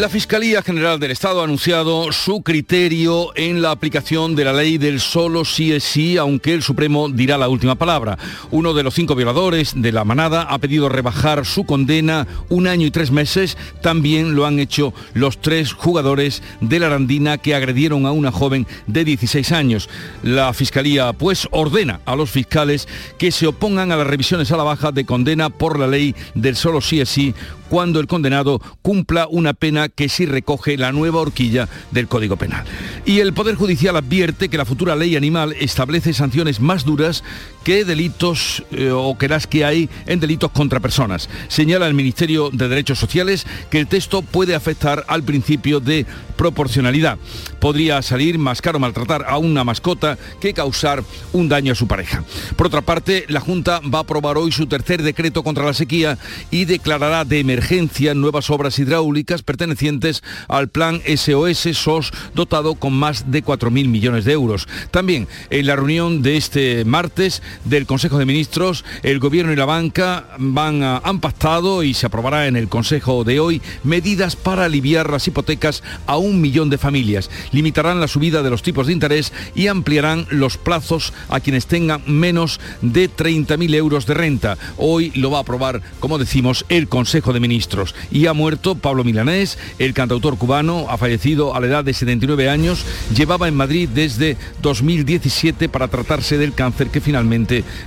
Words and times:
La 0.00 0.08
Fiscalía 0.08 0.62
General 0.62 0.98
del 0.98 1.10
Estado 1.10 1.42
ha 1.42 1.44
anunciado 1.44 2.10
su 2.10 2.40
criterio 2.40 3.32
en 3.36 3.60
la 3.60 3.70
aplicación 3.70 4.34
de 4.34 4.46
la 4.46 4.54
ley 4.54 4.78
del 4.78 4.98
solo 4.98 5.44
sí 5.44 5.72
es 5.72 5.84
sí, 5.84 6.16
aunque 6.16 6.54
el 6.54 6.62
Supremo 6.62 7.10
dirá 7.10 7.36
la 7.36 7.50
última 7.50 7.74
palabra. 7.74 8.16
Uno 8.50 8.72
de 8.72 8.82
los 8.82 8.94
cinco 8.94 9.14
violadores 9.14 9.74
de 9.76 9.92
la 9.92 10.04
manada 10.04 10.44
ha 10.44 10.56
pedido 10.56 10.88
rebajar 10.88 11.44
su 11.44 11.66
condena 11.66 12.26
un 12.48 12.66
año 12.66 12.86
y 12.86 12.90
tres 12.90 13.10
meses. 13.10 13.58
También 13.82 14.34
lo 14.34 14.46
han 14.46 14.58
hecho 14.58 14.94
los 15.12 15.38
tres 15.38 15.74
jugadores 15.74 16.42
de 16.62 16.78
la 16.78 16.86
Arandina 16.86 17.36
que 17.36 17.54
agredieron 17.54 18.06
a 18.06 18.12
una 18.12 18.32
joven 18.32 18.66
de 18.86 19.04
16 19.04 19.52
años. 19.52 19.90
La 20.22 20.54
Fiscalía 20.54 21.12
pues 21.12 21.46
ordena 21.50 22.00
a 22.06 22.16
los 22.16 22.30
fiscales 22.30 22.88
que 23.18 23.30
se 23.30 23.46
opongan 23.46 23.92
a 23.92 23.96
las 23.96 24.06
revisiones 24.06 24.50
a 24.50 24.56
la 24.56 24.64
baja 24.64 24.92
de 24.92 25.04
condena 25.04 25.50
por 25.50 25.78
la 25.78 25.86
ley 25.86 26.14
del 26.34 26.56
solo 26.56 26.80
sí 26.80 27.02
es 27.02 27.10
sí 27.10 27.34
cuando 27.70 28.00
el 28.00 28.08
condenado 28.08 28.60
cumpla 28.82 29.28
una 29.30 29.54
pena 29.54 29.88
que 29.88 30.10
sí 30.10 30.26
recoge 30.26 30.76
la 30.76 30.92
nueva 30.92 31.20
horquilla 31.20 31.68
del 31.92 32.08
Código 32.08 32.36
Penal. 32.36 32.66
Y 33.06 33.20
el 33.20 33.32
Poder 33.32 33.54
Judicial 33.54 33.96
advierte 33.96 34.48
que 34.48 34.58
la 34.58 34.66
futura 34.66 34.96
ley 34.96 35.16
animal 35.16 35.54
establece 35.58 36.12
sanciones 36.12 36.60
más 36.60 36.84
duras 36.84 37.22
que 37.64 37.84
delitos 37.84 38.64
eh, 38.72 38.90
o 38.90 39.16
que 39.18 39.28
las 39.28 39.46
que 39.46 39.64
hay 39.64 39.88
en 40.06 40.20
delitos 40.20 40.50
contra 40.50 40.80
personas. 40.80 41.28
Señala 41.48 41.86
el 41.86 41.94
Ministerio 41.94 42.50
de 42.50 42.68
Derechos 42.68 42.98
Sociales 42.98 43.46
que 43.70 43.78
el 43.78 43.86
texto 43.86 44.22
puede 44.22 44.54
afectar 44.54 45.04
al 45.08 45.22
principio 45.22 45.80
de 45.80 46.06
proporcionalidad. 46.36 47.18
Podría 47.58 48.00
salir 48.00 48.38
más 48.38 48.62
caro 48.62 48.78
maltratar 48.78 49.26
a 49.28 49.36
una 49.36 49.62
mascota 49.62 50.16
que 50.40 50.54
causar 50.54 51.04
un 51.34 51.50
daño 51.50 51.72
a 51.72 51.76
su 51.76 51.86
pareja. 51.86 52.24
Por 52.56 52.68
otra 52.68 52.80
parte, 52.80 53.26
la 53.28 53.40
Junta 53.40 53.80
va 53.80 53.98
a 53.98 54.02
aprobar 54.02 54.38
hoy 54.38 54.50
su 54.50 54.66
tercer 54.66 55.02
decreto 55.02 55.42
contra 55.42 55.66
la 55.66 55.74
sequía 55.74 56.16
y 56.50 56.64
declarará 56.64 57.26
de 57.26 57.40
emergencia 57.40 58.14
nuevas 58.14 58.48
obras 58.48 58.78
hidráulicas 58.78 59.42
pertenecientes 59.42 60.22
al 60.48 60.68
plan 60.68 61.02
SOS 61.06 61.68
SOS 61.74 62.10
dotado 62.34 62.74
con 62.74 62.94
más 62.94 63.30
de 63.30 63.44
4.000 63.44 63.88
millones 63.88 64.24
de 64.24 64.32
euros. 64.32 64.66
También 64.90 65.28
en 65.50 65.66
la 65.66 65.76
reunión 65.76 66.22
de 66.22 66.38
este 66.38 66.84
martes 66.84 67.42
del 67.64 67.86
Consejo 67.86 68.18
de 68.18 68.26
Ministros, 68.26 68.84
el 69.02 69.18
Gobierno 69.18 69.52
y 69.52 69.56
la 69.56 69.64
banca 69.64 70.26
van 70.38 70.82
han 70.82 71.20
pactado 71.20 71.82
y 71.82 71.94
se 71.94 72.06
aprobará 72.06 72.46
en 72.46 72.56
el 72.56 72.68
Consejo 72.68 73.24
de 73.24 73.40
hoy 73.40 73.62
medidas 73.84 74.36
para 74.36 74.64
aliviar 74.64 75.10
las 75.10 75.26
hipotecas 75.26 75.82
a 76.06 76.16
un 76.16 76.40
millón 76.40 76.70
de 76.70 76.78
familias. 76.78 77.30
Limitarán 77.52 78.00
la 78.00 78.08
subida 78.08 78.42
de 78.42 78.50
los 78.50 78.62
tipos 78.62 78.86
de 78.86 78.92
interés 78.92 79.32
y 79.54 79.66
ampliarán 79.66 80.26
los 80.30 80.56
plazos 80.56 81.12
a 81.28 81.40
quienes 81.40 81.66
tengan 81.66 82.02
menos 82.06 82.60
de 82.82 83.10
30.000 83.10 83.74
euros 83.74 84.06
de 84.06 84.14
renta. 84.14 84.58
Hoy 84.76 85.12
lo 85.14 85.30
va 85.30 85.38
a 85.38 85.42
aprobar, 85.42 85.82
como 85.98 86.18
decimos, 86.18 86.64
el 86.68 86.88
Consejo 86.88 87.32
de 87.32 87.40
Ministros. 87.40 87.94
Y 88.10 88.26
ha 88.26 88.32
muerto 88.32 88.74
Pablo 88.74 89.04
Milanés, 89.04 89.58
el 89.78 89.94
cantautor 89.94 90.38
cubano, 90.38 90.86
ha 90.88 90.98
fallecido 90.98 91.54
a 91.54 91.60
la 91.60 91.66
edad 91.66 91.84
de 91.84 91.94
79 91.94 92.48
años, 92.48 92.84
llevaba 93.14 93.48
en 93.48 93.54
Madrid 93.54 93.88
desde 93.92 94.36
2017 94.62 95.68
para 95.68 95.88
tratarse 95.88 96.38
del 96.38 96.54
cáncer 96.54 96.88
que 96.88 97.00
finalmente 97.00 97.39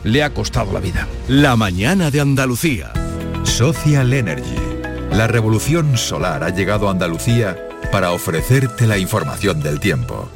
le 0.03 0.23
ha 0.23 0.33
costado 0.33 0.73
la 0.73 0.79
vida. 0.79 1.07
La 1.27 1.55
mañana 1.55 2.11
de 2.11 2.21
Andalucía. 2.21 2.91
Social 3.43 4.13
Energy. 4.13 4.55
La 5.11 5.27
revolución 5.27 5.97
solar 5.97 6.43
ha 6.43 6.49
llegado 6.49 6.87
a 6.87 6.91
Andalucía 6.91 7.57
para 7.91 8.11
ofrecerte 8.11 8.87
la 8.87 8.97
información 8.97 9.61
del 9.61 9.79
tiempo. 9.79 10.29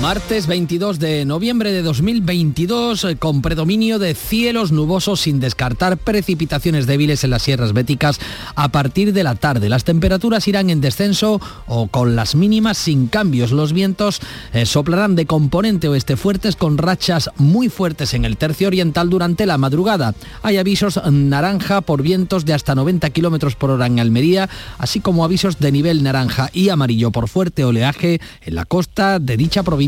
Martes 0.00 0.46
22 0.46 1.00
de 1.00 1.24
noviembre 1.24 1.72
de 1.72 1.82
2022, 1.82 3.02
eh, 3.02 3.16
con 3.16 3.42
predominio 3.42 3.98
de 3.98 4.14
cielos 4.14 4.70
nubosos 4.70 5.22
sin 5.22 5.40
descartar 5.40 5.98
precipitaciones 5.98 6.86
débiles 6.86 7.24
en 7.24 7.30
las 7.30 7.42
sierras 7.42 7.72
béticas 7.72 8.20
a 8.54 8.68
partir 8.68 9.12
de 9.12 9.24
la 9.24 9.34
tarde. 9.34 9.68
Las 9.68 9.82
temperaturas 9.82 10.46
irán 10.46 10.70
en 10.70 10.80
descenso 10.80 11.40
o 11.66 11.88
con 11.88 12.14
las 12.14 12.36
mínimas 12.36 12.78
sin 12.78 13.08
cambios. 13.08 13.50
Los 13.50 13.72
vientos 13.72 14.20
eh, 14.52 14.66
soplarán 14.66 15.16
de 15.16 15.26
componente 15.26 15.88
oeste 15.88 16.16
fuertes 16.16 16.54
con 16.54 16.78
rachas 16.78 17.30
muy 17.36 17.68
fuertes 17.68 18.14
en 18.14 18.24
el 18.24 18.36
tercio 18.36 18.68
oriental 18.68 19.10
durante 19.10 19.46
la 19.46 19.58
madrugada. 19.58 20.14
Hay 20.42 20.58
avisos 20.58 21.00
naranja 21.10 21.80
por 21.80 22.02
vientos 22.02 22.44
de 22.44 22.54
hasta 22.54 22.76
90 22.76 23.10
kilómetros 23.10 23.56
por 23.56 23.70
hora 23.70 23.86
en 23.86 23.98
Almería, 23.98 24.48
así 24.78 25.00
como 25.00 25.24
avisos 25.24 25.58
de 25.58 25.72
nivel 25.72 26.04
naranja 26.04 26.50
y 26.52 26.68
amarillo 26.68 27.10
por 27.10 27.28
fuerte 27.28 27.64
oleaje 27.64 28.20
en 28.42 28.54
la 28.54 28.64
costa 28.64 29.18
de 29.18 29.36
dicha 29.36 29.64
provincia 29.64 29.87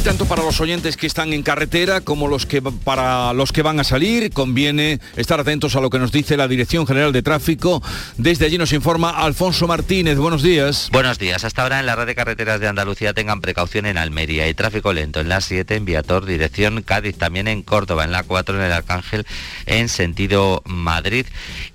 Y 0.00 0.02
tanto 0.02 0.24
para 0.24 0.42
los 0.42 0.58
oyentes 0.62 0.96
que 0.96 1.06
están 1.06 1.34
en 1.34 1.42
carretera 1.42 2.00
como 2.00 2.26
los 2.26 2.46
que 2.46 2.62
para 2.62 3.34
los 3.34 3.52
que 3.52 3.60
van 3.60 3.80
a 3.80 3.84
salir, 3.84 4.32
conviene 4.32 4.98
estar 5.16 5.38
atentos 5.38 5.76
a 5.76 5.80
lo 5.82 5.90
que 5.90 5.98
nos 5.98 6.10
dice 6.10 6.38
la 6.38 6.48
Dirección 6.48 6.86
General 6.86 7.12
de 7.12 7.20
Tráfico. 7.20 7.82
Desde 8.16 8.46
allí 8.46 8.56
nos 8.56 8.72
informa 8.72 9.10
Alfonso 9.10 9.66
Martínez. 9.66 10.16
Buenos 10.16 10.42
días. 10.42 10.88
Buenos 10.90 11.18
días. 11.18 11.44
Hasta 11.44 11.60
ahora 11.60 11.80
en 11.80 11.84
la 11.84 11.96
red 11.96 12.06
de 12.06 12.14
carreteras 12.14 12.60
de 12.60 12.68
Andalucía 12.68 13.12
tengan 13.12 13.42
precaución 13.42 13.84
en 13.84 13.98
Almería 13.98 14.48
y 14.48 14.54
tráfico 14.54 14.94
lento 14.94 15.20
en 15.20 15.28
la 15.28 15.42
7 15.42 15.76
en 15.76 15.84
Viator, 15.84 16.24
dirección 16.24 16.80
Cádiz, 16.80 17.18
también 17.18 17.46
en 17.46 17.60
Córdoba, 17.62 18.04
en 18.04 18.12
la 18.12 18.22
4 18.22 18.56
en 18.56 18.62
el 18.62 18.72
Arcángel, 18.72 19.26
en 19.66 19.90
sentido 19.90 20.62
Madrid. 20.64 21.26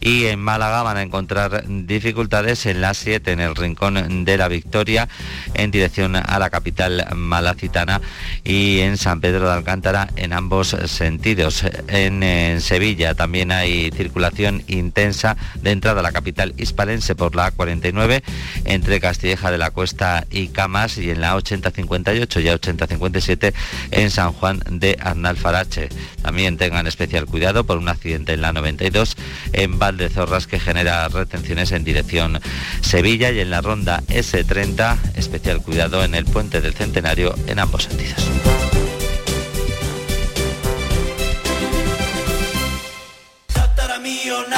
Y 0.02 0.26
en 0.26 0.40
Málaga 0.40 0.82
van 0.82 0.98
a 0.98 1.04
encontrar 1.04 1.64
dificultades 1.68 2.66
en 2.66 2.82
la 2.82 2.96
7 2.96 3.34
en 3.34 3.40
el 3.40 3.56
Rincón 3.56 4.26
de 4.26 4.38
la 4.38 4.48
Victoria, 4.48 5.10
en 5.54 5.70
dirección 5.70 6.16
a 6.16 6.40
la 6.40 6.50
capital 6.50 7.06
malacitana 7.14 8.02
y 8.44 8.80
en 8.80 8.98
San 8.98 9.22
Pedro 9.22 9.48
de 9.48 9.54
Alcántara 9.54 10.10
en 10.16 10.34
ambos 10.34 10.76
sentidos. 10.86 11.64
En, 11.88 12.16
Sevilla 12.62 13.14
también 13.14 13.52
hay 13.52 13.92
circulación 13.92 14.64
intensa 14.68 15.38
de 15.62 15.72
entrada 15.72 16.00
a 16.00 16.04
la 16.04 16.12
capital 16.12 16.54
hispalense 16.58 17.16
por 17.16 17.36
la 17.36 17.54
A49 17.54 18.24
entre 18.66 19.00
Castilleja 19.00 19.52
de 19.52 19.58
la 19.58 19.72
Cuesta 19.72 20.26
y 20.30 20.48
Camas 20.48 20.98
y 20.98 21.10
en 21.10 21.22
la 21.22 21.36
8058 21.36 22.40
y 22.40 22.50
8057 22.50 23.54
en 23.92 24.10
San 24.10 24.34
Juan 24.34 24.62
de 24.70 24.98
Arnalfarache. 25.00 25.90
También 26.22 26.58
tengan 26.58 26.88
especial 26.88 27.26
cuidado 27.26 27.66
por 27.66 27.78
un 27.78 27.90
accidente 27.90 28.34
en 28.34 28.42
la 28.42 28.54
92 28.54 29.16
en 29.54 29.80
Valdezorras 29.80 30.48
que 30.48 30.60
genera 30.60 31.08
retenciones 31.10 31.72
en 31.72 31.84
dirección 31.84 32.40
Sevilla 32.82 33.32
y 33.32 33.40
en 33.40 33.50
la 33.50 33.62
ronda 33.62 34.02
S30 34.08 34.98
especial 35.16 35.62
cuidado 35.62 36.04
en 36.04 36.16
el 36.16 36.26
puente 36.26 36.62
del 36.62 36.74
Centenario 36.74 37.36
en 37.48 37.60
ambos 37.60 37.84
sentidos 37.84 38.05
partidos. 38.14 38.65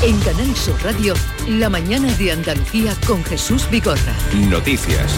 En 0.00 0.16
Canal 0.20 0.54
Sur 0.54 0.80
Radio, 0.84 1.12
la 1.48 1.68
mañana 1.68 2.12
de 2.14 2.30
Andalucía 2.30 2.94
con 3.04 3.24
Jesús 3.24 3.68
Vigorra. 3.68 4.14
Noticias. 4.48 5.12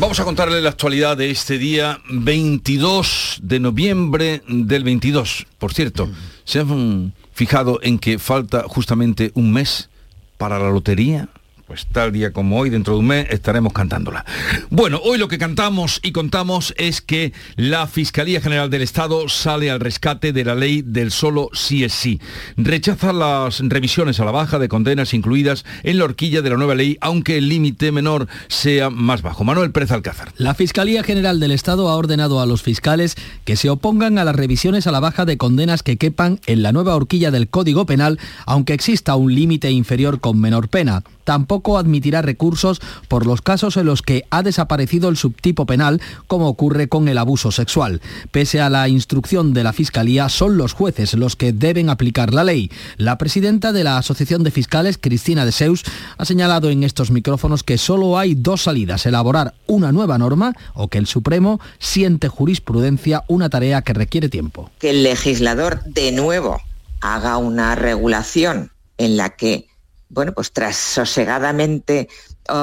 Vamos 0.00 0.18
a 0.18 0.24
contarle 0.24 0.60
la 0.60 0.70
actualidad 0.70 1.16
de 1.16 1.30
este 1.30 1.58
día 1.58 2.00
22 2.10 3.38
de 3.40 3.60
noviembre 3.60 4.42
del 4.48 4.82
22. 4.82 5.46
Por 5.58 5.72
cierto, 5.72 6.10
se 6.44 6.58
han 6.58 7.14
fijado 7.32 7.78
en 7.80 8.00
que 8.00 8.18
falta 8.18 8.64
justamente 8.66 9.30
un 9.34 9.52
mes 9.52 9.88
para 10.38 10.58
la 10.58 10.70
lotería? 10.70 11.28
Pues 11.68 11.84
tal 11.84 12.12
día 12.12 12.32
como 12.32 12.58
hoy, 12.58 12.70
dentro 12.70 12.94
de 12.94 13.00
un 13.00 13.08
mes, 13.08 13.26
estaremos 13.28 13.74
cantándola. 13.74 14.24
Bueno, 14.70 15.02
hoy 15.04 15.18
lo 15.18 15.28
que 15.28 15.36
cantamos 15.36 16.00
y 16.02 16.12
contamos 16.12 16.72
es 16.78 17.02
que 17.02 17.34
la 17.56 17.86
Fiscalía 17.86 18.40
General 18.40 18.70
del 18.70 18.80
Estado 18.80 19.28
sale 19.28 19.70
al 19.70 19.78
rescate 19.78 20.32
de 20.32 20.46
la 20.46 20.54
ley 20.54 20.80
del 20.80 21.10
solo 21.10 21.50
sí 21.52 21.84
es 21.84 21.92
sí. 21.92 22.22
Rechaza 22.56 23.12
las 23.12 23.60
revisiones 23.60 24.18
a 24.18 24.24
la 24.24 24.30
baja 24.30 24.58
de 24.58 24.70
condenas 24.70 25.12
incluidas 25.12 25.66
en 25.82 25.98
la 25.98 26.04
horquilla 26.04 26.40
de 26.40 26.48
la 26.48 26.56
nueva 26.56 26.74
ley, 26.74 26.96
aunque 27.02 27.36
el 27.36 27.50
límite 27.50 27.92
menor 27.92 28.28
sea 28.46 28.88
más 28.88 29.20
bajo. 29.20 29.44
Manuel 29.44 29.70
Pérez 29.70 29.90
Alcázar. 29.90 30.32
La 30.38 30.54
Fiscalía 30.54 31.02
General 31.02 31.38
del 31.38 31.50
Estado 31.50 31.90
ha 31.90 31.96
ordenado 31.96 32.40
a 32.40 32.46
los 32.46 32.62
fiscales 32.62 33.14
que 33.44 33.56
se 33.56 33.68
opongan 33.68 34.16
a 34.16 34.24
las 34.24 34.36
revisiones 34.36 34.86
a 34.86 34.90
la 34.90 35.00
baja 35.00 35.26
de 35.26 35.36
condenas 35.36 35.82
que 35.82 35.98
quepan 35.98 36.40
en 36.46 36.62
la 36.62 36.72
nueva 36.72 36.96
horquilla 36.96 37.30
del 37.30 37.48
Código 37.48 37.84
Penal, 37.84 38.18
aunque 38.46 38.72
exista 38.72 39.16
un 39.16 39.34
límite 39.34 39.70
inferior 39.70 40.20
con 40.20 40.40
menor 40.40 40.68
pena 40.70 41.02
tampoco 41.28 41.76
admitirá 41.76 42.22
recursos 42.22 42.80
por 43.06 43.26
los 43.26 43.42
casos 43.42 43.76
en 43.76 43.84
los 43.84 44.00
que 44.00 44.24
ha 44.30 44.42
desaparecido 44.42 45.10
el 45.10 45.18
subtipo 45.18 45.66
penal, 45.66 46.00
como 46.26 46.48
ocurre 46.48 46.88
con 46.88 47.06
el 47.06 47.18
abuso 47.18 47.52
sexual. 47.52 48.00
Pese 48.30 48.62
a 48.62 48.70
la 48.70 48.88
instrucción 48.88 49.52
de 49.52 49.62
la 49.62 49.74
Fiscalía, 49.74 50.30
son 50.30 50.56
los 50.56 50.72
jueces 50.72 51.12
los 51.12 51.36
que 51.36 51.52
deben 51.52 51.90
aplicar 51.90 52.32
la 52.32 52.44
ley. 52.44 52.70
La 52.96 53.18
presidenta 53.18 53.72
de 53.72 53.84
la 53.84 53.98
Asociación 53.98 54.42
de 54.42 54.50
Fiscales, 54.50 54.96
Cristina 54.96 55.44
de 55.44 55.52
Seus, 55.52 55.84
ha 56.16 56.24
señalado 56.24 56.70
en 56.70 56.82
estos 56.82 57.10
micrófonos 57.10 57.62
que 57.62 57.76
solo 57.76 58.18
hay 58.18 58.34
dos 58.34 58.62
salidas, 58.62 59.04
elaborar 59.04 59.52
una 59.66 59.92
nueva 59.92 60.16
norma 60.16 60.54
o 60.72 60.88
que 60.88 60.96
el 60.96 61.06
Supremo 61.06 61.60
siente 61.78 62.28
jurisprudencia 62.28 63.24
una 63.28 63.50
tarea 63.50 63.82
que 63.82 63.92
requiere 63.92 64.30
tiempo. 64.30 64.70
Que 64.78 64.88
el 64.88 65.02
legislador 65.02 65.84
de 65.84 66.10
nuevo 66.10 66.58
haga 67.02 67.36
una 67.36 67.74
regulación 67.74 68.72
en 68.96 69.18
la 69.18 69.36
que 69.36 69.68
bueno, 70.08 70.32
pues 70.32 70.52
tras 70.52 70.76
sosegadamente 70.76 72.08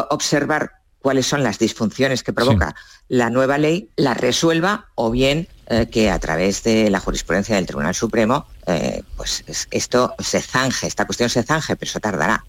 observar 0.09 0.71
cuáles 1.06 1.27
son 1.27 1.44
las 1.44 1.59
disfunciones 1.59 2.24
que 2.24 2.33
provoca 2.33 2.75
la 3.09 3.30
nueva 3.30 3.59
ley, 3.59 3.92
la 3.95 4.15
resuelva 4.15 4.88
o 4.95 5.12
bien 5.12 5.47
eh, 5.68 5.88
que 5.88 6.09
a 6.09 6.18
través 6.18 6.63
de 6.63 6.89
la 6.89 7.00
jurisprudencia 7.00 7.56
del 7.56 7.68
Tribunal 7.68 7.94
Supremo, 7.94 8.47
eh, 8.65 9.03
pues 9.15 9.44
esto 9.69 10.15
se 10.18 10.42
zanje, 10.42 10.88
esta 10.88 11.06
cuestión 11.06 11.30
se 11.30 11.44
zanje, 11.44 11.75
pero 11.75 11.89
eso 11.89 12.00
tardará. 12.00 12.44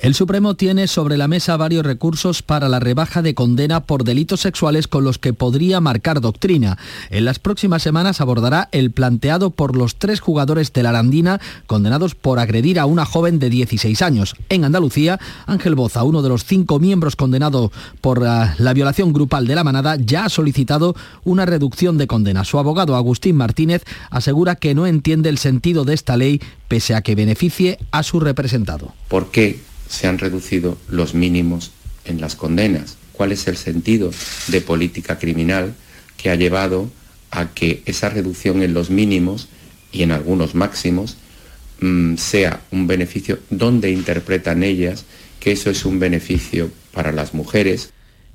El 0.00 0.14
Supremo 0.14 0.54
tiene 0.54 0.86
sobre 0.86 1.18
la 1.18 1.28
mesa 1.28 1.58
varios 1.58 1.84
recursos 1.84 2.42
para 2.42 2.70
la 2.70 2.80
rebaja 2.80 3.20
de 3.20 3.34
condena 3.34 3.80
por 3.80 4.02
delitos 4.02 4.40
sexuales 4.40 4.88
con 4.88 5.04
los 5.04 5.18
que 5.18 5.34
podría 5.34 5.78
marcar 5.82 6.22
doctrina. 6.22 6.78
En 7.10 7.26
las 7.26 7.38
próximas 7.38 7.82
semanas 7.82 8.22
abordará 8.22 8.70
el 8.72 8.92
planteado 8.92 9.50
por 9.50 9.76
los 9.76 9.96
tres 9.96 10.20
jugadores 10.20 10.72
de 10.72 10.82
la 10.82 10.88
Arandina 10.88 11.38
condenados 11.66 12.14
por 12.14 12.38
agredir 12.38 12.80
a 12.80 12.86
una 12.86 13.04
joven 13.04 13.38
de 13.38 13.50
16 13.50 14.00
años. 14.00 14.36
En 14.48 14.64
Andalucía, 14.64 15.20
Ángel 15.44 15.74
Boza, 15.74 16.02
uno 16.02 16.22
de 16.22 16.30
los 16.30 16.46
cinco 16.46 16.78
miembros 16.80 17.14
condenados 17.14 17.70
por 18.00 18.26
ah, 18.26 18.54
la 18.56 18.72
violación 18.72 19.12
grupal 19.12 19.46
de 19.46 19.54
la 19.54 19.64
manada, 19.64 19.96
ya 19.96 20.24
ha 20.24 20.28
solicitado 20.30 20.96
una 21.24 21.44
reducción 21.44 21.98
de 21.98 22.06
condena. 22.06 22.46
Su 22.46 22.58
abogado 22.58 22.96
Agustín 22.96 23.36
Martínez 23.36 23.84
asegura 24.08 24.56
que 24.56 24.74
no 24.74 24.86
entiende 24.86 25.28
el 25.28 25.36
sentido 25.36 25.84
de 25.84 25.92
esta 25.92 26.16
ley 26.16 26.40
pese 26.68 26.94
a 26.94 27.02
que 27.02 27.14
beneficie 27.14 27.78
a 27.90 28.02
su 28.02 28.18
representado. 28.18 28.94
¿Por 29.08 29.30
qué 29.30 29.69
se 29.90 30.06
han 30.06 30.18
reducido 30.18 30.78
los 30.88 31.14
mínimos 31.14 31.72
en 32.06 32.20
las 32.20 32.36
condenas? 32.36 32.96
¿Cuál 33.12 33.32
es 33.32 33.46
el 33.48 33.58
sentido 33.58 34.10
de 34.48 34.60
política 34.62 35.18
criminal 35.18 35.74
que 36.16 36.30
ha 36.30 36.36
llevado 36.36 36.90
a 37.30 37.48
que 37.52 37.82
esa 37.84 38.08
reducción 38.08 38.62
en 38.62 38.72
los 38.72 38.88
mínimos 38.88 39.48
y 39.92 40.02
en 40.02 40.12
algunos 40.12 40.54
máximos 40.54 41.18
mm, 41.80 42.16
sea 42.16 42.62
un 42.70 42.86
beneficio? 42.86 43.40
¿Dónde 43.50 43.90
interpretan 43.90 44.62
ellas 44.62 45.04
que 45.40 45.52
eso 45.52 45.68
es 45.68 45.84
un 45.84 45.98
beneficio 45.98 46.70
para 46.92 47.12
las 47.12 47.34
mujeres? 47.34 47.92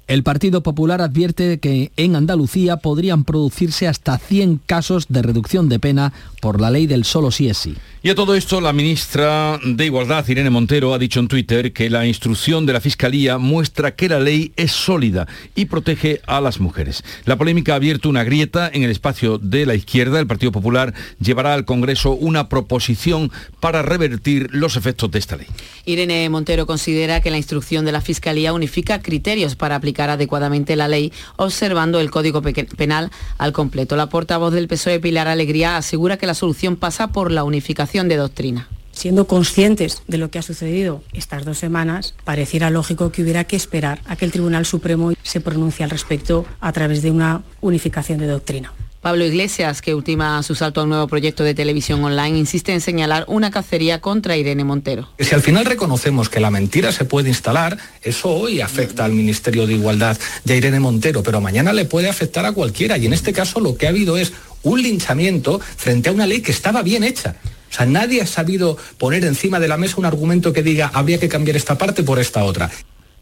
El 0.08 0.22
Partido 0.22 0.62
Popular 0.62 1.02
advierte 1.02 1.60
que 1.60 1.92
en 1.98 2.16
Andalucía 2.16 2.78
podrían 2.78 3.24
producirse 3.24 3.88
hasta 3.88 4.20
100 4.20 4.62
casos 4.64 5.08
de 5.10 5.24
reducción 5.24 5.68
de 5.68 5.80
pena 5.80 6.14
por 6.46 6.62
la 6.62 6.70
ley 6.70 6.86
del 6.86 7.06
solo 7.06 7.32
sí 7.32 7.50
es 7.50 7.58
sí. 7.58 7.76
Y 8.04 8.10
a 8.12 8.14
todo 8.14 8.36
esto, 8.36 8.62
la 8.62 8.72
ministra 8.72 9.60
de 9.66 9.84
Igualdad, 9.84 10.28
Irene 10.28 10.52
Montero, 10.52 10.94
ha 10.94 11.00
dicho 11.00 11.20
en 11.20 11.28
Twitter 11.28 11.74
que 11.74 11.90
la 11.90 12.06
instrucción 12.06 12.68
de 12.68 12.74
la 12.74 12.80
Fiscalía 12.80 13.40
muestra 13.40 13.96
que 13.96 14.08
la 14.08 14.20
ley 14.20 14.54
es 14.58 14.72
sólida 14.72 15.28
y 15.56 15.66
protege 15.66 16.22
a 16.28 16.40
las 16.40 16.60
mujeres. 16.60 17.04
La 17.26 17.36
polémica 17.36 17.74
ha 17.74 17.78
abierto 17.78 18.08
una 18.08 18.24
grieta 18.24 18.70
en 18.72 18.84
el 18.84 18.92
espacio 18.92 19.40
de 19.40 19.66
la 19.66 19.74
izquierda. 19.74 20.20
El 20.20 20.28
Partido 20.28 20.52
Popular 20.52 20.94
llevará 21.20 21.56
al 21.56 21.66
Congreso 21.66 22.12
una 22.12 22.48
proposición 22.48 23.32
para 23.60 23.82
revertir 23.82 24.50
los 24.52 24.76
efectos 24.76 25.10
de 25.10 25.18
esta 25.18 25.38
ley. 25.38 25.48
Irene 25.86 26.30
Montero 26.30 26.68
considera 26.68 27.22
que 27.22 27.32
la 27.32 27.38
instrucción 27.38 27.86
de 27.86 27.92
la 27.92 28.02
Fiscalía 28.02 28.54
unifica 28.54 29.02
criterios 29.02 29.56
para 29.56 29.78
aplicar 29.78 30.12
adecuadamente 30.12 30.76
la 30.76 30.88
ley, 30.88 31.12
observando 31.38 32.00
el 32.00 32.12
Código 32.12 32.44
Penal 32.44 33.10
al 33.40 33.52
completo. 33.52 33.96
La 33.96 34.10
portavoz 34.10 34.54
del 34.54 34.68
PSOE, 34.68 35.00
Pilar 35.00 35.28
Alegría, 35.28 35.78
asegura 35.78 36.18
que 36.18 36.28
la 36.28 36.35
solución 36.36 36.76
pasa 36.76 37.08
por 37.12 37.32
la 37.32 37.44
unificación 37.44 38.08
de 38.08 38.18
doctrina. 38.18 38.70
Siendo 38.92 39.28
conscientes 39.28 40.04
de 40.08 40.18
lo 40.18 40.32
que 40.32 40.40
ha 40.40 40.42
sucedido 40.42 41.04
estas 41.12 41.44
dos 41.44 41.58
semanas, 41.58 42.16
pareciera 42.24 42.70
lógico 42.70 43.12
que 43.12 43.24
hubiera 43.24 43.44
que 43.44 43.58
esperar 43.58 44.00
a 44.06 44.16
que 44.16 44.24
el 44.24 44.32
Tribunal 44.32 44.66
Supremo 44.66 45.12
se 45.22 45.42
pronuncie 45.42 45.84
al 45.84 45.90
respecto 45.90 46.46
a 46.62 46.72
través 46.72 47.02
de 47.02 47.12
una 47.12 47.44
unificación 47.60 48.20
de 48.20 48.28
doctrina. 48.28 48.74
Pablo 49.06 49.24
Iglesias, 49.24 49.84
que 49.84 49.94
ultima 49.94 50.42
su 50.42 50.56
salto 50.56 50.82
a 50.82 50.84
un 50.84 50.90
nuevo 50.90 51.08
proyecto 51.08 51.44
de 51.44 51.54
televisión 51.54 52.04
online, 52.04 52.40
insiste 52.40 52.74
en 52.74 52.82
señalar 52.82 53.24
una 53.28 53.52
cacería 53.52 54.02
contra 54.02 54.36
Irene 54.36 54.64
Montero. 54.64 55.10
Si 55.20 55.36
al 55.36 55.44
final 55.44 55.66
reconocemos 55.66 56.28
que 56.28 56.40
la 56.40 56.50
mentira 56.50 56.92
se 56.92 57.06
puede 57.06 57.30
instalar, 57.30 57.78
eso 58.02 58.32
hoy 58.32 58.62
afecta 58.62 59.06
al 59.06 59.12
Ministerio 59.12 59.68
de 59.68 59.76
Igualdad 59.76 60.18
a 60.50 60.54
Irene 60.54 60.80
Montero, 60.80 61.22
pero 61.22 61.40
mañana 61.40 61.72
le 61.72 61.86
puede 61.86 62.10
afectar 62.10 62.48
a 62.48 62.54
cualquiera. 62.54 62.98
Y 62.98 63.06
en 63.06 63.14
este 63.14 63.32
caso 63.32 63.60
lo 63.60 63.78
que 63.78 63.86
ha 63.86 63.90
habido 63.90 64.18
es 64.18 64.34
un 64.66 64.82
linchamiento 64.82 65.60
frente 65.60 66.10
a 66.10 66.12
una 66.12 66.28
ley 66.28 66.42
que 66.42 66.52
estaba 66.52 66.84
bien 66.84 67.04
hecha. 67.04 67.36
O 67.72 67.74
sea, 67.74 67.86
nadie 67.86 68.22
ha 68.22 68.28
sabido 68.28 68.78
poner 68.98 69.24
encima 69.24 69.60
de 69.60 69.68
la 69.68 69.78
mesa 69.78 69.96
un 69.98 70.06
argumento 70.06 70.52
que 70.54 70.64
diga 70.64 70.92
habría 70.94 71.20
que 71.20 71.30
cambiar 71.30 71.56
esta 71.56 71.78
parte 71.78 72.04
por 72.04 72.20
esta 72.20 72.44
otra. 72.44 72.70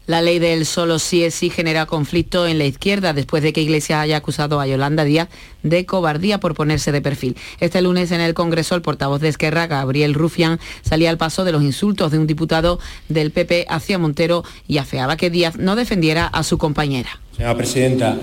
La 0.06 0.20
ley 0.20 0.38
del 0.38 0.66
solo 0.66 0.98
sí 0.98 1.24
es 1.24 1.34
sí 1.34 1.48
genera 1.48 1.86
conflicto 1.86 2.46
en 2.46 2.58
la 2.58 2.66
izquierda 2.66 3.14
después 3.14 3.42
de 3.42 3.54
que 3.54 3.62
Iglesias 3.62 4.00
haya 4.00 4.18
acusado 4.18 4.60
a 4.60 4.66
Yolanda 4.66 5.02
Díaz 5.02 5.30
de 5.62 5.86
cobardía 5.86 6.40
por 6.40 6.54
ponerse 6.54 6.92
de 6.92 7.00
perfil. 7.00 7.36
Este 7.58 7.80
lunes 7.80 8.10
en 8.10 8.20
el 8.20 8.34
Congreso 8.34 8.74
el 8.74 8.82
portavoz 8.82 9.22
de 9.22 9.28
Esquerra, 9.28 9.66
Gabriel 9.66 10.12
Rufián, 10.12 10.60
salía 10.82 11.08
al 11.08 11.16
paso 11.16 11.44
de 11.44 11.52
los 11.52 11.62
insultos 11.62 12.12
de 12.12 12.18
un 12.18 12.26
diputado 12.26 12.78
del 13.08 13.30
PP 13.30 13.64
hacia 13.68 13.98
Montero 13.98 14.44
y 14.68 14.76
afeaba 14.76 15.16
que 15.16 15.30
Díaz 15.30 15.56
no 15.56 15.74
defendiera 15.74 16.26
a 16.26 16.42
su 16.42 16.58
compañera. 16.58 17.18
Señora 17.34 17.56
presidenta, 17.56 18.16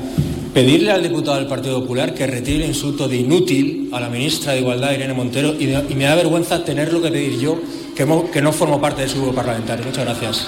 pedirle 0.53 0.91
al 0.91 1.01
diputado 1.01 1.37
del 1.37 1.47
Partido 1.47 1.81
Popular 1.81 2.13
que 2.13 2.27
retire 2.27 2.63
el 2.63 2.69
insulto 2.69 3.07
de 3.07 3.17
inútil 3.17 3.89
a 3.91 3.99
la 3.99 4.09
ministra 4.09 4.53
de 4.53 4.59
Igualdad, 4.59 4.93
Irene 4.93 5.13
Montero, 5.13 5.55
y, 5.59 5.65
me 5.95 6.03
da 6.03 6.13
vergüenza 6.15 6.63
tenerlo 6.63 7.01
que 7.01 7.09
pedir 7.09 7.39
yo, 7.39 7.59
que, 7.95 8.07
que 8.31 8.41
no 8.41 8.53
formo 8.53 8.79
parte 8.79 9.01
de 9.01 9.09
su 9.09 9.17
grupo 9.17 9.33
parlamentario. 9.33 9.83
Muchas 9.85 10.05
gracias. 10.05 10.47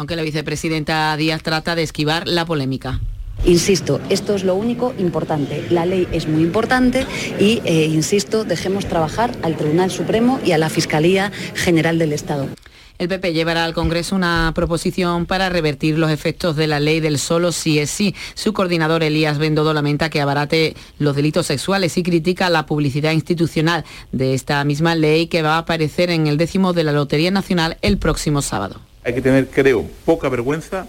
Aunque 0.00 0.16
la 0.16 0.22
vicepresidenta 0.22 1.14
Díaz 1.18 1.42
trata 1.42 1.74
de 1.74 1.82
esquivar 1.82 2.26
la 2.26 2.46
polémica. 2.46 3.00
Insisto, 3.44 4.00
esto 4.08 4.34
es 4.34 4.44
lo 4.44 4.54
único 4.54 4.94
importante. 4.96 5.62
La 5.68 5.84
ley 5.84 6.08
es 6.10 6.26
muy 6.26 6.42
importante 6.42 7.06
y, 7.38 7.60
eh, 7.66 7.84
insisto, 7.84 8.44
dejemos 8.44 8.86
trabajar 8.86 9.36
al 9.42 9.58
Tribunal 9.58 9.90
Supremo 9.90 10.40
y 10.42 10.52
a 10.52 10.58
la 10.58 10.70
Fiscalía 10.70 11.30
General 11.54 11.98
del 11.98 12.14
Estado. 12.14 12.48
El 12.96 13.08
PP 13.08 13.34
llevará 13.34 13.66
al 13.66 13.74
Congreso 13.74 14.16
una 14.16 14.50
proposición 14.54 15.26
para 15.26 15.50
revertir 15.50 15.98
los 15.98 16.10
efectos 16.10 16.56
de 16.56 16.66
la 16.66 16.80
ley 16.80 17.00
del 17.00 17.18
solo 17.18 17.52
sí 17.52 17.78
es 17.78 17.90
sí. 17.90 18.14
Su 18.32 18.54
coordinador 18.54 19.02
Elías 19.02 19.36
Bendodo 19.36 19.74
lamenta 19.74 20.08
que 20.08 20.22
abarate 20.22 20.76
los 20.98 21.14
delitos 21.14 21.44
sexuales 21.44 21.98
y 21.98 22.02
critica 22.02 22.48
la 22.48 22.64
publicidad 22.64 23.12
institucional 23.12 23.84
de 24.12 24.32
esta 24.32 24.64
misma 24.64 24.94
ley 24.94 25.26
que 25.26 25.42
va 25.42 25.56
a 25.56 25.58
aparecer 25.58 26.08
en 26.08 26.26
el 26.26 26.38
décimo 26.38 26.72
de 26.72 26.84
la 26.84 26.92
Lotería 26.92 27.30
Nacional 27.30 27.76
el 27.82 27.98
próximo 27.98 28.40
sábado. 28.40 28.80
Hay 29.04 29.14
que 29.14 29.22
tener, 29.22 29.48
creo, 29.48 29.88
poca 30.04 30.28
vergüenza 30.28 30.86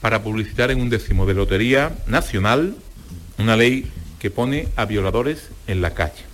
para 0.00 0.22
publicitar 0.22 0.70
en 0.70 0.80
un 0.80 0.90
décimo 0.90 1.24
de 1.24 1.34
Lotería 1.34 1.92
Nacional 2.06 2.74
una 3.38 3.56
ley 3.56 3.90
que 4.18 4.30
pone 4.30 4.68
a 4.76 4.84
violadores 4.84 5.48
en 5.66 5.80
la 5.80 5.94
calle. 5.94 6.24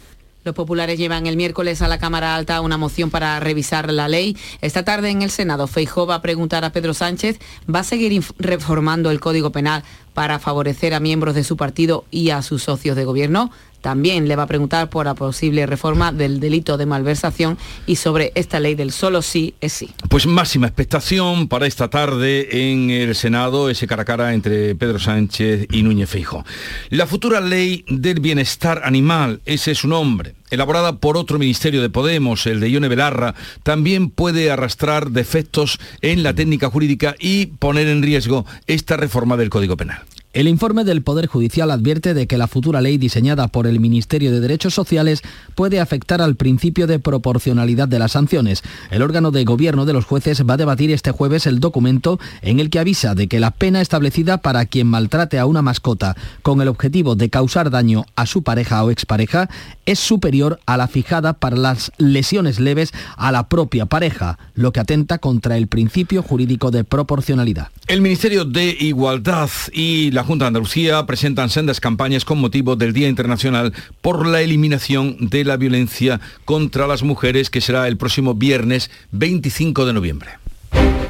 Los 0.43 0.55
populares 0.55 0.99
llevan 0.99 1.27
el 1.27 1.37
miércoles 1.37 1.83
a 1.83 1.89
la 1.89 1.99
Cámara 1.99 2.35
Alta 2.35 2.63
una 2.63 2.79
moción 2.79 3.11
para 3.11 3.39
revisar 3.41 3.93
la 3.93 4.09
ley. 4.09 4.37
Esta 4.63 4.85
tarde 4.85 5.11
en 5.11 5.21
el 5.21 5.31
Senado, 5.31 5.67
Feijó 5.67 6.07
va 6.07 6.15
a 6.17 6.23
preguntar 6.23 6.65
a 6.65 6.73
Pedro 6.73 6.95
Sánchez, 6.95 7.39
¿va 7.73 7.81
a 7.81 7.85
seguir 7.85 8.23
reformando 8.39 9.11
el 9.11 9.21
Código 9.21 9.53
Penal 9.53 9.85
para 10.15 10.39
favorecer 10.39 10.95
a 10.95 11.01
miembros 11.01 11.35
de 11.35 11.45
su 11.45 11.59
partido 11.59 12.07
y 12.11 12.31
a 12.31 12.41
sus 12.41 12.63
socios 12.63 12.97
de 12.97 13.05
gobierno? 13.05 13.51
También 13.81 14.29
le 14.29 14.37
va 14.37 14.45
a 14.45 14.47
preguntar 14.47 14.91
por 14.91 15.07
la 15.07 15.15
posible 15.15 15.67
reforma 15.67 16.13
del 16.13 16.41
delito 16.41 16.77
de 16.77 16.87
malversación 16.87 17.59
y 17.87 17.97
sobre 17.97 18.33
esta 18.35 18.61
ley 18.61 18.75
del 18.75 18.93
solo 18.93 19.23
sí 19.23 19.55
es 19.61 19.73
sí. 19.73 19.91
Pues 20.09 20.27
máxima 20.27 20.67
expectación 20.67 21.49
para 21.49 21.67
esta 21.67 21.89
tarde 21.89 22.73
en 22.73 22.91
el 22.91 23.15
Senado, 23.15 23.71
ese 23.71 23.87
cara 23.87 24.03
a 24.03 24.05
cara 24.05 24.35
entre 24.35 24.75
Pedro 24.75 24.99
Sánchez 24.99 25.67
y 25.71 25.83
Núñez 25.83 26.11
Feijo. 26.11 26.45
La 26.91 27.07
futura 27.07 27.41
ley 27.41 27.85
del 27.89 28.21
bienestar 28.21 28.83
animal, 28.85 29.41
ese 29.45 29.73
es 29.73 29.79
su 29.79 29.89
nombre 29.89 30.35
elaborada 30.51 30.97
por 30.99 31.17
otro 31.17 31.39
ministerio 31.39 31.81
de 31.81 31.91
Podemos, 31.91 32.47
el 32.47 32.61
de 32.61 32.71
Ione 32.71 32.89
Belarra, 32.89 33.35
también 33.63 34.11
puede 34.11 34.51
arrastrar 34.51 35.11
defectos 35.11 35.79
en 36.03 36.23
la 36.23 36.35
técnica 36.35 36.69
jurídica 36.69 37.15
y 37.19 37.47
poner 37.47 37.89
en 37.89 38.03
riesgo 38.03 38.45
esta 38.67 38.97
reforma 38.97 39.37
del 39.37 39.51
Código 39.51 39.77
Penal. 39.77 40.03
El 40.33 40.47
informe 40.47 40.85
del 40.85 41.03
Poder 41.03 41.27
Judicial 41.27 41.73
advierte 41.73 42.15
de 42.15 42.29
que 42.29 42.39
la 42.39 42.47
futura 42.47 42.81
ley 42.81 42.99
diseñada 42.99 43.49
por 43.49 43.67
el 43.67 43.81
Ministerio 43.81 44.31
de 44.31 44.39
Derechos 44.39 44.73
Sociales 44.73 45.23
puede 45.57 45.81
afectar 45.81 46.23
al 46.23 46.37
principio 46.37 46.87
de 46.87 47.01
proporcionalidad 47.01 47.89
de 47.89 47.99
las 47.99 48.13
sanciones. 48.13 48.63
El 48.93 49.03
órgano 49.03 49.33
de 49.33 49.43
gobierno 49.43 49.87
de 49.87 49.93
los 49.93 50.05
jueces 50.05 50.45
va 50.49 50.55
a 50.55 50.57
debatir 50.57 50.93
este 50.93 51.11
jueves 51.11 51.49
el 51.49 51.59
documento 51.59 52.21
en 52.43 52.61
el 52.61 52.71
que 52.71 52.79
avisa 52.79 53.17
de 53.17 53.27
que 53.27 53.41
la 53.41 53.51
pena 53.51 53.81
establecida 53.81 54.39
para 54.39 54.67
quien 54.67 54.87
maltrate 54.87 55.37
a 55.37 55.47
una 55.47 55.63
mascota 55.63 56.17
con 56.43 56.61
el 56.61 56.69
objetivo 56.69 57.17
de 57.17 57.29
causar 57.29 57.71
daño 57.71 58.05
a 58.15 58.25
su 58.27 58.45
pareja 58.45 58.85
o 58.85 58.93
expareja 58.93 59.51
es 59.85 59.99
superior 59.99 60.61
a 60.65 60.77
la 60.77 60.87
fijada 60.87 61.33
para 61.33 61.57
las 61.57 61.91
lesiones 61.99 62.61
leves 62.61 62.93
a 63.17 63.33
la 63.33 63.49
propia 63.49 63.87
pareja, 63.87 64.39
lo 64.55 64.73
que 64.73 64.79
atenta 64.79 65.19
contra 65.19 65.57
el 65.57 65.67
principio 65.67 66.23
jurídico 66.23 66.71
de 66.71 66.85
proporcionalidad. 66.85 67.71
El 67.89 68.01
Ministerio 68.01 68.45
de 68.45 68.77
Igualdad 68.79 69.51
y 69.73 70.13
la 70.13 70.20
Junta 70.25 70.45
de 70.45 70.49
Andalucía 70.49 71.05
presentan 71.07 71.51
sendas 71.51 71.81
campañas 71.81 72.25
con 72.25 72.39
motivo 72.39 72.77
del 72.77 72.93
Día 72.93 73.09
Internacional 73.09 73.73
por 74.01 74.27
la 74.27 74.41
eliminación 74.41 75.17
de 75.21 75.45
la 75.45 75.57
violencia 75.57 76.21
contra 76.45 76.87
las 76.87 77.03
mujeres, 77.03 77.51
que 77.51 77.61
será 77.61 77.89
el 77.89 77.97
próximo 77.97 78.35
viernes 78.35 78.91
25 79.13 79.87
de 79.87 79.93
noviembre. 79.93 80.31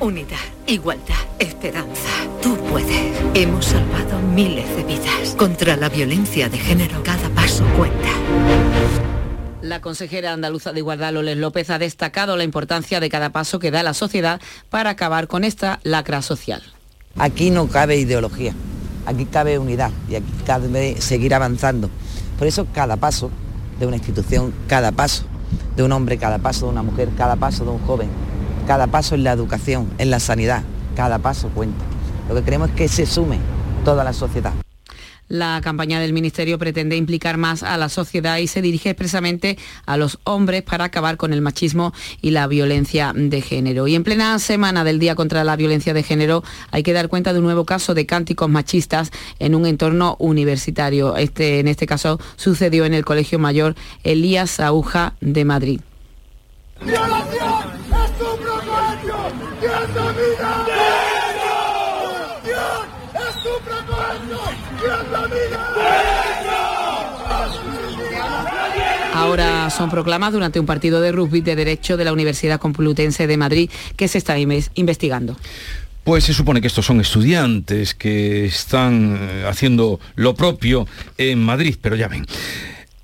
Unidad, 0.00 0.38
igualdad, 0.66 1.14
esperanza. 1.38 2.08
Tú 2.40 2.56
puedes. 2.70 3.20
Hemos 3.34 3.66
salvado 3.66 4.18
miles 4.34 4.68
de 4.76 4.84
vidas. 4.84 5.34
Contra 5.36 5.76
la 5.76 5.88
violencia 5.88 6.48
de 6.48 6.58
género, 6.58 7.02
cada 7.02 7.28
paso 7.30 7.64
cuenta. 7.76 8.08
La 9.62 9.80
consejera 9.80 10.32
andaluza 10.32 10.72
de 10.72 10.80
Igualdad, 10.80 11.12
Loles 11.12 11.36
López, 11.36 11.68
ha 11.70 11.78
destacado 11.78 12.36
la 12.36 12.44
importancia 12.44 12.98
de 12.98 13.10
cada 13.10 13.30
paso 13.30 13.58
que 13.58 13.70
da 13.70 13.82
la 13.82 13.92
sociedad 13.92 14.40
para 14.70 14.90
acabar 14.90 15.28
con 15.28 15.44
esta 15.44 15.80
lacra 15.82 16.22
social. 16.22 16.62
Aquí 17.16 17.50
no 17.50 17.68
cabe 17.68 17.96
ideología, 17.96 18.54
aquí 19.06 19.24
cabe 19.26 19.58
unidad 19.58 19.90
y 20.08 20.14
aquí 20.14 20.32
cabe 20.46 21.00
seguir 21.00 21.34
avanzando. 21.34 21.90
Por 22.38 22.46
eso 22.46 22.66
cada 22.72 22.96
paso 22.96 23.30
de 23.78 23.86
una 23.86 23.96
institución, 23.96 24.52
cada 24.66 24.92
paso 24.92 25.24
de 25.76 25.82
un 25.82 25.92
hombre, 25.92 26.18
cada 26.18 26.38
paso 26.38 26.66
de 26.66 26.72
una 26.72 26.82
mujer, 26.82 27.08
cada 27.16 27.36
paso 27.36 27.64
de 27.64 27.70
un 27.70 27.78
joven, 27.80 28.08
cada 28.66 28.86
paso 28.86 29.14
en 29.14 29.24
la 29.24 29.32
educación, 29.32 29.88
en 29.98 30.10
la 30.10 30.20
sanidad, 30.20 30.62
cada 30.96 31.18
paso 31.18 31.48
cuenta. 31.48 31.84
Lo 32.28 32.34
que 32.34 32.42
queremos 32.42 32.70
es 32.70 32.74
que 32.76 32.88
se 32.88 33.06
sume 33.06 33.38
toda 33.84 34.04
la 34.04 34.12
sociedad. 34.12 34.52
La 35.30 35.60
campaña 35.62 36.00
del 36.00 36.12
Ministerio 36.12 36.58
pretende 36.58 36.96
implicar 36.96 37.36
más 37.36 37.62
a 37.62 37.78
la 37.78 37.88
sociedad 37.88 38.38
y 38.38 38.48
se 38.48 38.62
dirige 38.62 38.90
expresamente 38.90 39.58
a 39.86 39.96
los 39.96 40.18
hombres 40.24 40.64
para 40.64 40.82
acabar 40.82 41.16
con 41.16 41.32
el 41.32 41.40
machismo 41.40 41.94
y 42.20 42.32
la 42.32 42.48
violencia 42.48 43.12
de 43.14 43.40
género. 43.40 43.86
Y 43.86 43.94
en 43.94 44.02
plena 44.02 44.36
semana 44.40 44.82
del 44.82 44.98
Día 44.98 45.14
contra 45.14 45.44
la 45.44 45.54
Violencia 45.54 45.94
de 45.94 46.02
Género 46.02 46.42
hay 46.72 46.82
que 46.82 46.92
dar 46.92 47.08
cuenta 47.08 47.32
de 47.32 47.38
un 47.38 47.44
nuevo 47.44 47.64
caso 47.64 47.94
de 47.94 48.06
cánticos 48.06 48.50
machistas 48.50 49.12
en 49.38 49.54
un 49.54 49.66
entorno 49.66 50.16
universitario. 50.18 51.16
Este, 51.16 51.60
en 51.60 51.68
este 51.68 51.86
caso 51.86 52.18
sucedió 52.34 52.84
en 52.84 52.94
el 52.94 53.04
Colegio 53.04 53.38
Mayor 53.38 53.76
Elías 54.02 54.58
Aguja 54.58 55.14
de 55.20 55.44
Madrid. 55.44 55.80
Ahora 69.12 69.68
son 69.70 69.90
proclamadas 69.90 70.32
durante 70.32 70.60
un 70.60 70.66
partido 70.66 71.00
de 71.00 71.12
rugby 71.12 71.40
de 71.40 71.56
Derecho 71.56 71.96
de 71.96 72.04
la 72.04 72.12
Universidad 72.12 72.58
Complutense 72.58 73.26
de 73.26 73.36
Madrid 73.36 73.70
que 73.96 74.08
se 74.08 74.18
está 74.18 74.38
investigando. 74.38 75.36
Pues 76.04 76.24
se 76.24 76.32
supone 76.32 76.60
que 76.60 76.66
estos 76.66 76.86
son 76.86 77.00
estudiantes 77.00 77.94
que 77.94 78.46
están 78.46 79.18
eh, 79.20 79.44
haciendo 79.46 80.00
lo 80.14 80.34
propio 80.34 80.86
en 81.18 81.42
Madrid, 81.42 81.76
pero 81.80 81.94
ya 81.94 82.08
ven. 82.08 82.26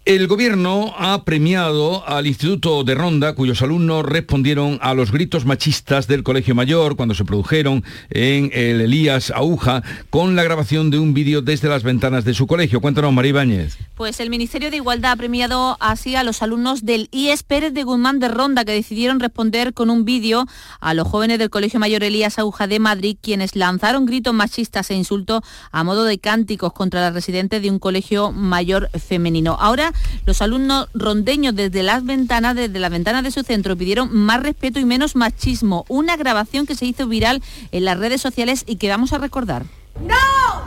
El 0.06 0.28
gobierno 0.28 0.94
ha 0.96 1.24
premiado 1.24 2.06
al 2.06 2.28
Instituto 2.28 2.84
de 2.84 2.94
Ronda, 2.94 3.34
cuyos 3.34 3.60
alumnos 3.60 4.04
respondieron 4.06 4.78
a 4.80 4.94
los 4.94 5.10
gritos 5.10 5.46
machistas 5.46 6.06
del 6.06 6.22
Colegio 6.22 6.54
Mayor 6.54 6.94
cuando 6.94 7.16
se 7.16 7.24
produjeron 7.24 7.82
en 8.10 8.52
el 8.54 8.82
Elías 8.82 9.32
Aguja 9.32 9.82
con 10.10 10.36
la 10.36 10.44
grabación 10.44 10.92
de 10.92 11.00
un 11.00 11.12
vídeo 11.12 11.42
desde 11.42 11.68
las 11.68 11.82
ventanas 11.82 12.24
de 12.24 12.34
su 12.34 12.46
colegio. 12.46 12.80
Cuéntanos, 12.80 13.12
María 13.12 13.30
Ibáñez. 13.30 13.78
Pues 13.96 14.20
el 14.20 14.30
Ministerio 14.30 14.70
de 14.70 14.76
Igualdad 14.76 15.10
ha 15.10 15.16
premiado 15.16 15.76
así 15.80 16.14
a 16.14 16.22
los 16.22 16.40
alumnos 16.40 16.84
del 16.84 17.08
IES 17.10 17.42
Pérez 17.42 17.74
de 17.74 17.82
Guzmán 17.82 18.20
de 18.20 18.28
Ronda 18.28 18.64
que 18.64 18.70
decidieron 18.70 19.18
responder 19.18 19.74
con 19.74 19.90
un 19.90 20.04
vídeo 20.04 20.46
a 20.78 20.94
los 20.94 21.08
jóvenes 21.08 21.40
del 21.40 21.50
Colegio 21.50 21.80
Mayor 21.80 22.04
Elías 22.04 22.38
Aguja 22.38 22.68
de 22.68 22.78
Madrid, 22.78 23.16
quienes 23.20 23.56
lanzaron 23.56 24.06
gritos 24.06 24.34
machistas 24.34 24.88
e 24.92 24.94
insultos 24.94 25.40
a 25.72 25.82
modo 25.82 26.04
de 26.04 26.18
cánticos 26.18 26.72
contra 26.72 27.00
las 27.00 27.12
residentes 27.12 27.60
de 27.60 27.70
un 27.70 27.80
colegio 27.80 28.30
mayor 28.30 28.88
femenino. 28.90 29.56
Ahora 29.58 29.92
los 30.24 30.42
alumnos 30.42 30.88
rondeños 30.94 31.54
desde 31.54 31.82
las 31.82 32.04
ventanas, 32.04 32.56
desde 32.56 32.78
las 32.78 32.90
ventanas 32.90 33.22
de 33.22 33.30
su 33.30 33.42
centro, 33.42 33.76
pidieron 33.76 34.14
más 34.14 34.42
respeto 34.42 34.78
y 34.78 34.84
menos 34.84 35.16
machismo. 35.16 35.84
Una 35.88 36.16
grabación 36.16 36.66
que 36.66 36.74
se 36.74 36.86
hizo 36.86 37.06
viral 37.06 37.42
en 37.72 37.84
las 37.84 37.98
redes 37.98 38.20
sociales 38.20 38.64
y 38.66 38.76
que 38.76 38.88
vamos 38.88 39.12
a 39.12 39.18
recordar. 39.18 39.64
¡No! 40.00 40.14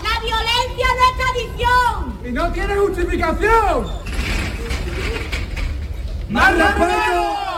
¡La 0.03 0.19
violencia 0.21 0.87
no 0.97 1.03
es 1.09 1.17
tradición! 1.17 2.19
¡Y 2.27 2.31
no 2.31 2.51
tiene 2.51 2.75
justificación! 2.75 3.87
¡Más 6.29 6.55
respeto! 6.55 7.48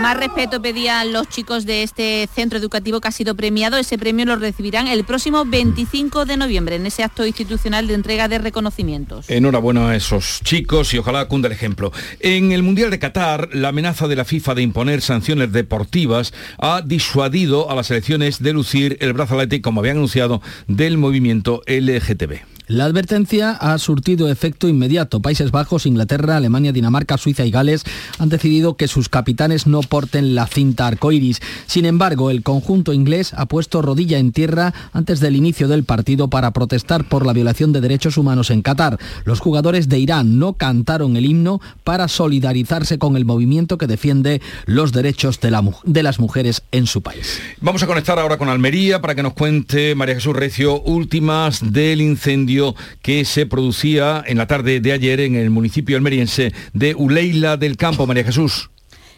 Más 0.00 0.16
respeto 0.18 0.60
pedían 0.60 1.12
los 1.12 1.28
chicos 1.28 1.64
de 1.64 1.82
este 1.82 2.28
centro 2.32 2.58
educativo 2.58 3.00
que 3.00 3.08
ha 3.08 3.12
sido 3.12 3.34
premiado. 3.34 3.78
Ese 3.78 3.98
premio 3.98 4.26
lo 4.26 4.36
recibirán 4.36 4.86
el 4.86 5.04
próximo 5.04 5.44
25 5.44 6.26
de 6.26 6.36
noviembre 6.36 6.76
en 6.76 6.86
ese 6.86 7.02
acto 7.02 7.26
institucional 7.26 7.86
de 7.86 7.94
entrega 7.94 8.28
de 8.28 8.38
reconocimientos. 8.38 9.28
Enhorabuena 9.30 9.90
a 9.90 9.96
esos 9.96 10.40
chicos 10.44 10.92
y 10.94 10.98
ojalá 10.98 11.26
cunda 11.28 11.48
el 11.48 11.52
ejemplo. 11.52 11.92
En 12.20 12.52
el 12.52 12.62
Mundial 12.62 12.90
de 12.90 12.98
Qatar, 12.98 13.48
la 13.52 13.68
amenaza 13.68 14.06
de 14.06 14.16
la 14.16 14.24
FIFA 14.24 14.54
de 14.54 14.62
imponer 14.62 15.00
sanciones 15.00 15.50
deportivas 15.50 16.34
ha 16.58 16.82
disuadido 16.82 17.70
a 17.70 17.74
las 17.74 17.86
selecciones 17.88 18.42
de 18.42 18.52
lucir 18.52 18.98
el 19.00 19.14
brazalete, 19.14 19.62
como 19.62 19.80
habían 19.80 19.96
anunciado, 19.96 20.42
del 20.68 20.98
movimiento 20.98 21.62
LGTB. 21.66 22.55
La 22.68 22.84
advertencia 22.84 23.52
ha 23.52 23.78
surtido 23.78 24.28
efecto 24.28 24.66
inmediato. 24.66 25.20
Países 25.20 25.52
Bajos, 25.52 25.86
Inglaterra, 25.86 26.36
Alemania, 26.36 26.72
Dinamarca, 26.72 27.16
Suiza 27.16 27.44
y 27.46 27.52
Gales 27.52 27.84
han 28.18 28.28
decidido 28.28 28.76
que 28.76 28.88
sus 28.88 29.08
capitanes 29.08 29.68
no 29.68 29.82
porten 29.82 30.34
la 30.34 30.48
cinta 30.48 30.88
arcoiris. 30.88 31.40
Sin 31.66 31.84
embargo, 31.84 32.28
el 32.28 32.42
conjunto 32.42 32.92
inglés 32.92 33.34
ha 33.34 33.46
puesto 33.46 33.82
rodilla 33.82 34.18
en 34.18 34.32
tierra 34.32 34.74
antes 34.92 35.20
del 35.20 35.36
inicio 35.36 35.68
del 35.68 35.84
partido 35.84 36.28
para 36.28 36.50
protestar 36.50 37.04
por 37.04 37.24
la 37.24 37.32
violación 37.32 37.72
de 37.72 37.80
derechos 37.80 38.18
humanos 38.18 38.50
en 38.50 38.62
Qatar. 38.62 38.98
Los 39.24 39.38
jugadores 39.38 39.88
de 39.88 40.00
Irán 40.00 40.40
no 40.40 40.54
cantaron 40.54 41.16
el 41.16 41.24
himno 41.24 41.60
para 41.84 42.08
solidarizarse 42.08 42.98
con 42.98 43.16
el 43.16 43.24
movimiento 43.24 43.78
que 43.78 43.86
defiende 43.86 44.42
los 44.64 44.90
derechos 44.90 45.38
de, 45.38 45.56
de 45.84 46.02
las 46.02 46.18
mujeres 46.18 46.62
en 46.72 46.88
su 46.88 47.00
país. 47.00 47.40
Vamos 47.60 47.84
a 47.84 47.86
conectar 47.86 48.18
ahora 48.18 48.38
con 48.38 48.48
Almería 48.48 49.00
para 49.00 49.14
que 49.14 49.22
nos 49.22 49.34
cuente 49.34 49.94
María 49.94 50.16
Jesús 50.16 50.34
Recio 50.34 50.80
últimas 50.82 51.72
del 51.72 52.00
incendio 52.00 52.55
que 53.02 53.24
se 53.24 53.46
producía 53.46 54.22
en 54.26 54.38
la 54.38 54.46
tarde 54.46 54.80
de 54.80 54.92
ayer 54.92 55.20
en 55.20 55.34
el 55.34 55.50
municipio 55.50 55.96
almeriense 55.96 56.52
de 56.72 56.94
Uleila 56.94 57.56
del 57.56 57.76
Campo. 57.76 58.06
María 58.06 58.24
Jesús. 58.24 58.70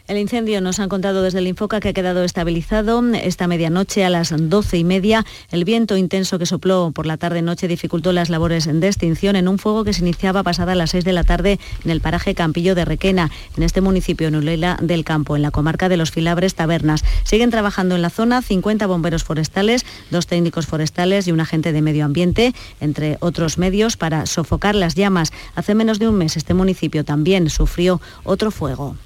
El 0.08 0.16
incendio 0.16 0.62
nos 0.62 0.80
han 0.80 0.88
contado 0.88 1.22
desde 1.22 1.40
el 1.40 1.46
Infoca 1.48 1.80
que 1.80 1.90
ha 1.90 1.92
quedado 1.92 2.24
estabilizado 2.24 3.04
esta 3.12 3.46
medianoche 3.46 4.06
a 4.06 4.08
las 4.08 4.32
doce 4.34 4.78
y 4.78 4.84
media. 4.84 5.26
El 5.50 5.66
viento 5.66 5.98
intenso 5.98 6.38
que 6.38 6.46
sopló 6.46 6.92
por 6.92 7.04
la 7.04 7.18
tarde-noche 7.18 7.68
dificultó 7.68 8.14
las 8.14 8.30
labores 8.30 8.64
de 8.64 8.86
extinción 8.86 9.36
en 9.36 9.48
un 9.48 9.58
fuego 9.58 9.84
que 9.84 9.92
se 9.92 10.00
iniciaba 10.00 10.42
pasada 10.42 10.74
las 10.74 10.92
seis 10.92 11.04
de 11.04 11.12
la 11.12 11.24
tarde 11.24 11.58
en 11.84 11.90
el 11.90 12.00
paraje 12.00 12.34
Campillo 12.34 12.74
de 12.74 12.86
Requena, 12.86 13.30
en 13.54 13.62
este 13.62 13.82
municipio 13.82 14.30
Nulela 14.30 14.78
del 14.80 15.04
Campo, 15.04 15.36
en 15.36 15.42
la 15.42 15.50
comarca 15.50 15.90
de 15.90 15.98
los 15.98 16.10
Filabres 16.10 16.54
Tabernas. 16.54 17.04
Siguen 17.24 17.50
trabajando 17.50 17.94
en 17.94 18.00
la 18.00 18.08
zona 18.08 18.40
50 18.40 18.86
bomberos 18.86 19.24
forestales, 19.24 19.84
dos 20.10 20.26
técnicos 20.26 20.64
forestales 20.64 21.28
y 21.28 21.32
un 21.32 21.40
agente 21.40 21.70
de 21.70 21.82
medio 21.82 22.06
ambiente, 22.06 22.54
entre 22.80 23.18
otros 23.20 23.58
medios, 23.58 23.98
para 23.98 24.24
sofocar 24.24 24.74
las 24.74 24.94
llamas. 24.94 25.32
Hace 25.54 25.74
menos 25.74 25.98
de 25.98 26.08
un 26.08 26.14
mes 26.14 26.38
este 26.38 26.54
municipio 26.54 27.04
también 27.04 27.50
sufrió 27.50 28.00
otro 28.24 28.50
fuego. 28.50 28.96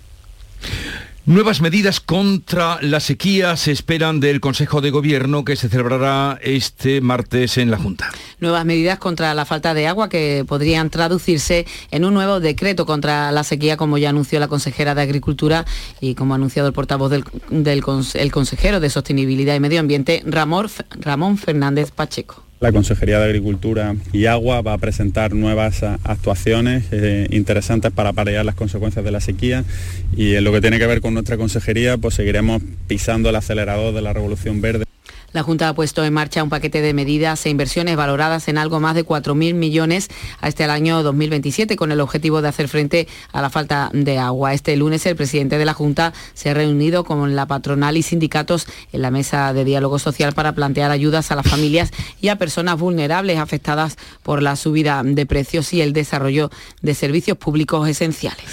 Nuevas 1.24 1.60
medidas 1.60 2.00
contra 2.00 2.78
la 2.82 2.98
sequía 2.98 3.56
se 3.56 3.70
esperan 3.70 4.18
del 4.18 4.40
Consejo 4.40 4.80
de 4.80 4.90
Gobierno 4.90 5.44
que 5.44 5.54
se 5.54 5.68
celebrará 5.68 6.36
este 6.42 7.00
martes 7.00 7.58
en 7.58 7.70
la 7.70 7.78
Junta. 7.78 8.10
Nuevas 8.40 8.64
medidas 8.64 8.98
contra 8.98 9.32
la 9.32 9.44
falta 9.44 9.72
de 9.72 9.86
agua 9.86 10.08
que 10.08 10.44
podrían 10.48 10.90
traducirse 10.90 11.64
en 11.92 12.04
un 12.04 12.14
nuevo 12.14 12.40
decreto 12.40 12.86
contra 12.86 13.30
la 13.30 13.44
sequía, 13.44 13.76
como 13.76 13.98
ya 13.98 14.08
anunció 14.08 14.40
la 14.40 14.48
consejera 14.48 14.96
de 14.96 15.02
Agricultura 15.02 15.64
y 16.00 16.16
como 16.16 16.34
ha 16.34 16.38
anunciado 16.38 16.66
el 16.66 16.74
portavoz 16.74 17.12
del, 17.12 17.24
el 17.50 18.32
consejero 18.32 18.80
de 18.80 18.90
Sostenibilidad 18.90 19.54
y 19.54 19.60
Medio 19.60 19.78
Ambiente, 19.78 20.24
Ramón 20.26 21.38
Fernández 21.38 21.92
Pacheco. 21.92 22.42
La 22.62 22.70
Consejería 22.70 23.18
de 23.18 23.24
Agricultura 23.24 23.96
y 24.12 24.26
Agua 24.26 24.62
va 24.62 24.74
a 24.74 24.78
presentar 24.78 25.34
nuevas 25.34 25.82
actuaciones 25.82 26.84
eh, 26.92 27.26
interesantes 27.32 27.90
para 27.90 28.12
paliar 28.12 28.44
las 28.44 28.54
consecuencias 28.54 29.04
de 29.04 29.10
la 29.10 29.20
sequía 29.20 29.64
y 30.16 30.36
en 30.36 30.44
lo 30.44 30.52
que 30.52 30.60
tiene 30.60 30.78
que 30.78 30.86
ver 30.86 31.00
con 31.00 31.12
nuestra 31.12 31.36
consejería 31.36 31.98
pues 31.98 32.14
seguiremos 32.14 32.62
pisando 32.86 33.30
el 33.30 33.34
acelerador 33.34 33.92
de 33.92 34.02
la 34.02 34.12
revolución 34.12 34.60
verde. 34.60 34.84
La 35.32 35.42
Junta 35.42 35.68
ha 35.68 35.74
puesto 35.74 36.04
en 36.04 36.12
marcha 36.12 36.42
un 36.42 36.50
paquete 36.50 36.82
de 36.82 36.92
medidas 36.92 37.44
e 37.46 37.50
inversiones 37.50 37.96
valoradas 37.96 38.48
en 38.48 38.58
algo 38.58 38.80
más 38.80 38.94
de 38.94 39.06
4.000 39.06 39.54
millones 39.54 40.08
hasta 40.40 40.64
el 40.64 40.70
año 40.70 41.02
2027 41.02 41.76
con 41.76 41.90
el 41.90 42.00
objetivo 42.00 42.42
de 42.42 42.48
hacer 42.48 42.68
frente 42.68 43.08
a 43.32 43.40
la 43.40 43.48
falta 43.48 43.90
de 43.94 44.18
agua. 44.18 44.52
Este 44.52 44.76
lunes 44.76 45.06
el 45.06 45.16
presidente 45.16 45.56
de 45.56 45.64
la 45.64 45.72
Junta 45.72 46.12
se 46.34 46.50
ha 46.50 46.54
reunido 46.54 47.04
con 47.04 47.34
la 47.34 47.46
patronal 47.46 47.96
y 47.96 48.02
sindicatos 48.02 48.66
en 48.92 49.02
la 49.02 49.10
mesa 49.10 49.52
de 49.54 49.64
diálogo 49.64 49.98
social 49.98 50.34
para 50.34 50.52
plantear 50.52 50.90
ayudas 50.90 51.30
a 51.30 51.36
las 51.36 51.48
familias 51.48 51.92
y 52.20 52.28
a 52.28 52.36
personas 52.36 52.78
vulnerables 52.78 53.38
afectadas 53.38 53.96
por 54.22 54.42
la 54.42 54.56
subida 54.56 55.02
de 55.02 55.24
precios 55.24 55.72
y 55.72 55.80
el 55.80 55.92
desarrollo 55.92 56.50
de 56.82 56.94
servicios 56.94 57.38
públicos 57.38 57.88
esenciales. 57.88 58.44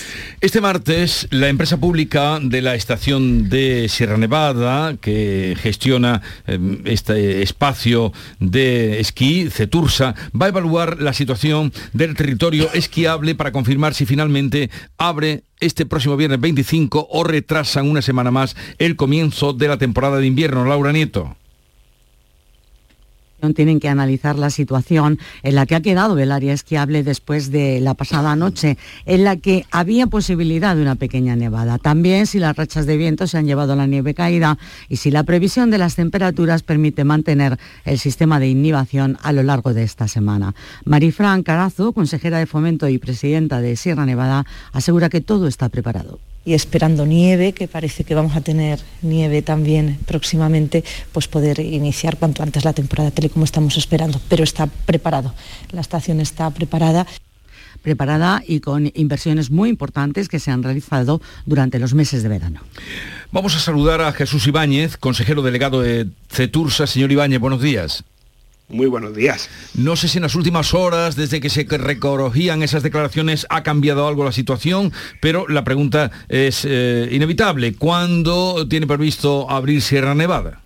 Este 0.42 0.62
martes 0.62 1.28
la 1.32 1.50
empresa 1.50 1.78
pública 1.78 2.40
de 2.42 2.62
la 2.62 2.76
estación 2.76 3.50
de 3.50 3.88
Sierra 3.90 4.18
Nevada 4.18 4.96
que 4.98 5.58
gestiona 5.62 6.22
em, 6.48 6.69
este 6.86 7.42
espacio 7.42 8.12
de 8.40 9.00
esquí, 9.00 9.50
Cetursa, 9.50 10.16
va 10.40 10.48
a 10.48 10.50
evaluar 10.50 11.02
la 11.02 11.14
situación 11.14 11.74
del 11.94 12.16
territorio 12.16 12.70
esquiable 12.74 13.36
para 13.36 13.52
confirmar 13.52 13.94
si 13.94 14.06
finalmente 14.06 14.70
abre 14.98 15.44
este 15.60 15.86
próximo 15.86 16.18
viernes 16.18 16.40
25 16.40 17.08
o 17.12 17.24
retrasan 17.24 17.90
una 17.90 18.02
semana 18.02 18.32
más 18.32 18.56
el 18.78 18.96
comienzo 18.96 19.54
de 19.54 19.68
la 19.68 19.78
temporada 19.78 20.18
de 20.18 20.28
invierno. 20.28 20.66
Laura 20.66 20.92
Nieto 20.92 21.39
tienen 23.54 23.80
que 23.80 23.90
analizar 23.90 24.38
la 24.38 24.50
situación 24.50 25.20
en 25.44 25.56
la 25.56 25.66
que 25.66 25.76
ha 25.76 25.82
quedado 25.82 26.18
el 26.20 26.32
área 26.32 26.54
esquiable 26.54 27.04
después 27.04 27.52
de 27.52 27.80
la 27.80 27.94
pasada 27.94 28.36
noche, 28.36 28.78
en 29.06 29.24
la 29.24 29.38
que 29.38 29.66
había 29.72 30.08
posibilidad 30.08 30.76
de 30.76 30.82
una 30.82 30.96
pequeña 30.96 31.36
nevada. 31.36 31.78
También 31.78 32.28
si 32.28 32.40
las 32.40 32.56
rachas 32.56 32.86
de 32.86 32.98
viento 32.98 33.28
se 33.28 33.38
han 33.38 33.46
llevado 33.46 33.76
la 33.76 33.88
nieve 33.88 34.14
caída 34.14 34.58
y 34.88 34.98
si 34.98 35.12
la 35.12 35.24
previsión 35.24 35.72
de 35.72 35.78
las 35.78 35.96
temperaturas 35.96 36.64
permite 36.64 37.04
mantener 37.04 37.58
el 37.86 37.98
sistema 37.98 38.40
de 38.40 38.50
inhibición 38.50 39.18
a 39.24 39.32
lo 39.32 39.44
largo 39.44 39.74
de 39.74 39.84
esta 39.84 40.08
semana. 40.08 40.54
Marifran 40.86 41.44
Carazo, 41.44 41.94
consejera 41.94 42.40
de 42.40 42.46
Fomento 42.46 42.88
y 42.88 42.98
presidenta 42.98 43.62
de 43.62 43.76
Sierra 43.76 44.06
Nevada, 44.06 44.46
asegura 44.74 45.10
que 45.10 45.22
todo 45.22 45.48
está 45.48 45.70
preparado 45.70 46.20
y 46.46 46.54
esperando 46.54 47.06
nieve, 47.06 47.54
que 47.54 47.68
parece 47.68 48.04
que 48.04 48.16
vamos 48.16 48.36
a 48.36 48.42
tener 48.42 48.80
nieve 49.02 49.42
también 49.42 50.00
próximamente, 50.06 50.84
pues 51.12 51.28
poder 51.28 51.60
iniciar 51.60 52.18
cuanto 52.18 52.44
antes 52.44 52.66
la 52.66 52.74
temporada 52.74 53.12
tele 53.12 53.30
como 53.30 53.46
estamos 53.46 53.78
esperando. 53.78 54.20
Pero 54.30 54.44
está 54.44 54.68
preparado, 54.68 55.34
la 55.72 55.82
estación 55.82 56.20
está 56.20 56.50
preparada 56.50 57.06
preparada 57.82 58.44
y 58.46 58.60
con 58.60 58.92
inversiones 58.94 59.52
muy 59.52 59.70
importantes 59.70 60.28
que 60.28 60.40
se 60.40 60.52
han 60.52 60.64
realizado 60.64 61.22
durante 61.46 61.80
los 61.80 61.94
meses 61.94 62.24
de 62.24 62.30
verano. 62.30 62.62
Vamos 63.32 63.56
a 63.56 63.60
saludar 63.60 64.02
a 64.02 64.12
Jesús 64.12 64.48
Ibáñez, 64.48 64.98
consejero 64.98 65.42
delegado 65.42 65.82
de 65.82 66.08
CETURSA. 66.30 66.88
Señor 66.88 67.12
Ibáñez, 67.12 67.40
buenos 67.40 67.62
días. 67.62 68.04
Muy 68.70 68.86
buenos 68.86 69.16
días. 69.16 69.50
No 69.74 69.96
sé 69.96 70.08
si 70.08 70.20
en 70.20 70.24
las 70.24 70.36
últimas 70.36 70.76
horas, 70.76 71.16
desde 71.16 71.42
que 71.42 71.50
se 71.50 71.64
recorregían 71.64 72.62
esas 72.62 72.84
declaraciones, 72.84 73.48
ha 73.50 73.64
cambiado 73.64 74.08
algo 74.08 74.24
la 74.24 74.32
situación, 74.32 74.94
pero 75.22 75.48
la 75.48 75.64
pregunta 75.64 76.12
es 76.30 76.66
eh, 76.66 77.10
inevitable. 77.12 77.74
¿Cuándo 77.74 78.68
tiene 78.68 78.86
previsto 78.86 79.50
abrir 79.50 79.82
Sierra 79.82 80.14
Nevada? 80.14 80.62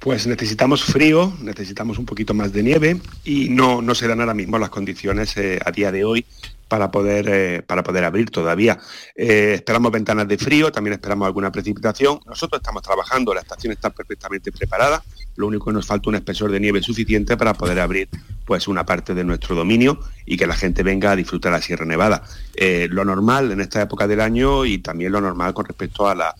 Pues 0.00 0.26
necesitamos 0.26 0.84
frío, 0.84 1.32
necesitamos 1.40 1.98
un 1.98 2.06
poquito 2.06 2.34
más 2.34 2.52
de 2.52 2.62
nieve 2.62 3.00
y 3.24 3.48
no, 3.48 3.82
no 3.82 3.94
se 3.94 4.08
dan 4.08 4.20
ahora 4.20 4.34
mismo 4.34 4.58
las 4.58 4.70
condiciones 4.70 5.36
eh, 5.36 5.60
a 5.64 5.70
día 5.70 5.92
de 5.92 6.04
hoy 6.04 6.24
para 6.68 6.90
poder, 6.90 7.28
eh, 7.28 7.62
para 7.66 7.82
poder 7.82 8.04
abrir 8.04 8.30
todavía. 8.30 8.78
Eh, 9.16 9.54
esperamos 9.54 9.90
ventanas 9.90 10.28
de 10.28 10.38
frío, 10.38 10.70
también 10.70 10.92
esperamos 10.94 11.26
alguna 11.26 11.50
precipitación. 11.50 12.20
Nosotros 12.26 12.60
estamos 12.60 12.82
trabajando, 12.82 13.34
la 13.34 13.40
estación 13.40 13.72
está 13.72 13.90
perfectamente 13.90 14.52
preparada, 14.52 15.02
lo 15.36 15.46
único 15.46 15.66
que 15.66 15.72
nos 15.72 15.86
falta 15.86 16.10
un 16.10 16.16
espesor 16.16 16.50
de 16.52 16.60
nieve 16.60 16.82
suficiente 16.82 17.36
para 17.36 17.54
poder 17.54 17.80
abrir 17.80 18.08
pues 18.44 18.68
una 18.68 18.84
parte 18.84 19.14
de 19.14 19.24
nuestro 19.24 19.54
dominio 19.54 19.98
y 20.26 20.36
que 20.36 20.46
la 20.46 20.54
gente 20.54 20.82
venga 20.82 21.12
a 21.12 21.16
disfrutar 21.16 21.52
la 21.52 21.62
Sierra 21.62 21.86
Nevada. 21.86 22.22
Eh, 22.54 22.88
lo 22.90 23.04
normal 23.04 23.50
en 23.50 23.60
esta 23.60 23.82
época 23.82 24.06
del 24.06 24.20
año 24.20 24.64
y 24.64 24.78
también 24.78 25.12
lo 25.12 25.20
normal 25.20 25.54
con 25.54 25.64
respecto 25.64 26.06
a 26.06 26.14
la 26.14 26.34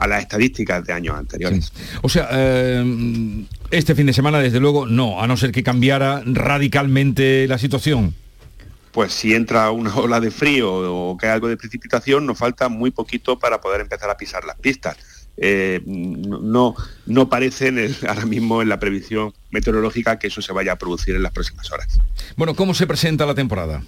a 0.00 0.06
las 0.06 0.22
estadísticas 0.22 0.86
de 0.86 0.92
años 0.92 1.16
anteriores. 1.16 1.72
O 2.02 2.08
sea, 2.08 2.28
este 3.72 3.96
fin 3.96 4.06
de 4.06 4.12
semana, 4.12 4.38
desde 4.38 4.60
luego, 4.60 4.86
no, 4.86 5.20
a 5.20 5.26
no 5.26 5.36
ser 5.36 5.50
que 5.50 5.64
cambiara 5.64 6.22
radicalmente 6.24 7.48
la 7.48 7.58
situación 7.58 8.14
pues 8.98 9.12
si 9.12 9.32
entra 9.32 9.70
una 9.70 9.94
ola 9.96 10.18
de 10.18 10.32
frío 10.32 10.72
o 10.72 11.16
cae 11.16 11.30
algo 11.30 11.46
de 11.46 11.56
precipitación, 11.56 12.26
nos 12.26 12.36
falta 12.36 12.68
muy 12.68 12.90
poquito 12.90 13.38
para 13.38 13.60
poder 13.60 13.80
empezar 13.80 14.10
a 14.10 14.16
pisar 14.16 14.44
las 14.44 14.56
pistas. 14.56 14.96
Eh, 15.36 15.80
no, 15.86 16.74
no 17.06 17.28
parece 17.28 17.94
ahora 18.08 18.26
mismo 18.26 18.60
en 18.60 18.68
la 18.68 18.80
previsión 18.80 19.32
meteorológica 19.52 20.18
que 20.18 20.26
eso 20.26 20.42
se 20.42 20.52
vaya 20.52 20.72
a 20.72 20.76
producir 20.76 21.14
en 21.14 21.22
las 21.22 21.30
próximas 21.30 21.70
horas. 21.70 22.00
Bueno, 22.34 22.56
¿cómo 22.56 22.74
se 22.74 22.88
presenta 22.88 23.24
la 23.24 23.36
temporada? 23.36 23.84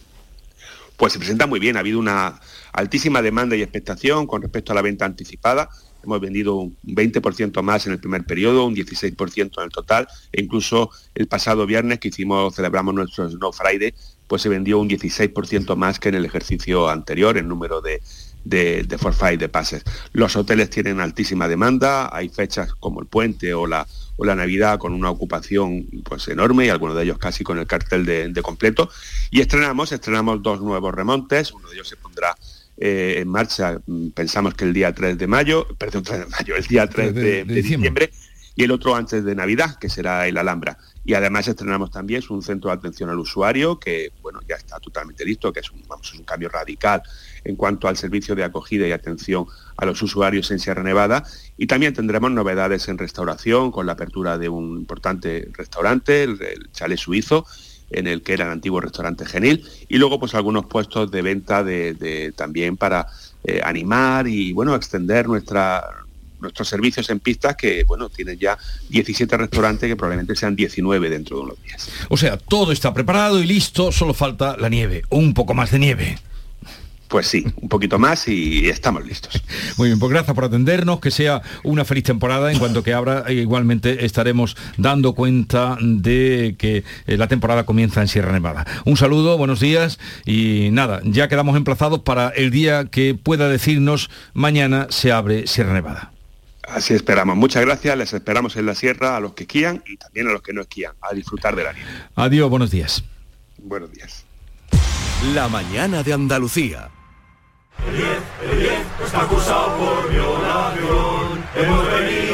Pues 0.97 1.13
se 1.13 1.19
presenta 1.19 1.49
muy 1.49 1.59
bien, 1.59 1.77
ha 1.77 1.81
habido 1.81 1.99
una 1.99 2.41
altísima 2.73 3.21
demanda 3.21 3.57
y 3.57 3.63
expectación 3.63 4.29
con 4.29 4.43
respecto 4.43 4.71
a 4.71 4.77
la 4.77 4.83
venta 4.83 5.07
anticipada. 5.07 5.71
Hemos 6.05 6.21
vendido 6.21 6.55
un 6.55 6.77
20% 6.85 7.63
más 7.63 7.85
en 7.89 7.95
el 7.95 7.99
primer 7.99 8.23
periodo, 8.23 8.65
un 8.65 8.77
16% 8.77 9.59
en 9.59 9.65
el 9.65 9.71
total, 9.71 10.07
e 10.31 10.41
incluso 10.41 10.91
el 11.17 11.27
pasado 11.27 11.67
viernes 11.67 11.99
que 11.99 12.09
hicimos, 12.09 12.55
celebramos 12.55 12.95
nuestro 12.95 13.29
Snow 13.29 13.53
Friday, 13.53 13.93
pues 14.31 14.43
se 14.43 14.49
vendió 14.49 14.79
un 14.79 14.89
16% 14.89 15.75
más 15.75 15.99
que 15.99 16.09
en 16.09 16.15
el 16.15 16.25
ejercicio 16.25 16.89
anterior 16.89 17.37
en 17.37 17.49
número 17.49 17.81
de, 17.81 18.01
de, 18.45 18.85
de 18.85 18.97
forfait 18.97 19.41
de 19.41 19.49
pases. 19.49 19.83
Los 20.13 20.37
hoteles 20.37 20.71
tienen 20.71 21.01
altísima 21.01 21.49
demanda, 21.49 22.09
hay 22.15 22.29
fechas 22.29 22.73
como 22.75 23.01
el 23.01 23.09
puente 23.09 23.53
o 23.55 23.67
la, 23.67 23.89
o 24.17 24.25
la 24.25 24.37
Navidad 24.37 24.79
con 24.79 24.93
una 24.93 25.11
ocupación 25.11 25.85
pues 26.05 26.29
enorme 26.29 26.67
y 26.67 26.69
algunos 26.69 26.95
de 26.95 27.03
ellos 27.03 27.19
casi 27.19 27.43
con 27.43 27.59
el 27.59 27.67
cartel 27.67 28.07
de, 28.07 28.41
completo. 28.41 28.89
Y 29.33 29.41
estrenamos, 29.41 29.91
estrenamos 29.91 30.41
dos 30.45 30.61
nuevos 30.61 30.95
remontes, 30.95 31.51
uno 31.51 31.69
de 31.69 31.75
ellos 31.75 31.89
se 31.89 31.97
pondrá 31.97 32.37
eh, 32.77 33.17
en 33.19 33.27
marcha, 33.27 33.81
mm, 33.85 34.11
pensamos 34.11 34.55
que 34.55 34.65
el 34.65 34.73
día 34.73 34.95
3 34.95 35.19
de 35.19 35.27
mayo, 35.27 35.67
perdón, 35.77 36.05
3 36.05 36.21
de 36.21 36.27
mayo, 36.27 36.55
el 36.55 36.67
día 36.67 36.87
3 36.87 37.13
de, 37.13 37.45
diciembre, 37.47 38.13
y 38.55 38.63
el 38.63 38.71
otro 38.71 38.95
antes 38.95 39.25
de 39.25 39.35
Navidad, 39.35 39.77
que 39.81 39.89
será 39.89 40.29
el 40.29 40.39
Alhambra. 40.39 40.79
Y 41.11 41.15
además 41.15 41.49
estrenamos 41.49 41.91
también 41.91 42.23
un 42.31 42.41
centro 42.41 42.71
de 42.71 42.77
atención 42.77 43.11
al 43.11 43.19
usuario 43.19 43.81
que 43.81 44.13
bueno, 44.23 44.39
ya 44.49 44.55
está 44.55 44.79
totalmente 44.79 45.25
listo, 45.25 45.53
que 45.53 45.59
es 45.59 45.69
un, 45.73 45.83
vamos, 45.89 46.09
es 46.13 46.17
un 46.17 46.25
cambio 46.25 46.49
radical 46.49 47.03
en 47.43 47.57
cuanto 47.57 47.89
al 47.89 47.97
servicio 47.97 48.37
de 48.37 48.45
acogida 48.45 48.87
y 48.87 48.93
atención 48.93 49.45
a 49.77 49.87
los 49.87 50.01
usuarios 50.03 50.53
en 50.53 50.61
Sierra 50.61 50.85
Nevada. 50.85 51.25
Y 51.57 51.67
también 51.67 51.95
tendremos 51.95 52.31
novedades 52.31 52.87
en 52.87 52.97
restauración 52.97 53.73
con 53.73 53.87
la 53.87 53.95
apertura 53.95 54.39
de 54.39 54.51
un 54.51 54.79
importante 54.79 55.49
restaurante, 55.53 56.23
el, 56.23 56.39
Chale 56.71 56.97
Suizo, 56.97 57.45
en 57.91 58.07
el 58.07 58.23
que 58.23 58.35
era 58.35 58.45
el 58.45 58.53
antiguo 58.53 58.81
restaurante 58.81 59.27
Genil, 59.27 59.67
y 59.89 59.99
luego 59.99 60.21
pues 60.21 60.37
algunos 60.37 60.67
puestos 60.67 61.11
de 61.11 61.23
venta 61.23 61.65
de, 61.65 62.33
también 62.37 62.77
para 62.77 63.09
eh, 63.43 63.61
animar 63.65 64.29
y 64.29 64.53
bueno, 64.53 64.77
extender 64.77 65.27
nuestra, 65.27 65.83
nuestros 66.41 66.69
servicios 66.69 67.09
en 67.11 67.21
pistas 67.21 67.57
que, 67.57 67.85
bueno, 67.85 68.09
tienen 68.09 68.39
ya 68.39 68.59
17 68.89 69.37
restaurantes 69.37 69.89
que 69.89 69.97
probablemente 69.97 70.35
sean 70.37 70.57
19 70.57 71.11
dentro 71.11 71.37
de 71.37 71.43
unos 71.43 71.63
días. 71.63 71.89
O 72.09 72.17
sea, 72.17 72.37
todo 72.37 72.73
está 72.73 72.93
preparado 72.95 73.43
y 73.43 73.47
listo, 73.47 73.93
solo 73.93 74.15
falta 74.15 74.57
la 74.57 74.69
nieve, 74.69 75.03
un 75.11 75.35
poco 75.35 75.55
más 75.55 75.71
de 75.71 75.79
nieve. 75.79 76.19
Pues 77.11 77.27
sí, 77.27 77.45
un 77.61 77.69
poquito 77.69 77.99
más 77.99 78.29
y 78.29 78.69
estamos 78.69 79.05
listos. 79.05 79.43
Muy 79.77 79.89
bien, 79.89 79.99
pues 79.99 80.13
gracias 80.13 80.33
por 80.33 80.45
atendernos, 80.45 81.01
que 81.01 81.11
sea 81.11 81.43
una 81.65 81.85
feliz 81.85 82.05
temporada. 82.05 82.53
En 82.53 82.61
cuanto 82.61 82.85
que 82.85 82.95
abra, 82.95 83.25
igualmente 83.33 84.05
estaremos 84.05 84.57
dando 84.77 85.13
cuenta 85.15 85.77
de 85.81 86.55
que 86.57 86.85
eh, 87.09 87.17
la 87.17 87.27
temporada 87.27 87.65
comienza 87.65 88.01
en 88.01 88.07
Sierra 88.07 88.31
Nevada. 88.31 88.65
Un 88.85 88.97
saludo, 88.97 89.37
buenos 89.37 89.59
días 89.59 89.99
y 90.25 90.69
nada, 90.71 91.01
ya 91.03 91.27
quedamos 91.27 91.57
emplazados 91.57 91.99
para 91.99 92.29
el 92.29 92.53
día 92.53 92.85
que 92.85 93.17
pueda 93.17 93.49
decirnos 93.49 94.09
mañana 94.33 94.87
se 94.91 95.11
abre 95.11 95.49
Sierra 95.49 95.75
Nevada. 95.75 96.13
Así 96.73 96.95
esperamos. 96.95 97.37
Muchas 97.37 97.65
gracias. 97.65 97.97
Les 97.97 98.13
esperamos 98.13 98.57
en 98.57 98.67
la 98.67 98.75
sierra 98.75 99.17
a 99.17 99.21
los 99.21 99.35
que 99.35 99.45
esquían 99.45 99.83
y 99.87 99.97
también 99.97 100.29
a 100.29 100.33
los 100.33 100.43
que 100.43 100.53
no 100.53 100.63
esquían, 100.63 100.95
a 101.01 101.15
disfrutar 101.15 101.57
de 101.57 101.65
la. 101.65 101.75
Adiós, 102.17 102.49
buenos 102.49 102.71
días. 102.71 103.05
Buenos 103.59 103.91
días. 103.93 104.25
La 105.35 105.49
mañana 105.49 106.03
de 106.03 106.13
Andalucía. 106.13 106.91
El 107.87 107.97
10, 107.97 108.09
el 108.53 108.59
10 108.59 108.73
está 109.05 109.23
acusado 109.23 109.77
por 109.79 110.11
violación. 110.11 112.30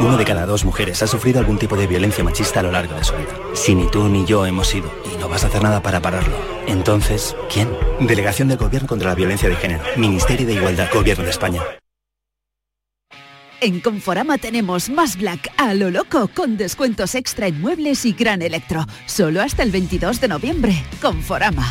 Uno 0.00 0.16
de 0.16 0.24
cada 0.24 0.46
dos 0.46 0.64
mujeres 0.64 1.02
ha 1.02 1.06
sufrido 1.06 1.38
algún 1.38 1.58
tipo 1.58 1.76
de 1.76 1.86
violencia 1.86 2.24
machista 2.24 2.60
a 2.60 2.62
lo 2.62 2.72
largo 2.72 2.94
de 2.94 3.04
su 3.04 3.14
vida. 3.14 3.36
Si 3.54 3.74
ni 3.74 3.86
tú 3.88 4.08
ni 4.08 4.24
yo 4.24 4.46
hemos 4.46 4.68
sido 4.68 4.90
y 5.12 5.18
no 5.18 5.28
vas 5.28 5.44
a 5.44 5.48
hacer 5.48 5.62
nada 5.62 5.82
para 5.82 6.00
pararlo, 6.00 6.36
entonces, 6.66 7.36
¿quién? 7.52 7.68
Delegación 8.00 8.48
del 8.48 8.58
Gobierno 8.58 8.88
contra 8.88 9.10
la 9.10 9.14
Violencia 9.14 9.48
de 9.48 9.56
Género. 9.56 9.82
Ministerio 9.96 10.46
de 10.46 10.54
Igualdad. 10.54 10.88
Gobierno 10.92 11.24
de 11.24 11.30
España. 11.30 11.62
En 13.60 13.80
Conforama 13.80 14.38
tenemos 14.38 14.88
más 14.88 15.18
Black 15.18 15.52
a 15.58 15.74
lo 15.74 15.90
loco 15.90 16.30
con 16.34 16.56
descuentos 16.56 17.14
extra 17.14 17.46
en 17.46 17.60
muebles 17.60 18.06
y 18.06 18.12
gran 18.12 18.40
electro. 18.40 18.86
Solo 19.04 19.42
hasta 19.42 19.62
el 19.62 19.70
22 19.70 20.20
de 20.20 20.28
noviembre. 20.28 20.82
Conforama. 21.02 21.70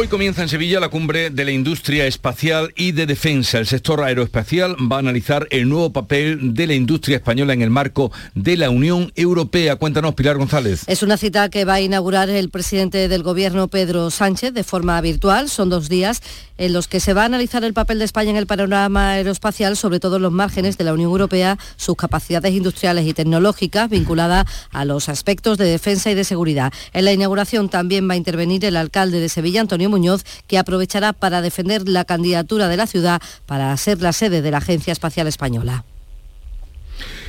Hoy 0.00 0.06
comienza 0.06 0.42
en 0.42 0.48
Sevilla 0.48 0.78
la 0.78 0.90
cumbre 0.90 1.30
de 1.30 1.44
la 1.44 1.50
industria 1.50 2.06
espacial 2.06 2.72
y 2.76 2.92
de 2.92 3.04
defensa. 3.04 3.58
El 3.58 3.66
sector 3.66 4.00
aeroespacial 4.00 4.76
va 4.76 4.94
a 4.94 4.98
analizar 5.00 5.48
el 5.50 5.68
nuevo 5.68 5.92
papel 5.92 6.54
de 6.54 6.68
la 6.68 6.74
industria 6.74 7.16
española 7.16 7.52
en 7.52 7.62
el 7.62 7.70
marco 7.70 8.12
de 8.36 8.56
la 8.56 8.70
Unión 8.70 9.10
Europea. 9.16 9.74
Cuéntanos, 9.74 10.14
Pilar 10.14 10.36
González. 10.36 10.84
Es 10.86 11.02
una 11.02 11.16
cita 11.16 11.48
que 11.48 11.64
va 11.64 11.74
a 11.74 11.80
inaugurar 11.80 12.30
el 12.30 12.48
presidente 12.48 13.08
del 13.08 13.24
Gobierno, 13.24 13.66
Pedro 13.66 14.12
Sánchez, 14.12 14.54
de 14.54 14.62
forma 14.62 15.00
virtual. 15.00 15.50
Son 15.50 15.68
dos 15.68 15.88
días 15.88 16.22
en 16.58 16.72
los 16.72 16.86
que 16.86 17.00
se 17.00 17.12
va 17.12 17.22
a 17.22 17.26
analizar 17.26 17.64
el 17.64 17.74
papel 17.74 17.98
de 17.98 18.04
España 18.04 18.30
en 18.30 18.36
el 18.36 18.46
panorama 18.46 19.10
aeroespacial, 19.10 19.76
sobre 19.76 19.98
todo 19.98 20.16
en 20.16 20.22
los 20.22 20.32
márgenes 20.32 20.78
de 20.78 20.84
la 20.84 20.92
Unión 20.92 21.10
Europea, 21.10 21.58
sus 21.76 21.96
capacidades 21.96 22.52
industriales 22.52 23.04
y 23.04 23.14
tecnológicas 23.14 23.90
vinculadas 23.90 24.46
a 24.70 24.84
los 24.84 25.08
aspectos 25.08 25.58
de 25.58 25.64
defensa 25.64 26.08
y 26.08 26.14
de 26.14 26.22
seguridad. 26.22 26.72
En 26.92 27.04
la 27.04 27.12
inauguración 27.12 27.68
también 27.68 28.08
va 28.08 28.14
a 28.14 28.16
intervenir 28.16 28.64
el 28.64 28.76
alcalde 28.76 29.18
de 29.18 29.28
Sevilla, 29.28 29.60
Antonio 29.60 29.87
Muñoz, 29.88 30.24
que 30.46 30.58
aprovechará 30.58 31.12
para 31.12 31.42
defender 31.42 31.88
la 31.88 32.04
candidatura 32.04 32.68
de 32.68 32.76
la 32.76 32.86
ciudad 32.86 33.20
para 33.46 33.76
ser 33.76 34.02
la 34.02 34.12
sede 34.12 34.42
de 34.42 34.50
la 34.50 34.58
Agencia 34.58 34.92
Espacial 34.92 35.26
Española. 35.26 35.84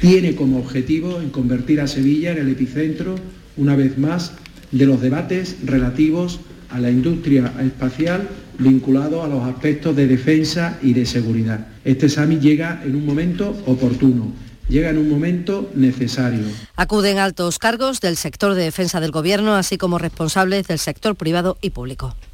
Tiene 0.02 0.36
como 0.36 0.60
objetivo 0.60 1.20
en 1.20 1.30
convertir 1.30 1.82
a 1.82 1.88
Sevilla 1.88 2.32
en 2.32 2.40
el 2.40 2.50
epicentro, 2.50 3.16
una 3.58 3.76
vez 3.76 3.98
más, 3.98 4.34
de 4.72 4.86
los 4.86 5.02
debates 5.02 5.58
relativos 5.64 6.40
a 6.70 6.80
la 6.80 6.90
industria 6.90 7.52
espacial 7.62 8.30
vinculado 8.60 9.24
a 9.24 9.28
los 9.28 9.44
aspectos 9.44 9.96
de 9.96 10.08
defensa 10.08 10.78
y 10.82 10.94
de 10.94 11.06
seguridad. 11.06 11.68
Este 11.84 12.10
summit 12.10 12.42
llega 12.42 12.82
en 12.84 12.96
un 12.96 13.06
momento 13.06 13.56
oportuno, 13.66 14.32
llega 14.68 14.90
en 14.90 14.98
un 14.98 15.10
momento 15.10 15.72
necesario. 15.76 16.44
Acuden 16.76 17.18
altos 17.18 17.58
cargos 17.58 18.02
del 18.02 18.18
sector 18.18 18.54
de 18.54 18.64
defensa 18.64 19.00
del 19.00 19.12
Gobierno, 19.12 19.56
así 19.56 19.78
como 19.78 19.98
responsables 19.98 20.68
del 20.68 20.80
sector 20.80 21.16
privado 21.16 21.58
y 21.62 21.72
público. 21.72 22.16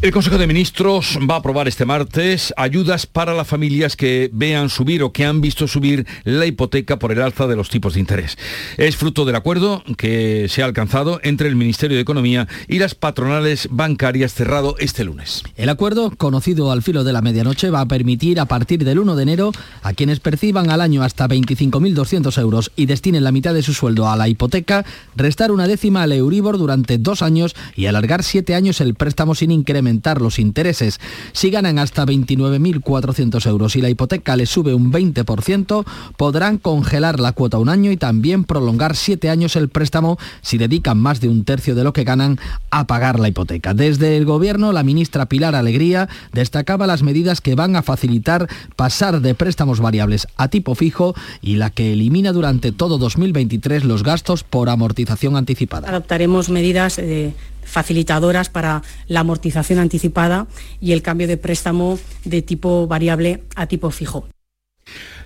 El 0.00 0.12
Consejo 0.12 0.38
de 0.38 0.46
Ministros 0.46 1.18
va 1.28 1.34
a 1.34 1.38
aprobar 1.38 1.66
este 1.66 1.84
martes 1.84 2.54
ayudas 2.56 3.08
para 3.08 3.34
las 3.34 3.48
familias 3.48 3.96
que 3.96 4.30
vean 4.32 4.68
subir 4.68 5.02
o 5.02 5.10
que 5.10 5.24
han 5.24 5.40
visto 5.40 5.66
subir 5.66 6.06
la 6.22 6.46
hipoteca 6.46 7.00
por 7.00 7.10
el 7.10 7.20
alza 7.20 7.48
de 7.48 7.56
los 7.56 7.68
tipos 7.68 7.94
de 7.94 8.00
interés. 8.00 8.38
Es 8.76 8.94
fruto 8.94 9.24
del 9.24 9.34
acuerdo 9.34 9.82
que 9.96 10.46
se 10.48 10.62
ha 10.62 10.66
alcanzado 10.66 11.18
entre 11.24 11.48
el 11.48 11.56
Ministerio 11.56 11.96
de 11.96 12.02
Economía 12.02 12.46
y 12.68 12.78
las 12.78 12.94
patronales 12.94 13.66
bancarias 13.72 14.34
cerrado 14.34 14.76
este 14.78 15.02
lunes. 15.02 15.42
El 15.56 15.68
acuerdo, 15.68 16.12
conocido 16.16 16.70
al 16.70 16.82
filo 16.84 17.02
de 17.02 17.12
la 17.12 17.20
medianoche, 17.20 17.70
va 17.70 17.80
a 17.80 17.88
permitir 17.88 18.38
a 18.38 18.46
partir 18.46 18.84
del 18.84 19.00
1 19.00 19.16
de 19.16 19.22
enero 19.24 19.50
a 19.82 19.94
quienes 19.94 20.20
perciban 20.20 20.70
al 20.70 20.80
año 20.80 21.02
hasta 21.02 21.26
25.200 21.26 22.40
euros 22.40 22.70
y 22.76 22.86
destinen 22.86 23.24
la 23.24 23.32
mitad 23.32 23.52
de 23.52 23.64
su 23.64 23.74
sueldo 23.74 24.08
a 24.08 24.16
la 24.16 24.28
hipoteca, 24.28 24.84
restar 25.16 25.50
una 25.50 25.66
décima 25.66 26.04
al 26.04 26.12
Euribor 26.12 26.56
durante 26.56 26.98
dos 26.98 27.20
años 27.20 27.56
y 27.74 27.86
alargar 27.86 28.22
siete 28.22 28.54
años 28.54 28.80
el 28.80 28.94
préstamo 28.94 29.34
sin 29.34 29.50
los 30.20 30.38
intereses. 30.38 31.00
Si 31.32 31.50
ganan 31.50 31.78
hasta 31.78 32.06
29.400 32.06 33.46
euros 33.46 33.76
y 33.76 33.80
la 33.80 33.90
hipoteca 33.90 34.36
les 34.36 34.48
sube 34.48 34.74
un 34.74 34.92
20%, 34.92 35.84
podrán 36.16 36.58
congelar 36.58 37.20
la 37.20 37.32
cuota 37.32 37.58
un 37.58 37.68
año 37.68 37.90
y 37.90 37.96
también 37.96 38.44
prolongar 38.44 38.96
siete 38.96 39.28
años 39.28 39.56
el 39.56 39.68
préstamo 39.68 40.18
si 40.40 40.58
dedican 40.58 40.98
más 40.98 41.20
de 41.20 41.28
un 41.28 41.44
tercio 41.44 41.74
de 41.74 41.84
lo 41.84 41.92
que 41.92 42.04
ganan 42.04 42.38
a 42.70 42.86
pagar 42.86 43.18
la 43.18 43.28
hipoteca. 43.28 43.74
Desde 43.74 44.16
el 44.16 44.24
Gobierno, 44.24 44.72
la 44.72 44.82
ministra 44.82 45.26
Pilar 45.26 45.54
Alegría 45.54 46.08
destacaba 46.32 46.86
las 46.86 47.02
medidas 47.02 47.40
que 47.40 47.54
van 47.54 47.76
a 47.76 47.82
facilitar 47.82 48.48
pasar 48.76 49.20
de 49.20 49.34
préstamos 49.34 49.80
variables 49.80 50.26
a 50.36 50.48
tipo 50.48 50.74
fijo 50.74 51.14
y 51.42 51.56
la 51.56 51.70
que 51.70 51.92
elimina 51.92 52.32
durante 52.32 52.72
todo 52.72 52.98
2023 52.98 53.84
los 53.84 54.02
gastos 54.02 54.44
por 54.44 54.68
amortización 54.68 55.36
anticipada. 55.36 55.88
Adoptaremos 55.88 56.48
medidas 56.48 56.98
eh, 56.98 57.34
facilitadoras 57.68 58.48
para 58.48 58.82
la 59.06 59.20
amortización 59.20 59.78
anticipada 59.78 60.46
y 60.80 60.92
el 60.92 61.02
cambio 61.02 61.28
de 61.28 61.36
préstamo 61.36 61.98
de 62.24 62.42
tipo 62.42 62.86
variable 62.86 63.44
a 63.54 63.66
tipo 63.66 63.90
fijo. 63.90 64.26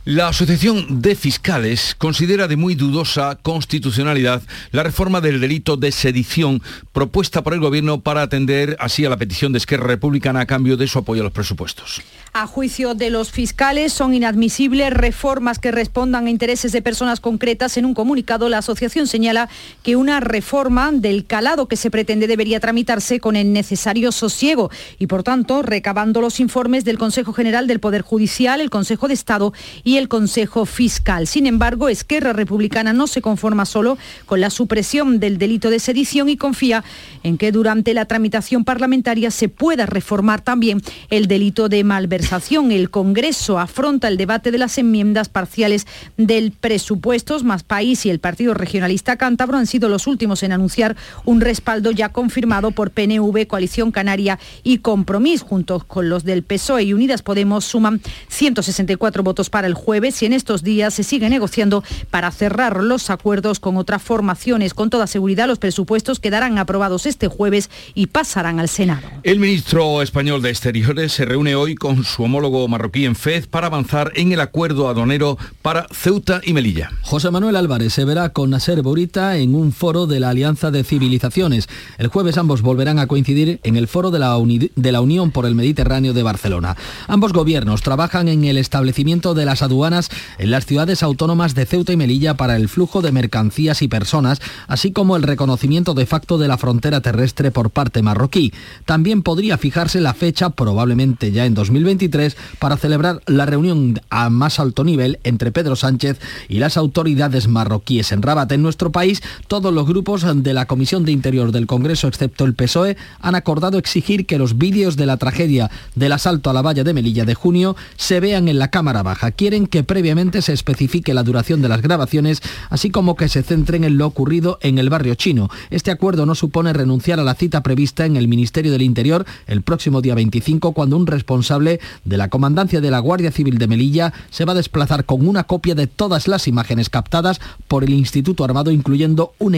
La 0.05 0.27
Asociación 0.27 1.01
de 1.01 1.15
Fiscales 1.15 1.95
considera 1.97 2.49
de 2.49 2.57
muy 2.57 2.75
dudosa 2.75 3.39
constitucionalidad 3.41 4.43
la 4.73 4.83
reforma 4.83 5.21
del 5.21 5.41
delito 5.41 5.77
de 5.77 5.93
sedición 5.93 6.61
propuesta 6.93 7.43
por 7.43 7.55
el 7.55 7.61
Gobierno 7.61 8.01
para 8.01 8.23
atender 8.23 8.77
así 8.81 9.05
a 9.05 9.11
la 9.11 9.17
petición 9.17 9.53
de 9.53 9.59
Esquerra 9.59 9.87
Republicana 9.87 10.41
a 10.41 10.47
cambio 10.47 10.77
de 10.77 10.89
su 10.89 10.99
apoyo 10.99 11.23
a 11.23 11.25
los 11.25 11.33
presupuestos. 11.33 12.03
A 12.35 12.47
juicio 12.47 12.95
de 12.95 13.11
los 13.11 13.31
fiscales 13.31 13.93
son 13.93 14.15
inadmisibles 14.15 14.91
reformas 14.91 15.59
que 15.59 15.71
respondan 15.71 16.25
a 16.25 16.31
intereses 16.31 16.73
de 16.73 16.81
personas 16.81 17.21
concretas. 17.21 17.77
En 17.77 17.85
un 17.85 17.93
comunicado 17.93 18.49
la 18.49 18.57
asociación 18.57 19.07
señala 19.07 19.51
que 19.83 19.97
una 19.97 20.19
reforma 20.19 20.93
del 20.93 21.27
calado 21.27 21.69
que 21.69 21.77
se 21.77 21.91
pretende 21.91 22.27
debería 22.27 22.59
tramitarse 22.59 23.21
con 23.21 23.37
el 23.37 23.53
necesario 23.53 24.13
sosiego 24.13 24.71
y 24.99 25.09
por 25.09 25.25
tanto 25.25 25.61
recabando 25.61 26.23
los 26.23 26.41
informes 26.41 26.87
del 26.87 26.97
Consejo 26.97 27.35
General 27.35 27.67
del 27.67 27.81
Poder 27.81 28.01
Judicial, 28.01 28.63
el 28.63 28.71
Consejo 28.71 29.09
de 29.09 29.15
Estado 29.15 29.53
y 29.85 29.99
el 29.99 30.09
Consejo 30.09 30.65
Fiscal. 30.65 31.27
Sin 31.27 31.47
embargo, 31.47 31.91
Esquerra 31.91 32.33
Republicana 32.33 32.95
no 32.95 33.09
se 33.09 33.21
conforma 33.21 33.67
solo 33.67 33.99
con 34.25 34.41
la 34.41 34.49
supresión 34.49 35.21
del 35.21 35.37
delito 35.37 35.69
de 35.69 35.81
sedición 35.81 36.31
y 36.31 36.39
confía 36.39 36.83
en 37.25 37.37
que 37.37 37.53
durante 37.53 37.93
la 37.93 38.07
tramitación 38.07 38.65
parlamentaria 38.65 39.31
se 39.31 39.51
pueda 39.51 39.85
reformar 39.85 40.41
también 40.41 40.81
el 41.11 41.29
delito 41.29 41.69
de 41.69 41.85
malversación 41.85 42.22
el 42.71 42.91
Congreso 42.91 43.59
afronta 43.59 44.09
el 44.09 44.17
debate 44.17 44.51
de 44.51 44.59
las 44.59 44.79
enmiendas 44.79 45.29
parciales 45.29 45.87
del 46.17 46.53
presupuestos. 46.53 47.45
Más 47.45 47.63
País 47.63 48.07
y 48.07 48.11
el 48.11 48.21
Partido 48.21 48.55
Regionalista 48.55 49.17
Cántabro 49.17 49.59
han 49.59 49.67
sido 49.67 49.89
los 49.89 50.07
últimos 50.07 50.43
en 50.43 50.53
anunciar 50.53 50.97
un 51.25 51.41
respaldo 51.41 51.91
ya 51.91 52.11
confirmado 52.11 52.71
por 52.71 52.91
PNV, 52.91 53.47
Coalición 53.47 53.91
Canaria 53.91 54.39
y 54.63 54.79
Compromís. 54.79 55.43
Junto 55.43 55.81
con 55.81 56.09
los 56.09 56.25
del 56.25 56.43
PSOE 56.43 56.85
y 56.85 56.93
Unidas 56.93 57.23
Podemos 57.23 57.65
suman 57.65 58.01
164 58.29 59.23
votos 59.23 59.51
para 59.51 59.67
el 59.67 59.75
jueves 59.75 60.23
y 60.23 60.27
en 60.27 60.33
estos 60.33 60.63
días 60.63 60.95
se 60.95 61.03
sigue 61.03 61.29
negociando 61.29 61.85
para 62.11 62.31
cerrar 62.31 62.83
los 62.83 63.11
acuerdos 63.11 63.61
con 63.61 63.77
otras 63.77 64.03
formaciones. 64.03 64.75
Con 64.75 64.91
toda 64.91 65.07
seguridad 65.07 65.49
los 65.49 65.59
presupuestos 65.59 66.21
quedarán 66.21 66.59
aprobados 66.59 67.07
este 67.07 67.29
jueves 67.29 67.69
y 67.95 68.07
pasarán 68.07 68.61
al 68.61 68.69
Senado. 68.69 69.09
El 69.23 69.39
ministro 69.39 70.03
español 70.03 70.41
de 70.41 70.51
Exteriores 70.51 71.13
se 71.13 71.25
reúne 71.25 71.55
hoy 71.55 71.75
con 71.75 72.05
su 72.13 72.23
homólogo 72.25 72.69
marroquí 72.69 73.07
en 73.07 73.17
FED 73.17 73.47
para 73.49 73.69
avanzar 73.69 74.13
en 74.17 74.33
el 74.33 74.41
acuerdo 74.41 74.89
aduanero 74.89 75.39
para 75.63 75.87
Ceuta 75.91 76.43
y 76.45 76.53
Melilla. 76.53 76.91
José 77.01 77.31
Manuel 77.31 77.57
Álvarez 77.57 77.95
se 77.95 78.05
verá 78.05 78.29
con 78.29 78.51
Nasser 78.51 78.83
Bourita 78.83 79.39
en 79.39 79.55
un 79.55 79.73
foro 79.73 80.07
de 80.07 80.21
la 80.21 80.29
Alianza 80.29 80.71
de 80.71 80.85
Civilizaciones. 80.85 81.71
El 81.97 82.09
jueves 82.09 82.37
ambos 82.37 82.61
volverán 82.61 82.99
a 82.99 83.07
coincidir 83.07 83.61
en 83.63 83.77
el 83.77 83.89
foro 83.89 84.11
de 84.11 84.19
la, 84.19 84.37
de 84.77 84.93
la 84.93 85.01
Unión 85.01 85.31
por 85.31 85.47
el 85.47 85.55
Mediterráneo 85.55 86.13
de 86.13 86.23
Barcelona. 86.23 86.77
Ambos 87.09 87.33
gobiernos 87.33 87.81
trabajan 87.81 88.29
en 88.29 88.45
el 88.45 88.59
establecimiento 88.59 89.33
de 89.33 89.47
las 89.47 89.63
aduanas 89.63 90.11
en 90.39 90.51
las 90.51 90.67
ciudades 90.67 91.03
autónomas 91.03 91.55
de 91.55 91.65
Ceuta 91.65 91.95
y 91.95 91.97
Melilla 91.97 92.35
para 92.35 92.57
el 92.57 92.69
flujo 92.69 93.01
de 93.01 93.13
mercancías 93.13 93.81
y 93.81 93.89
personas, 93.89 94.41
así 94.69 94.93
como 94.93 95.17
el 95.17 95.23
reconocimiento 95.23 95.95
de 95.95 96.05
facto 96.05 96.37
de 96.37 96.49
la 96.49 96.59
frontera 96.59 97.01
terrestre 97.01 97.51
por 97.51 97.71
parte 97.71 98.03
marroquí. 98.03 98.53
También 98.85 99.23
podría 99.23 99.57
fijarse 99.57 100.01
la 100.03 100.13
fecha, 100.13 100.51
probablemente 100.51 101.33
ya 101.33 101.47
en 101.47 101.55
2023, 102.03 102.37
para 102.59 102.77
celebrar 102.77 103.21
la 103.27 103.47
reunión 103.47 104.01
a 104.11 104.31
más 104.31 104.59
alto 104.59 104.85
nivel 104.85 105.19
entre 105.25 105.53
Pedro 105.53 105.77
Sánchez 105.77 106.19
y 106.49 106.59
las 106.59 106.77
autoridades 106.77 107.49
marroquíes 107.49 108.13
en 108.13 108.23
Rabat. 108.23 108.51
En 108.53 108.63
nuestro 108.63 108.93
país, 108.93 109.23
todos 109.47 109.73
los 109.73 109.87
grupos 109.87 110.25
de 110.43 110.55
la 110.55 110.67
Comisión 110.67 111.05
de 111.05 111.13
Interior 111.13 111.53
del 111.53 111.67
Congreso, 111.67 112.09
excepto 112.09 112.45
el 112.45 112.55
PSOE, 112.55 112.97
han 113.21 113.35
acordado 113.35 113.79
exigir 113.79 114.27
que 114.27 114.39
los 114.39 114.59
vídeos 114.59 114.97
de 114.97 115.07
la 115.07 115.17
tragedia 115.17 115.71
del 115.95 116.13
asalto 116.13 116.51
a 116.51 116.53
la 116.53 116.63
valla 116.63 116.85
de 116.85 116.95
Melilla 116.95 117.25
de 117.25 117.35
junio 117.35 117.77
se 117.97 118.21
vean 118.21 118.49
en 118.49 118.59
la 118.59 118.69
Cámara 118.69 119.03
Baja. 119.03 119.31
Quieren 119.31 119.67
que 119.67 119.85
previamente 119.85 120.43
se 120.43 120.53
especifique 120.53 121.15
la 121.15 121.23
duración 121.23 121.63
de 121.63 121.69
las 121.69 121.83
grabaciones, 121.83 122.43
así 122.71 122.91
como 122.91 123.17
que 123.17 123.29
se 123.29 123.43
centren 123.43 123.85
en 123.85 123.99
lo 123.99 124.07
ocurrido 124.07 124.59
en 124.63 124.79
el 124.79 124.91
barrio 124.91 125.15
chino. 125.15 125.49
Este 125.71 125.91
acuerdo 125.91 126.27
no 126.27 126.35
supone 126.35 126.73
renunciar 126.73 127.21
a 127.21 127.25
la 127.25 127.35
cita 127.35 127.63
prevista 127.63 128.07
en 128.07 128.17
el 128.17 128.29
Ministerio 128.29 128.73
del 128.73 128.83
Interior 128.83 129.25
el 129.47 129.63
próximo 129.63 130.01
día 130.01 130.15
25, 130.15 130.73
cuando 130.73 130.97
un 130.97 131.07
responsable 131.07 131.81
de 132.05 132.17
la 132.17 132.29
Comandancia 132.29 132.81
de 132.81 132.91
la 132.91 132.99
Guardia 132.99 133.33
Civil 133.33 133.59
de 133.59 133.67
Melilla 133.67 134.13
se 134.31 134.45
va 134.45 134.53
a 134.53 134.57
desplazar 134.57 135.05
con 135.05 135.27
una 135.27 135.45
copia 135.45 135.75
de 135.75 135.87
todas 135.87 136.29
las 136.29 136.49
imágenes 136.49 136.91
captadas 136.91 137.41
por 137.69 137.85
el 137.85 137.91
Instituto 137.91 138.45
Armado, 138.45 138.71
incluyendo 138.71 139.35
un, 139.39 139.55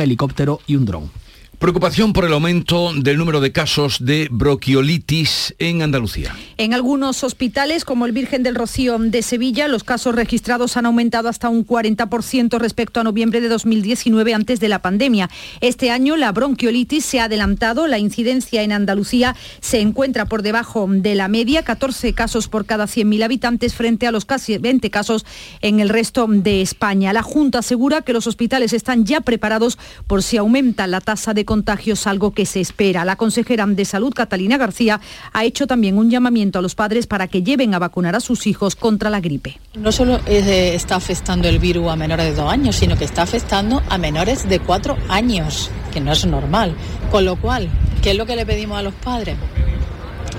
helicóptero 0.00 0.60
y 0.66 0.76
un 0.76 0.84
dron. 0.84 1.10
Preocupación 1.58 2.12
por 2.12 2.24
el 2.24 2.32
aumento 2.32 2.92
del 2.94 3.18
número 3.18 3.40
de 3.40 3.50
casos 3.50 4.04
de 4.04 4.28
bronquiolitis 4.30 5.56
en 5.58 5.82
Andalucía. 5.82 6.32
En 6.56 6.72
algunos 6.72 7.24
hospitales, 7.24 7.84
como 7.84 8.06
el 8.06 8.12
Virgen 8.12 8.44
del 8.44 8.54
Rocío 8.54 8.96
de 8.96 9.22
Sevilla, 9.22 9.66
los 9.66 9.82
casos 9.82 10.14
registrados 10.14 10.76
han 10.76 10.86
aumentado 10.86 11.28
hasta 11.28 11.48
un 11.48 11.66
40% 11.66 12.58
respecto 12.60 13.00
a 13.00 13.04
noviembre 13.04 13.40
de 13.40 13.48
2019 13.48 14.34
antes 14.34 14.60
de 14.60 14.68
la 14.68 14.82
pandemia. 14.82 15.30
Este 15.60 15.90
año 15.90 16.16
la 16.16 16.30
bronquiolitis 16.30 17.04
se 17.04 17.18
ha 17.18 17.24
adelantado, 17.24 17.88
la 17.88 17.98
incidencia 17.98 18.62
en 18.62 18.70
Andalucía 18.70 19.34
se 19.60 19.80
encuentra 19.80 20.26
por 20.26 20.42
debajo 20.42 20.86
de 20.88 21.16
la 21.16 21.26
media, 21.26 21.64
14 21.64 22.12
casos 22.12 22.46
por 22.46 22.66
cada 22.66 22.84
100.000 22.84 23.24
habitantes 23.24 23.74
frente 23.74 24.06
a 24.06 24.12
los 24.12 24.24
casi 24.26 24.58
20 24.58 24.90
casos 24.90 25.26
en 25.60 25.80
el 25.80 25.88
resto 25.88 26.28
de 26.28 26.62
España. 26.62 27.12
La 27.12 27.24
Junta 27.24 27.58
asegura 27.58 28.02
que 28.02 28.12
los 28.12 28.28
hospitales 28.28 28.72
están 28.72 29.04
ya 29.04 29.22
preparados 29.22 29.76
por 30.06 30.22
si 30.22 30.36
aumenta 30.36 30.86
la 30.86 31.00
tasa 31.00 31.34
de 31.34 31.47
contagios, 31.48 32.06
algo 32.06 32.32
que 32.32 32.44
se 32.44 32.60
espera. 32.60 33.06
La 33.06 33.16
consejera 33.16 33.64
de 33.66 33.86
Salud, 33.86 34.12
Catalina 34.14 34.58
García, 34.58 35.00
ha 35.32 35.44
hecho 35.46 35.66
también 35.66 35.96
un 35.96 36.10
llamamiento 36.10 36.58
a 36.58 36.62
los 36.62 36.74
padres 36.74 37.06
para 37.06 37.26
que 37.26 37.42
lleven 37.42 37.72
a 37.72 37.78
vacunar 37.78 38.14
a 38.14 38.20
sus 38.20 38.46
hijos 38.46 38.76
contra 38.76 39.08
la 39.08 39.20
gripe. 39.20 39.58
No 39.74 39.90
solo 39.90 40.20
está 40.26 40.96
afectando 40.96 41.48
el 41.48 41.58
virus 41.58 41.88
a 41.88 41.96
menores 41.96 42.26
de 42.26 42.34
dos 42.34 42.52
años, 42.52 42.76
sino 42.76 42.98
que 42.98 43.06
está 43.06 43.22
afectando 43.22 43.82
a 43.88 43.96
menores 43.96 44.46
de 44.46 44.60
cuatro 44.60 44.98
años, 45.08 45.70
que 45.90 46.02
no 46.02 46.12
es 46.12 46.26
normal. 46.26 46.76
Con 47.10 47.24
lo 47.24 47.36
cual, 47.36 47.70
¿qué 48.02 48.10
es 48.10 48.16
lo 48.18 48.26
que 48.26 48.36
le 48.36 48.44
pedimos 48.44 48.78
a 48.78 48.82
los 48.82 48.92
padres? 48.92 49.38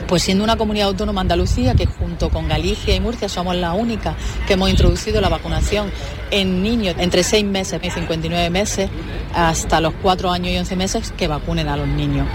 Pues 0.10 0.24
siendo 0.24 0.44
una 0.44 0.58
comunidad 0.58 0.88
autónoma 0.88 1.22
Andalucía, 1.22 1.76
que 1.76 1.86
junto 1.86 2.32
con 2.32 2.48
Galicia 2.48 2.96
y 2.96 3.00
Murcia 3.00 3.30
somos 3.30 3.56
la 3.56 3.74
única 3.74 4.16
que 4.48 4.54
hemos 4.54 4.68
introducido 4.72 5.22
la 5.22 5.30
vacunación 5.30 5.92
en 6.32 6.64
niños 6.64 6.96
entre 6.98 7.22
6 7.22 7.46
meses 7.46 7.80
y 7.84 7.92
59 7.92 8.50
meses 8.50 8.90
hasta 9.36 9.80
los 9.80 9.94
4 10.02 10.32
años 10.32 10.50
y 10.50 10.58
11 10.58 10.76
meses, 10.78 11.14
que 11.16 11.28
vacunen 11.28 11.68
a 11.68 11.78
los 11.78 11.88
niños. 11.88 12.26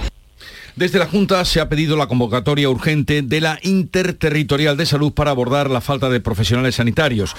Desde 0.77 0.99
la 0.99 1.07
Junta 1.07 1.45
se 1.45 1.61
ha 1.61 1.69
pedido 1.69 1.97
la 1.97 2.09
convocatoria 2.09 2.69
urgente 2.69 3.23
de 3.23 3.41
la 3.41 3.61
Interterritorial 3.63 4.77
de 4.77 4.87
Salud 4.87 5.13
para 5.13 5.31
abordar 5.31 5.71
la 5.71 5.81
falta 5.81 6.11
de 6.11 6.19
profesionales 6.19 6.75
sanitarios. 6.75 7.37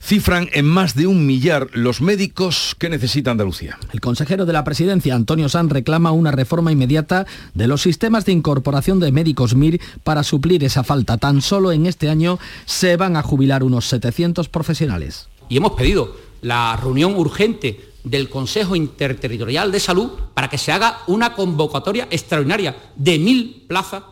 Cifran 0.00 0.48
en 0.54 0.64
más 0.64 0.94
de 0.94 1.06
un 1.06 1.26
millar 1.26 1.68
los 1.74 2.00
médicos 2.00 2.74
que 2.78 2.88
necesita 2.88 3.30
Andalucía. 3.30 3.78
El 3.92 4.00
consejero 4.00 4.46
de 4.46 4.54
la 4.54 4.64
presidencia, 4.64 5.14
Antonio 5.14 5.50
San, 5.50 5.68
reclama 5.68 6.12
una 6.12 6.30
reforma 6.30 6.72
inmediata 6.72 7.26
de 7.52 7.66
los 7.66 7.82
sistemas 7.82 8.24
de 8.24 8.32
incorporación 8.32 9.00
de 9.00 9.12
médicos 9.12 9.54
MIR 9.54 9.82
para 10.02 10.22
suplir 10.22 10.64
esa 10.64 10.82
falta. 10.82 11.18
Tan 11.18 11.42
solo 11.42 11.72
en 11.72 11.84
este 11.84 12.08
año 12.08 12.38
se 12.64 12.96
van 12.96 13.18
a 13.18 13.22
jubilar 13.22 13.64
unos 13.64 13.86
700 13.86 14.48
profesionales. 14.48 15.28
Y 15.50 15.58
hemos 15.58 15.72
pedido 15.72 16.16
la 16.40 16.74
reunión 16.76 17.16
urgente 17.16 17.80
del 18.10 18.28
Consejo 18.28 18.76
Interterritorial 18.76 19.72
de 19.72 19.80
Salud 19.80 20.10
para 20.34 20.48
que 20.48 20.58
se 20.58 20.72
haga 20.72 21.00
una 21.06 21.34
convocatoria 21.34 22.08
extraordinaria 22.10 22.76
de 22.96 23.18
mil 23.18 23.64
plazas, 23.68 24.02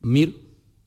mil, 0.00 0.46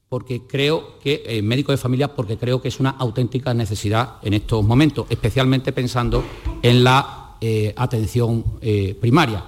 porque 0.09 0.47
creo 0.47 0.99
que, 0.99 1.23
eh, 1.25 1.41
médico 1.41 1.71
de 1.71 1.77
familia, 1.77 2.15
porque 2.15 2.37
creo 2.37 2.61
que 2.61 2.67
es 2.67 2.79
una 2.79 2.91
auténtica 2.91 3.53
necesidad 3.53 4.15
en 4.23 4.33
estos 4.33 4.65
momentos, 4.65 5.05
especialmente 5.09 5.71
pensando 5.71 6.23
en 6.63 6.83
la 6.83 7.35
eh, 7.41 7.73
atención 7.77 8.43
eh, 8.61 8.97
primaria. 8.99 9.45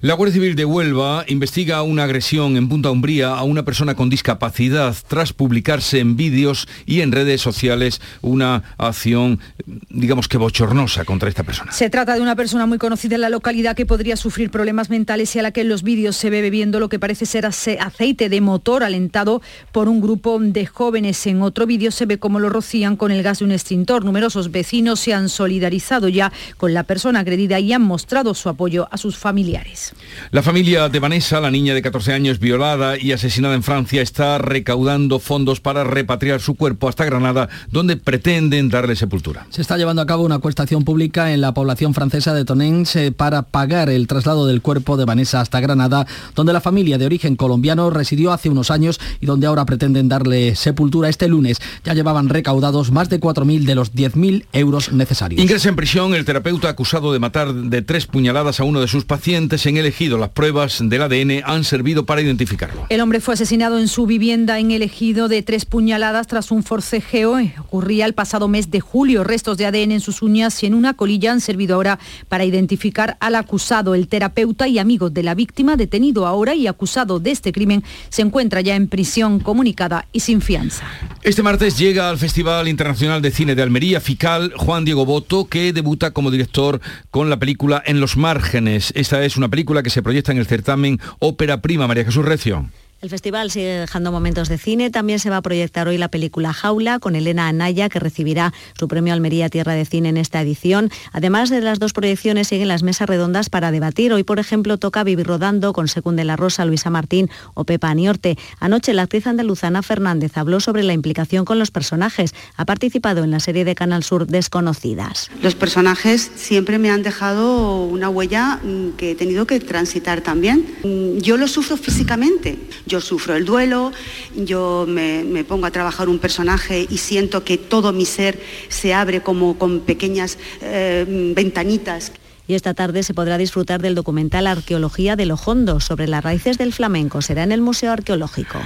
La 0.00 0.14
Guardia 0.14 0.34
Civil 0.34 0.56
de 0.56 0.64
Huelva 0.64 1.24
investiga 1.28 1.82
una 1.82 2.04
agresión 2.04 2.56
en 2.56 2.68
Punta 2.68 2.90
Umbría 2.90 3.30
a 3.30 3.44
una 3.44 3.64
persona 3.64 3.94
con 3.94 4.10
discapacidad 4.10 4.94
tras 5.08 5.32
publicarse 5.32 6.00
en 6.00 6.16
vídeos 6.16 6.68
y 6.84 7.00
en 7.00 7.12
redes 7.12 7.40
sociales 7.40 8.00
una 8.20 8.74
acción, 8.76 9.40
digamos 9.88 10.28
que 10.28 10.36
bochornosa 10.36 11.04
contra 11.04 11.28
esta 11.28 11.42
persona. 11.42 11.72
Se 11.72 11.90
trata 11.90 12.14
de 12.14 12.20
una 12.20 12.36
persona 12.36 12.66
muy 12.66 12.78
conocida 12.78 13.14
en 13.14 13.22
la 13.22 13.30
localidad 13.30 13.76
que 13.76 13.86
podría 13.86 14.16
sufrir 14.16 14.50
problemas 14.50 14.90
mentales 14.90 15.34
y 15.36 15.38
a 15.38 15.42
la 15.42 15.52
que 15.52 15.62
en 15.62 15.68
los 15.68 15.82
vídeos 15.82 16.16
se 16.16 16.28
ve 16.28 16.42
bebiendo 16.42 16.80
lo 16.80 16.88
que 16.88 16.98
parece 16.98 17.24
ser 17.24 17.46
aceite 17.46 18.28
de 18.28 18.40
motor 18.40 18.82
alentado 18.82 19.40
por 19.72 19.88
un 19.88 20.00
grupo 20.00 20.38
de 20.38 20.66
jóvenes. 20.66 21.26
En 21.26 21.40
otro 21.40 21.66
vídeo 21.66 21.90
se 21.90 22.06
ve 22.06 22.18
cómo 22.18 22.40
lo 22.40 22.50
rocían 22.50 22.96
con 22.96 23.10
el 23.10 23.22
gas 23.22 23.38
de 23.38 23.46
un 23.46 23.52
extintor. 23.52 24.04
Numerosos 24.04 24.50
vecinos 24.50 25.00
se 25.00 25.14
han 25.14 25.28
solidarizado 25.28 26.08
ya 26.08 26.32
con 26.56 26.74
la 26.74 26.82
persona 26.82 27.20
agredida 27.20 27.58
y 27.60 27.72
han 27.72 27.82
mostrado 27.82 28.34
su 28.34 28.48
apoyo 28.48 28.88
a 28.90 28.98
sus 28.98 29.16
familiares. 29.16 29.93
La 30.30 30.42
familia 30.42 30.88
de 30.88 30.98
Vanessa, 30.98 31.40
la 31.40 31.50
niña 31.50 31.74
de 31.74 31.82
14 31.82 32.12
años 32.12 32.38
violada 32.38 32.98
y 32.98 33.12
asesinada 33.12 33.54
en 33.54 33.62
Francia, 33.62 34.02
está 34.02 34.38
recaudando 34.38 35.18
fondos 35.18 35.60
para 35.60 35.84
repatriar 35.84 36.40
su 36.40 36.54
cuerpo 36.54 36.88
hasta 36.88 37.04
Granada, 37.04 37.48
donde 37.70 37.96
pretenden 37.96 38.68
darle 38.68 38.96
sepultura. 38.96 39.46
Se 39.50 39.62
está 39.62 39.76
llevando 39.76 40.02
a 40.02 40.06
cabo 40.06 40.24
una 40.24 40.36
acuestación 40.36 40.84
pública 40.84 41.32
en 41.32 41.40
la 41.40 41.54
población 41.54 41.94
francesa 41.94 42.34
de 42.34 42.44
Tonens 42.44 42.96
para 43.16 43.42
pagar 43.42 43.90
el 43.90 44.06
traslado 44.06 44.46
del 44.46 44.62
cuerpo 44.62 44.96
de 44.96 45.04
Vanessa 45.04 45.40
hasta 45.40 45.60
Granada, 45.60 46.06
donde 46.34 46.52
la 46.52 46.60
familia 46.60 46.98
de 46.98 47.06
origen 47.06 47.36
colombiano 47.36 47.90
residió 47.90 48.32
hace 48.32 48.48
unos 48.48 48.70
años 48.70 49.00
y 49.20 49.26
donde 49.26 49.46
ahora 49.46 49.64
pretenden 49.66 50.08
darle 50.08 50.54
sepultura 50.56 51.08
este 51.08 51.28
lunes. 51.28 51.58
Ya 51.84 51.94
llevaban 51.94 52.28
recaudados 52.28 52.90
más 52.90 53.08
de 53.08 53.20
4.000 53.20 53.64
de 53.64 53.74
los 53.74 53.94
10.000 53.94 54.46
euros 54.52 54.92
necesarios. 54.92 55.40
Ingresa 55.40 55.68
en 55.68 55.76
prisión 55.76 56.14
el 56.14 56.24
terapeuta 56.24 56.68
acusado 56.68 57.12
de 57.12 57.18
matar 57.18 57.54
de 57.54 57.82
tres 57.82 58.06
puñaladas 58.06 58.60
a 58.60 58.64
uno 58.64 58.80
de 58.80 58.88
sus 58.88 59.04
pacientes 59.04 59.66
en 59.66 59.73
el 59.76 59.86
Ejido. 59.86 60.18
Las 60.18 60.30
pruebas 60.30 60.78
del 60.82 61.02
ADN 61.02 61.42
han 61.44 61.64
servido 61.64 62.06
para 62.06 62.22
identificarlo. 62.22 62.86
El 62.88 63.00
hombre 63.00 63.20
fue 63.20 63.34
asesinado 63.34 63.78
en 63.78 63.88
su 63.88 64.06
vivienda 64.06 64.58
en 64.58 64.70
el 64.70 64.82
Ejido 64.82 65.28
de 65.28 65.42
tres 65.42 65.64
puñaladas 65.64 66.26
tras 66.26 66.50
un 66.50 66.62
forcejeo. 66.62 67.38
Ocurría 67.58 68.06
el 68.06 68.14
pasado 68.14 68.48
mes 68.48 68.70
de 68.70 68.80
julio. 68.80 69.24
Restos 69.24 69.58
de 69.58 69.66
ADN 69.66 69.92
en 69.92 70.00
sus 70.00 70.22
uñas 70.22 70.62
y 70.62 70.66
en 70.66 70.74
una 70.74 70.94
colilla 70.94 71.32
han 71.32 71.40
servido 71.40 71.76
ahora 71.76 71.98
para 72.28 72.44
identificar 72.44 73.16
al 73.20 73.34
acusado. 73.34 73.94
El 73.94 74.08
terapeuta 74.08 74.68
y 74.68 74.78
amigo 74.78 75.10
de 75.10 75.22
la 75.22 75.34
víctima, 75.34 75.76
detenido 75.76 76.26
ahora 76.26 76.54
y 76.54 76.66
acusado 76.66 77.20
de 77.20 77.30
este 77.30 77.52
crimen, 77.52 77.82
se 78.08 78.22
encuentra 78.22 78.60
ya 78.60 78.76
en 78.76 78.88
prisión 78.88 79.40
comunicada 79.40 80.06
y 80.12 80.20
sin 80.20 80.40
fianza. 80.40 80.84
Este 81.22 81.42
martes 81.42 81.78
llega 81.78 82.10
al 82.10 82.18
Festival 82.18 82.68
Internacional 82.68 83.22
de 83.22 83.30
Cine 83.30 83.54
de 83.54 83.62
Almería 83.62 84.00
FICAL 84.00 84.52
Juan 84.56 84.84
Diego 84.84 85.06
Boto, 85.06 85.46
que 85.46 85.72
debuta 85.72 86.12
como 86.12 86.30
director 86.30 86.80
con 87.10 87.30
la 87.30 87.38
película 87.38 87.82
En 87.86 88.00
los 88.00 88.16
márgenes. 88.16 88.92
Esta 88.94 89.24
es 89.24 89.36
una 89.36 89.48
película 89.48 89.63
que 89.82 89.90
se 89.90 90.02
proyecta 90.02 90.32
en 90.32 90.38
el 90.38 90.46
certamen 90.46 91.00
Ópera 91.18 91.60
Prima 91.60 91.86
María 91.86 92.04
Jesús 92.04 92.24
Recio. 92.24 92.68
El 93.04 93.10
festival 93.10 93.50
sigue 93.50 93.80
dejando 93.80 94.12
momentos 94.12 94.48
de 94.48 94.56
cine. 94.56 94.88
También 94.88 95.18
se 95.18 95.28
va 95.28 95.36
a 95.36 95.42
proyectar 95.42 95.86
hoy 95.88 95.98
la 95.98 96.08
película 96.08 96.54
Jaula 96.54 96.98
con 97.00 97.16
Elena 97.16 97.48
Anaya, 97.48 97.90
que 97.90 97.98
recibirá 97.98 98.54
su 98.78 98.88
premio 98.88 99.12
Almería 99.12 99.50
Tierra 99.50 99.74
de 99.74 99.84
Cine 99.84 100.08
en 100.08 100.16
esta 100.16 100.40
edición. 100.40 100.88
Además 101.12 101.50
de 101.50 101.60
las 101.60 101.78
dos 101.78 101.92
proyecciones, 101.92 102.48
siguen 102.48 102.68
las 102.68 102.82
mesas 102.82 103.06
redondas 103.06 103.50
para 103.50 103.70
debatir. 103.72 104.14
Hoy, 104.14 104.24
por 104.24 104.38
ejemplo, 104.38 104.78
toca 104.78 105.04
Vivir 105.04 105.26
Rodando 105.26 105.74
con 105.74 105.86
Secunde 105.86 106.24
la 106.24 106.36
Rosa, 106.36 106.64
Luisa 106.64 106.88
Martín 106.88 107.28
o 107.52 107.64
Pepa 107.64 107.90
Aniorte. 107.90 108.38
Anoche, 108.58 108.94
la 108.94 109.02
actriz 109.02 109.26
andaluzana 109.26 109.82
Fernández 109.82 110.38
habló 110.38 110.60
sobre 110.60 110.82
la 110.82 110.94
implicación 110.94 111.44
con 111.44 111.58
los 111.58 111.70
personajes. 111.70 112.34
Ha 112.56 112.64
participado 112.64 113.22
en 113.22 113.32
la 113.32 113.40
serie 113.40 113.66
de 113.66 113.74
Canal 113.74 114.02
Sur 114.02 114.26
Desconocidas. 114.28 115.30
Los 115.42 115.54
personajes 115.54 116.30
siempre 116.36 116.78
me 116.78 116.88
han 116.88 117.02
dejado 117.02 117.84
una 117.84 118.08
huella 118.08 118.60
mm, 118.64 118.92
que 118.96 119.10
he 119.10 119.14
tenido 119.14 119.46
que 119.46 119.60
transitar 119.60 120.22
también. 120.22 120.64
Mm, 120.82 121.18
yo 121.18 121.36
lo 121.36 121.48
sufro 121.48 121.76
físicamente 121.76 122.56
sufro 123.00 123.34
el 123.34 123.44
duelo, 123.44 123.92
yo 124.36 124.86
me, 124.88 125.44
pongo 125.44 125.66
a 125.66 125.70
trabajar 125.70 126.08
un 126.08 126.18
personaje 126.18 126.86
y 126.88 126.98
siento 126.98 127.44
que 127.44 127.58
todo 127.58 127.92
mi 127.92 128.04
ser 128.04 128.38
se 128.68 128.94
abre 128.94 129.22
como 129.22 129.58
con 129.58 129.80
pequeñas 129.80 130.38
eh, 130.60 131.04
ventanitas. 131.34 132.12
Y 132.46 132.54
esta 132.54 132.74
tarde 132.74 133.02
se 133.02 133.14
podrá 133.14 133.38
disfrutar 133.38 133.80
del 133.80 133.94
documental 133.94 134.46
Arqueología 134.46 135.16
de 135.16 135.24
Lojondo 135.24 135.80
sobre 135.80 136.06
las 136.06 136.22
raíces 136.22 136.58
del 136.58 136.72
flamenco. 136.72 137.22
Será 137.22 137.42
en 137.42 137.52
el 137.52 137.62
Museo 137.62 137.92
Arqueológico. 137.92 138.58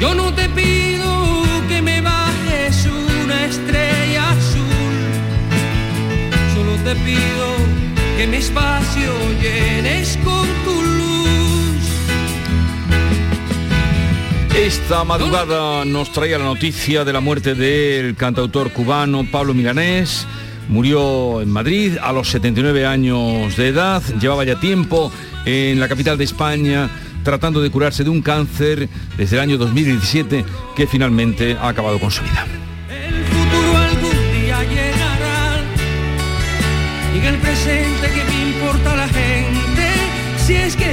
Yo 0.00 0.14
no 0.14 0.34
te 0.34 0.48
pido 0.48 1.42
que 1.68 1.80
me 1.82 2.00
bajes 2.00 2.86
una 2.86 3.46
estrella 3.46 4.30
azul, 4.30 4.62
solo 6.54 6.74
te 6.84 6.94
pido 7.04 7.48
que 8.16 8.26
mi 8.26 8.36
espacio 8.38 9.12
llenes 9.40 10.18
con 10.24 10.46
tu 10.64 10.77
Esta 14.58 15.04
madrugada 15.04 15.84
nos 15.84 16.10
traía 16.10 16.36
la 16.36 16.44
noticia 16.44 17.04
de 17.04 17.12
la 17.12 17.20
muerte 17.20 17.54
del 17.54 18.16
cantautor 18.16 18.72
cubano 18.72 19.24
Pablo 19.30 19.54
Milanés. 19.54 20.26
Murió 20.68 21.40
en 21.40 21.48
Madrid 21.48 21.96
a 22.02 22.12
los 22.12 22.28
79 22.30 22.84
años 22.84 23.56
de 23.56 23.68
edad, 23.68 24.02
llevaba 24.20 24.42
ya 24.42 24.58
tiempo 24.58 25.12
en 25.46 25.78
la 25.78 25.86
capital 25.88 26.18
de 26.18 26.24
España 26.24 26.90
tratando 27.22 27.62
de 27.62 27.70
curarse 27.70 28.02
de 28.02 28.10
un 28.10 28.20
cáncer 28.20 28.88
desde 29.16 29.36
el 29.36 29.42
año 29.42 29.58
2017 29.58 30.44
que 30.74 30.86
finalmente 30.88 31.56
ha 31.58 31.68
acabado 31.68 32.00
con 32.00 32.10
su 32.10 32.22
vida. 32.24 32.44
El 32.90 33.24
futuro 33.26 33.76
algún 33.76 34.32
día 34.32 34.64
llegará. 34.64 35.62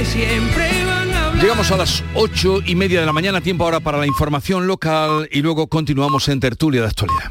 Siempre. 0.04 0.85
Llegamos 1.40 1.70
a 1.70 1.76
las 1.76 2.02
ocho 2.14 2.60
y 2.64 2.74
media 2.74 3.00
de 3.00 3.06
la 3.06 3.12
mañana, 3.12 3.42
tiempo 3.42 3.64
ahora 3.64 3.80
para 3.80 3.98
la 3.98 4.06
información 4.06 4.66
local 4.66 5.28
y 5.30 5.42
luego 5.42 5.66
continuamos 5.66 6.28
en 6.28 6.40
tertulia 6.40 6.80
de 6.80 6.88
actualidad. 6.88 7.30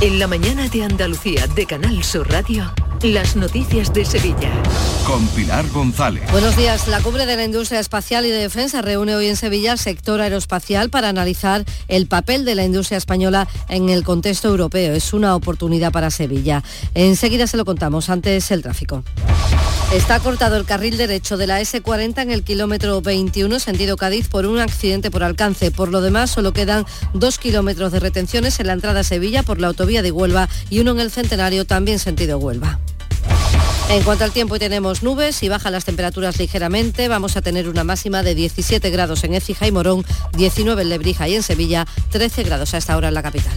En 0.00 0.18
la 0.18 0.26
mañana 0.26 0.68
de 0.68 0.84
Andalucía 0.84 1.46
de 1.48 1.66
Canal 1.66 2.02
Sur 2.02 2.30
Radio, 2.30 2.72
las 3.02 3.36
noticias 3.36 3.92
de 3.92 4.04
Sevilla. 4.04 4.50
Con 5.06 5.26
Pilar 5.28 5.68
González. 5.70 6.22
Buenos 6.30 6.56
días. 6.56 6.88
La 6.88 7.00
cumbre 7.00 7.26
de 7.26 7.36
la 7.36 7.44
industria 7.44 7.80
espacial 7.80 8.24
y 8.24 8.30
de 8.30 8.38
defensa 8.38 8.80
reúne 8.80 9.14
hoy 9.14 9.28
en 9.28 9.36
Sevilla 9.36 9.72
al 9.72 9.78
sector 9.78 10.20
aeroespacial 10.20 10.90
para 10.90 11.08
analizar 11.08 11.64
el 11.88 12.06
papel 12.06 12.44
de 12.44 12.54
la 12.54 12.64
industria 12.64 12.96
española 12.98 13.46
en 13.68 13.90
el 13.90 14.04
contexto 14.04 14.48
europeo. 14.48 14.94
Es 14.94 15.12
una 15.12 15.34
oportunidad 15.36 15.92
para 15.92 16.10
Sevilla. 16.10 16.62
Enseguida 16.94 17.46
se 17.46 17.56
lo 17.56 17.64
contamos. 17.64 18.08
Antes 18.08 18.50
el 18.50 18.62
tráfico. 18.62 19.02
Está 19.92 20.18
cortado 20.18 20.56
el 20.56 20.64
carril 20.64 20.96
derecho 20.96 21.36
de 21.36 21.46
la 21.46 21.60
S40 21.60 22.22
en 22.22 22.30
el 22.32 22.42
kilómetro 22.42 23.00
21 23.00 23.60
sentido 23.60 23.96
Cádiz 23.96 24.28
por 24.28 24.44
un 24.46 24.58
accidente 24.58 25.10
por 25.10 25.22
alcance. 25.22 25.70
Por 25.70 25.90
lo 25.90 26.00
demás, 26.00 26.30
solo 26.30 26.52
quedan 26.52 26.84
dos 27.12 27.38
kilómetros 27.38 27.92
de 27.92 28.00
retenciones 28.00 28.58
en 28.58 28.66
la 28.66 28.72
entrada 28.72 29.00
a 29.00 29.04
Sevilla 29.04 29.42
por 29.42 29.60
la 29.60 29.68
autovía 29.68 30.02
de 30.02 30.10
Huelva 30.10 30.48
y 30.68 30.80
uno 30.80 30.92
en 30.92 31.00
el 31.00 31.12
Centenario 31.12 31.64
también 31.64 31.98
sentido 32.00 32.38
Huelva. 32.38 32.80
En 33.90 34.02
cuanto 34.02 34.24
al 34.24 34.32
tiempo, 34.32 34.58
tenemos 34.58 35.02
nubes 35.02 35.42
y 35.42 35.48
bajan 35.48 35.72
las 35.72 35.84
temperaturas 35.84 36.38
ligeramente. 36.38 37.06
Vamos 37.08 37.36
a 37.36 37.42
tener 37.42 37.68
una 37.68 37.84
máxima 37.84 38.22
de 38.22 38.34
17 38.34 38.90
grados 38.90 39.24
en 39.24 39.34
Écija 39.34 39.66
y 39.66 39.72
Morón, 39.72 40.04
19 40.36 40.82
en 40.82 40.88
Lebrija 40.88 41.28
y 41.28 41.34
en 41.36 41.42
Sevilla, 41.42 41.86
13 42.10 42.42
grados 42.44 42.74
a 42.74 42.78
esta 42.78 42.96
hora 42.96 43.08
en 43.08 43.14
la 43.14 43.22
capital. 43.22 43.56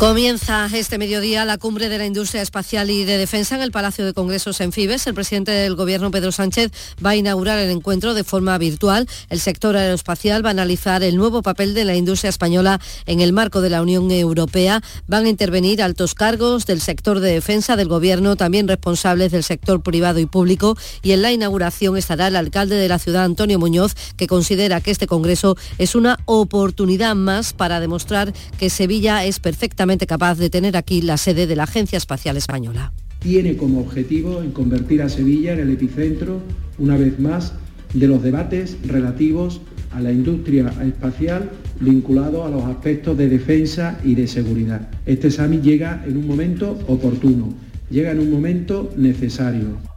Comienza 0.00 0.66
este 0.72 0.96
mediodía 0.96 1.44
la 1.44 1.58
cumbre 1.58 1.90
de 1.90 1.98
la 1.98 2.06
industria 2.06 2.40
espacial 2.40 2.88
y 2.88 3.04
de 3.04 3.18
defensa 3.18 3.54
en 3.54 3.60
el 3.60 3.70
Palacio 3.70 4.06
de 4.06 4.14
Congresos 4.14 4.58
en 4.62 4.72
Fibes. 4.72 5.06
El 5.06 5.12
presidente 5.12 5.52
del 5.52 5.74
Gobierno, 5.74 6.10
Pedro 6.10 6.32
Sánchez, 6.32 6.72
va 7.04 7.10
a 7.10 7.16
inaugurar 7.16 7.58
el 7.58 7.68
encuentro 7.68 8.14
de 8.14 8.24
forma 8.24 8.56
virtual. 8.56 9.06
El 9.28 9.40
sector 9.40 9.76
aeroespacial 9.76 10.42
va 10.42 10.48
a 10.48 10.52
analizar 10.52 11.02
el 11.02 11.16
nuevo 11.16 11.42
papel 11.42 11.74
de 11.74 11.84
la 11.84 11.96
industria 11.96 12.30
española 12.30 12.80
en 13.04 13.20
el 13.20 13.34
marco 13.34 13.60
de 13.60 13.68
la 13.68 13.82
Unión 13.82 14.10
Europea. 14.10 14.80
Van 15.06 15.26
a 15.26 15.28
intervenir 15.28 15.82
altos 15.82 16.14
cargos 16.14 16.64
del 16.64 16.80
sector 16.80 17.20
de 17.20 17.34
defensa 17.34 17.76
del 17.76 17.88
Gobierno, 17.88 18.36
también 18.36 18.68
responsables 18.68 19.32
del 19.32 19.44
sector 19.44 19.82
privado 19.82 20.18
y 20.18 20.24
público. 20.24 20.78
Y 21.02 21.12
en 21.12 21.20
la 21.20 21.30
inauguración 21.30 21.98
estará 21.98 22.28
el 22.28 22.36
alcalde 22.36 22.76
de 22.76 22.88
la 22.88 22.98
ciudad, 22.98 23.24
Antonio 23.24 23.58
Muñoz, 23.58 23.94
que 24.16 24.26
considera 24.26 24.80
que 24.80 24.92
este 24.92 25.06
Congreso 25.06 25.58
es 25.76 25.94
una 25.94 26.18
oportunidad 26.24 27.14
más 27.16 27.52
para 27.52 27.80
demostrar 27.80 28.32
que 28.58 28.70
Sevilla 28.70 29.26
es 29.26 29.40
perfectamente 29.40 29.89
capaz 29.98 30.38
de 30.38 30.50
tener 30.50 30.76
aquí 30.76 31.02
la 31.02 31.16
sede 31.16 31.46
de 31.46 31.56
la 31.56 31.64
Agencia 31.64 31.96
Espacial 31.96 32.36
Española. 32.36 32.92
Tiene 33.18 33.56
como 33.56 33.80
objetivo 33.80 34.42
en 34.42 34.52
convertir 34.52 35.02
a 35.02 35.08
Sevilla 35.08 35.52
en 35.52 35.60
el 35.60 35.70
epicentro, 35.70 36.40
una 36.78 36.96
vez 36.96 37.18
más, 37.18 37.52
de 37.92 38.06
los 38.06 38.22
debates 38.22 38.76
relativos 38.86 39.60
a 39.92 40.00
la 40.00 40.12
industria 40.12 40.72
espacial 40.82 41.50
vinculado 41.80 42.44
a 42.44 42.50
los 42.50 42.62
aspectos 42.64 43.16
de 43.18 43.28
defensa 43.28 43.98
y 44.04 44.14
de 44.14 44.26
seguridad. 44.26 44.88
Este 45.06 45.28
examen 45.28 45.62
llega 45.62 46.04
en 46.06 46.16
un 46.16 46.26
momento 46.26 46.78
oportuno, 46.86 47.52
llega 47.90 48.12
en 48.12 48.20
un 48.20 48.30
momento 48.30 48.92
necesario. 48.96 49.89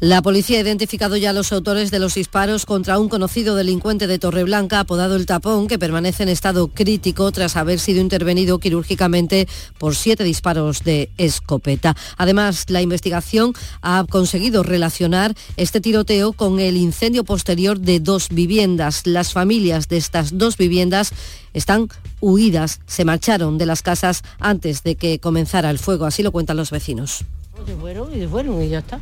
La 0.00 0.22
policía 0.22 0.58
ha 0.58 0.62
identificado 0.62 1.16
ya 1.16 1.30
a 1.30 1.32
los 1.32 1.50
autores 1.50 1.90
de 1.90 1.98
los 1.98 2.14
disparos 2.14 2.66
contra 2.66 3.00
un 3.00 3.08
conocido 3.08 3.56
delincuente 3.56 4.06
de 4.06 4.20
Torreblanca, 4.20 4.78
apodado 4.78 5.16
El 5.16 5.26
Tapón, 5.26 5.66
que 5.66 5.76
permanece 5.76 6.22
en 6.22 6.28
estado 6.28 6.68
crítico 6.68 7.32
tras 7.32 7.56
haber 7.56 7.80
sido 7.80 8.00
intervenido 8.00 8.60
quirúrgicamente 8.60 9.48
por 9.76 9.96
siete 9.96 10.22
disparos 10.22 10.84
de 10.84 11.10
escopeta. 11.18 11.96
Además, 12.16 12.66
la 12.68 12.80
investigación 12.80 13.54
ha 13.82 14.04
conseguido 14.08 14.62
relacionar 14.62 15.34
este 15.56 15.80
tiroteo 15.80 16.32
con 16.32 16.60
el 16.60 16.76
incendio 16.76 17.24
posterior 17.24 17.80
de 17.80 17.98
dos 17.98 18.28
viviendas. 18.28 19.04
Las 19.04 19.32
familias 19.32 19.88
de 19.88 19.96
estas 19.96 20.38
dos 20.38 20.56
viviendas 20.56 21.10
están 21.54 21.88
huidas, 22.20 22.78
se 22.86 23.04
marcharon 23.04 23.58
de 23.58 23.66
las 23.66 23.82
casas 23.82 24.22
antes 24.38 24.84
de 24.84 24.94
que 24.94 25.18
comenzara 25.18 25.70
el 25.70 25.80
fuego, 25.80 26.04
así 26.04 26.22
lo 26.22 26.30
cuentan 26.30 26.56
los 26.56 26.70
vecinos. 26.70 27.24
Se 27.66 27.74
fueron 27.74 28.16
y 28.16 28.20
se 28.20 28.28
fueron 28.28 28.62
y 28.62 28.68
ya 28.68 28.78
está. 28.78 29.00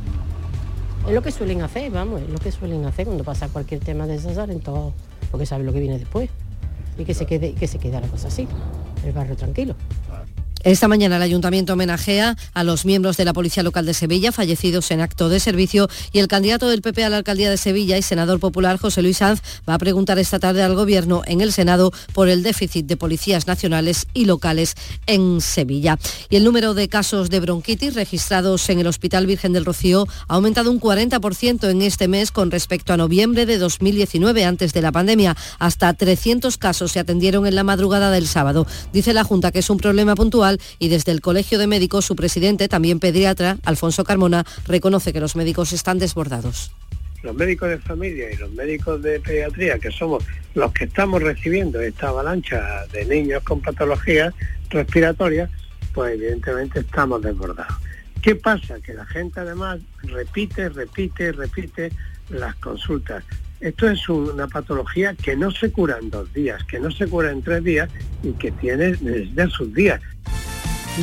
Es 1.07 1.13
lo 1.13 1.21
que 1.21 1.31
suelen 1.31 1.61
hacer, 1.61 1.89
vamos, 1.89 2.21
es 2.21 2.29
lo 2.29 2.37
que 2.37 2.51
suelen 2.51 2.83
hacer 2.83 3.05
cuando 3.05 3.23
pasa 3.23 3.47
cualquier 3.47 3.79
tema 3.79 4.05
de 4.05 4.19
César 4.19 4.51
en 4.51 4.59
todo, 4.59 4.91
porque 5.31 5.45
saben 5.45 5.65
lo 5.65 5.71
que 5.71 5.79
viene 5.79 5.97
después. 5.97 6.29
Y 6.97 7.05
que 7.05 7.13
se 7.13 7.25
quede, 7.25 7.53
que 7.53 7.65
se 7.65 7.79
quede 7.79 8.01
la 8.01 8.07
cosa 8.07 8.27
así, 8.27 8.45
el 9.05 9.13
barrio 9.13 9.37
tranquilo. 9.37 9.73
Esta 10.63 10.87
mañana 10.87 11.17
el 11.17 11.21
ayuntamiento 11.21 11.73
homenajea 11.73 12.35
a 12.53 12.63
los 12.63 12.83
miembros 12.83 13.15
de 13.15 13.25
la 13.25 13.33
Policía 13.33 13.63
Local 13.63 13.85
de 13.85 13.93
Sevilla 13.93 14.31
fallecidos 14.31 14.89
en 14.91 15.01
acto 15.01 15.29
de 15.29 15.39
servicio 15.39 15.87
y 16.11 16.19
el 16.19 16.27
candidato 16.27 16.67
del 16.67 16.81
PP 16.81 17.03
a 17.03 17.09
la 17.09 17.17
alcaldía 17.17 17.49
de 17.49 17.57
Sevilla 17.57 17.97
y 17.97 18.01
senador 18.01 18.39
popular 18.39 18.79
José 18.79 19.01
Luis 19.01 19.17
Sanz 19.17 19.41
va 19.69 19.75
a 19.75 19.77
preguntar 19.77 20.17
esta 20.19 20.39
tarde 20.39 20.63
al 20.63 20.75
Gobierno 20.75 21.21
en 21.25 21.41
el 21.41 21.53
Senado 21.53 21.91
por 22.13 22.27
el 22.27 22.43
déficit 22.43 22.85
de 22.85 22.97
policías 22.97 23.45
nacionales 23.45 24.07
y 24.13 24.25
locales 24.25 24.75
en 25.05 25.41
Sevilla. 25.41 25.99
Y 26.29 26.37
el 26.37 26.43
número 26.43 26.73
de 26.73 26.89
casos 26.89 27.29
de 27.29 27.39
bronquitis 27.39 27.93
registrados 27.93 28.69
en 28.69 28.79
el 28.79 28.87
Hospital 28.87 29.27
Virgen 29.27 29.53
del 29.53 29.65
Rocío 29.65 30.07
ha 30.27 30.35
aumentado 30.35 30.71
un 30.71 30.81
40% 30.81 31.69
en 31.69 31.81
este 31.81 32.07
mes 32.07 32.31
con 32.31 32.51
respecto 32.51 32.93
a 32.93 32.97
noviembre 32.97 33.45
de 33.45 33.57
2019, 33.57 34.43
antes 34.43 34.73
de 34.73 34.81
la 34.81 34.91
pandemia. 34.91 35.35
Hasta 35.59 35.93
300 35.93 36.57
casos 36.57 36.91
se 36.91 36.99
atendieron 36.99 37.45
en 37.45 37.55
la 37.55 37.63
madrugada 37.63 38.11
del 38.11 38.27
sábado. 38.27 38.65
Dice 38.91 39.13
la 39.13 39.23
Junta 39.23 39.51
que 39.51 39.59
es 39.59 39.69
un 39.69 39.77
problema 39.77 40.15
puntual 40.15 40.46
y 40.79 40.89
desde 40.89 41.11
el 41.11 41.21
Colegio 41.21 41.59
de 41.59 41.67
Médicos 41.67 42.05
su 42.05 42.15
presidente, 42.15 42.67
también 42.67 42.99
pediatra, 42.99 43.57
Alfonso 43.65 44.03
Carmona, 44.03 44.45
reconoce 44.67 45.13
que 45.13 45.19
los 45.19 45.35
médicos 45.35 45.73
están 45.73 45.99
desbordados 45.99 46.71
los 47.23 47.35
médicos 47.35 47.69
de 47.69 47.77
familia 47.79 48.31
y 48.31 48.37
los 48.37 48.51
médicos 48.53 49.01
de 49.01 49.19
pediatría, 49.19 49.79
que 49.79 49.91
somos 49.91 50.23
los 50.53 50.71
que 50.71 50.85
estamos 50.85 51.21
recibiendo 51.21 51.79
esta 51.81 52.09
avalancha 52.09 52.85
de 52.93 53.05
niños 53.05 53.43
con 53.43 53.61
patologías 53.61 54.33
respiratorias, 54.69 55.49
pues 55.93 56.13
evidentemente 56.13 56.79
estamos 56.79 57.21
desbordados. 57.21 57.75
¿Qué 58.21 58.35
pasa? 58.35 58.79
Que 58.79 58.93
la 58.93 59.05
gente 59.05 59.39
además 59.39 59.79
repite, 60.03 60.69
repite, 60.69 61.31
repite 61.31 61.91
las 62.29 62.55
consultas. 62.55 63.23
Esto 63.59 63.89
es 63.89 64.07
una 64.07 64.47
patología 64.47 65.15
que 65.15 65.35
no 65.35 65.49
se 65.49 65.71
cura 65.71 65.97
en 65.99 66.11
dos 66.11 66.31
días, 66.33 66.63
que 66.65 66.79
no 66.79 66.91
se 66.91 67.07
cura 67.07 67.31
en 67.31 67.41
tres 67.41 67.63
días 67.63 67.89
y 68.21 68.31
que 68.33 68.51
tiene 68.51 68.93
desde 68.93 69.49
sus 69.49 69.73
días. 69.73 70.01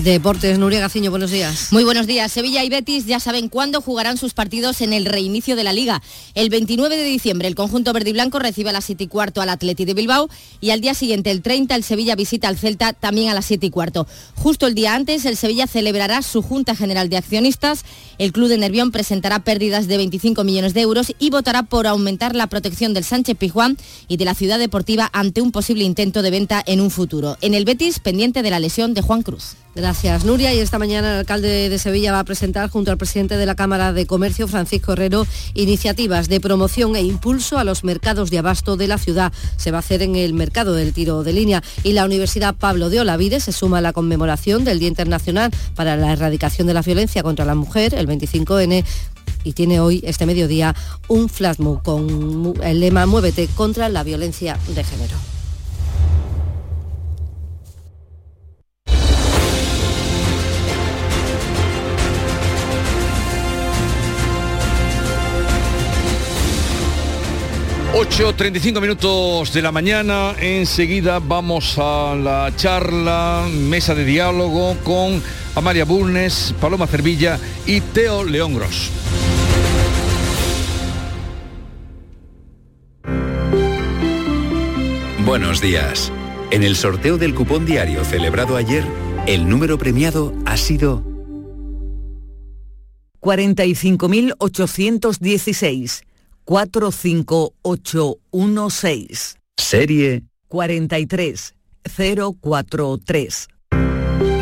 Deportes, 0.03 0.59
Nuria 0.59 0.81
Gaciño, 0.81 1.11
buenos 1.11 1.31
días. 1.31 1.69
Muy 1.71 1.85
buenos 1.85 2.09
días. 2.09 2.33
Sevilla 2.33 2.65
y 2.65 2.69
Betis 2.69 3.07
ya 3.07 3.21
saben 3.21 3.49
cuándo 3.49 3.81
jugarán 3.81 4.17
sus 4.17 4.35
partidos 4.35 4.81
en 4.81 4.93
el 4.93 5.07
reinicio 5.07 5.55
de 5.55 5.63
la 5.63 5.73
Liga. 5.73 6.03
El 6.35 6.51
29 6.51 6.97
de 6.97 7.05
diciembre 7.05 7.47
el 7.47 7.55
conjunto 7.55 7.93
verde 7.93 8.11
y 8.11 8.13
blanco 8.13 8.41
recibe 8.41 8.71
a 8.71 8.73
las 8.73 8.87
7 8.87 9.05
y 9.05 9.07
cuarto 9.07 9.41
al 9.41 9.51
Atleti 9.51 9.85
de 9.85 9.95
Bilbao 9.95 10.29
y 10.61 10.71
al 10.71 10.81
día 10.81 10.95
siguiente, 10.95 11.31
el 11.31 11.43
30, 11.43 11.77
el 11.77 11.85
Sevilla 11.85 12.17
visita 12.17 12.49
al 12.49 12.59
Celta 12.59 12.93
también 12.93 13.31
a 13.31 13.35
las 13.35 13.45
7 13.45 13.67
y 13.67 13.71
cuarto. 13.71 14.09
Justo 14.35 14.67
el 14.67 14.75
día 14.75 14.97
antes, 14.97 15.25
el 15.27 15.37
Sevilla 15.37 15.69
celebrará 15.69 16.23
su 16.23 16.43
Junta 16.43 16.75
General 16.75 17.09
de 17.09 17.17
Accionistas. 17.17 17.85
El 18.19 18.33
club 18.33 18.49
de 18.49 18.59
Nervión 18.59 18.91
presentará 18.91 19.45
pérdidas 19.45 19.87
de 19.87 19.97
25 19.97 20.43
millones 20.43 20.75
de 20.75 20.81
euros 20.81 21.13
y 21.21 21.31
votará 21.31 21.63
por 21.63 21.87
aumentar 21.87 22.35
la 22.35 22.49
protección 22.49 22.95
del 22.95 23.05
Sánchez 23.05 23.37
Pijuán 23.39 23.79
y 24.09 24.17
de 24.17 24.25
la 24.25 24.35
ciudad 24.35 24.59
deportiva 24.59 25.09
ante 25.13 25.41
un 25.41 25.53
posible 25.53 25.85
intento 25.85 26.23
de 26.23 26.33
venta 26.33 26.65
en 26.67 26.81
un 26.81 26.91
futuro. 26.91 27.37
En 27.43 27.55
el 27.55 27.65
Betis, 27.65 28.01
pendiente 28.01 28.43
de 28.43 28.51
la 28.51 28.59
lesión 28.59 28.93
de 28.93 29.01
Juan 29.01 29.23
Cruz. 29.23 29.55
Gracias, 29.75 30.25
Nuria. 30.25 30.55
Y 30.55 30.61
esta 30.61 30.79
mañana 30.79 31.13
el 31.13 31.19
alcalde 31.21 31.69
de 31.69 31.79
Sevilla 31.81 32.13
va 32.13 32.21
a 32.21 32.25
presentar 32.25 32.71
junto 32.71 32.93
al 32.93 32.97
presidente 32.97 33.37
de 33.37 33.45
la 33.45 33.57
Cámara 33.57 33.93
de 33.93 34.07
Comercio, 34.07 34.47
Francisco 34.47 34.93
Herrero, 34.93 35.27
iniciativas 35.55 36.29
de 36.29 36.39
promoción 36.39 36.95
e 36.95 37.03
impulso 37.03 37.59
a 37.59 37.65
los 37.65 37.83
mercados 37.83 38.31
de 38.31 38.39
abasto 38.39 38.77
de 38.77 38.87
la 38.87 38.99
ciudad. 38.99 39.33
Se 39.57 39.73
va 39.73 39.79
a 39.79 39.81
hacer 39.81 40.03
en 40.03 40.15
el 40.15 40.33
mercado 40.33 40.75
del 40.75 40.93
tiro 40.93 41.25
de 41.25 41.33
línea. 41.33 41.63
Y 41.83 41.93
la 41.93 42.05
Universidad 42.05 42.55
Pablo 42.55 42.89
de 42.89 43.01
Olavide 43.01 43.41
se 43.41 43.51
suma 43.51 43.79
a 43.79 43.81
la 43.81 43.93
conmemoración 43.93 44.65
del 44.65 44.79
Día 44.79 44.89
Internacional 44.89 45.51
para 45.75 45.97
la 45.97 46.13
Erradicación 46.13 46.69
de 46.69 46.75
la 46.75 46.83
Violencia 46.83 47.25
contra 47.25 47.45
la 47.45 47.57
Mujer, 47.57 47.95
el 47.95 48.07
25N, 48.07 48.85
y 49.43 49.53
tiene 49.53 49.81
hoy, 49.81 50.03
este 50.05 50.25
mediodía, 50.25 50.75
un 51.09 51.29
flash 51.29 51.57
con 51.83 52.55
el 52.63 52.81
lema 52.81 53.07
Muévete 53.07 53.49
contra 53.49 53.89
la 53.89 54.05
violencia 54.05 54.57
de 54.75 54.85
género. 54.85 55.34
8.35 67.95 68.81
minutos 68.81 69.53
de 69.53 69.63
la 69.63 69.71
mañana, 69.71 70.35
enseguida 70.41 71.21
vamos 71.21 71.79
a 71.79 72.17
la 72.17 72.53
charla, 72.57 73.47
mesa 73.49 73.95
de 73.95 74.05
diálogo 74.05 74.77
con 74.83 75.23
Amalia 75.55 75.85
Bulnes, 75.85 76.53
Paloma 76.61 76.89
Cervilla 76.89 77.39
y 77.67 77.81
Teo 77.81 78.25
León 78.25 78.57
Gros. 78.57 78.91
Buenos 85.25 85.61
días. 85.61 86.11
En 86.51 86.65
el 86.65 86.75
sorteo 86.75 87.17
del 87.17 87.33
cupón 87.33 87.65
diario 87.65 88.05
celebrado 88.05 88.57
ayer, 88.57 88.83
el 89.29 89.49
número 89.49 89.79
premiado 89.79 90.35
ha 90.47 90.57
sido 90.57 91.05
45.816. 93.21 96.03
45816. 96.45 99.37
Serie 99.57 100.25
43043. 100.49 103.49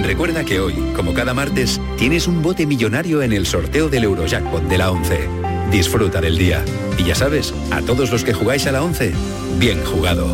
Recuerda 0.02 0.44
que 0.44 0.60
hoy, 0.60 0.74
como 0.94 1.14
cada 1.14 1.32
martes, 1.32 1.80
tienes 1.96 2.26
un 2.26 2.42
bote 2.42 2.66
millonario 2.66 3.22
en 3.22 3.32
el 3.32 3.46
sorteo 3.46 3.88
del 3.88 4.04
Eurojackpot 4.04 4.64
de 4.64 4.76
la 4.78 4.90
11. 4.90 5.28
Disfruta 5.70 6.20
del 6.20 6.36
día. 6.36 6.62
Y 6.98 7.04
ya 7.04 7.14
sabes, 7.14 7.54
a 7.70 7.80
todos 7.80 8.10
los 8.10 8.24
que 8.24 8.34
jugáis 8.34 8.66
a 8.66 8.72
la 8.72 8.82
11, 8.82 9.14
bien 9.58 9.82
jugado. 9.84 10.26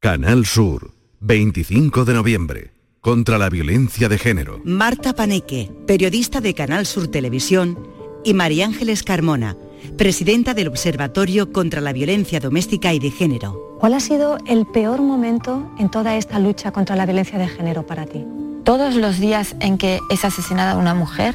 Canal 0.00 0.46
Sur, 0.46 0.94
25 1.20 2.04
de 2.06 2.14
noviembre 2.14 2.79
contra 3.00 3.38
la 3.38 3.48
violencia 3.48 4.08
de 4.08 4.18
género. 4.18 4.60
Marta 4.64 5.14
Paneque, 5.14 5.70
periodista 5.86 6.40
de 6.40 6.54
Canal 6.54 6.86
Sur 6.86 7.08
Televisión, 7.08 7.78
y 8.22 8.34
María 8.34 8.66
Ángeles 8.66 9.02
Carmona, 9.02 9.56
presidenta 9.96 10.52
del 10.52 10.68
Observatorio 10.68 11.52
contra 11.52 11.80
la 11.80 11.92
Violencia 11.92 12.38
Doméstica 12.38 12.92
y 12.92 12.98
de 12.98 13.10
Género. 13.10 13.78
¿Cuál 13.80 13.94
ha 13.94 14.00
sido 14.00 14.36
el 14.46 14.66
peor 14.66 15.00
momento 15.00 15.72
en 15.78 15.90
toda 15.90 16.16
esta 16.16 16.38
lucha 16.38 16.70
contra 16.70 16.96
la 16.96 17.06
violencia 17.06 17.38
de 17.38 17.48
género 17.48 17.86
para 17.86 18.04
ti? 18.04 18.26
Todos 18.64 18.94
los 18.94 19.18
días 19.18 19.56
en 19.60 19.78
que 19.78 20.00
es 20.10 20.22
asesinada 20.26 20.76
una 20.76 20.94
mujer 20.94 21.34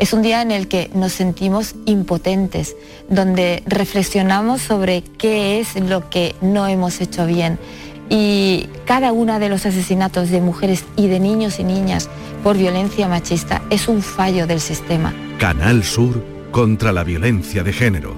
es 0.00 0.12
un 0.12 0.22
día 0.22 0.42
en 0.42 0.50
el 0.50 0.66
que 0.66 0.90
nos 0.94 1.12
sentimos 1.12 1.76
impotentes, 1.84 2.74
donde 3.08 3.62
reflexionamos 3.66 4.62
sobre 4.62 5.02
qué 5.02 5.60
es 5.60 5.76
lo 5.80 6.10
que 6.10 6.34
no 6.40 6.66
hemos 6.66 7.00
hecho 7.00 7.24
bien 7.24 7.58
y 8.08 8.68
cada 8.84 9.12
uno 9.12 9.38
de 9.38 9.48
los 9.48 9.66
asesinatos 9.66 10.30
de 10.30 10.40
mujeres 10.40 10.84
y 10.96 11.08
de 11.08 11.20
niños 11.20 11.58
y 11.58 11.64
niñas 11.64 12.08
por 12.42 12.56
violencia 12.56 13.08
machista 13.08 13.62
es 13.70 13.88
un 13.88 14.02
fallo 14.02 14.46
del 14.46 14.60
sistema. 14.60 15.14
Canal 15.38 15.84
Sur 15.84 16.22
contra 16.52 16.92
la 16.92 17.04
violencia 17.04 17.62
de 17.62 17.72
género. 17.72 18.14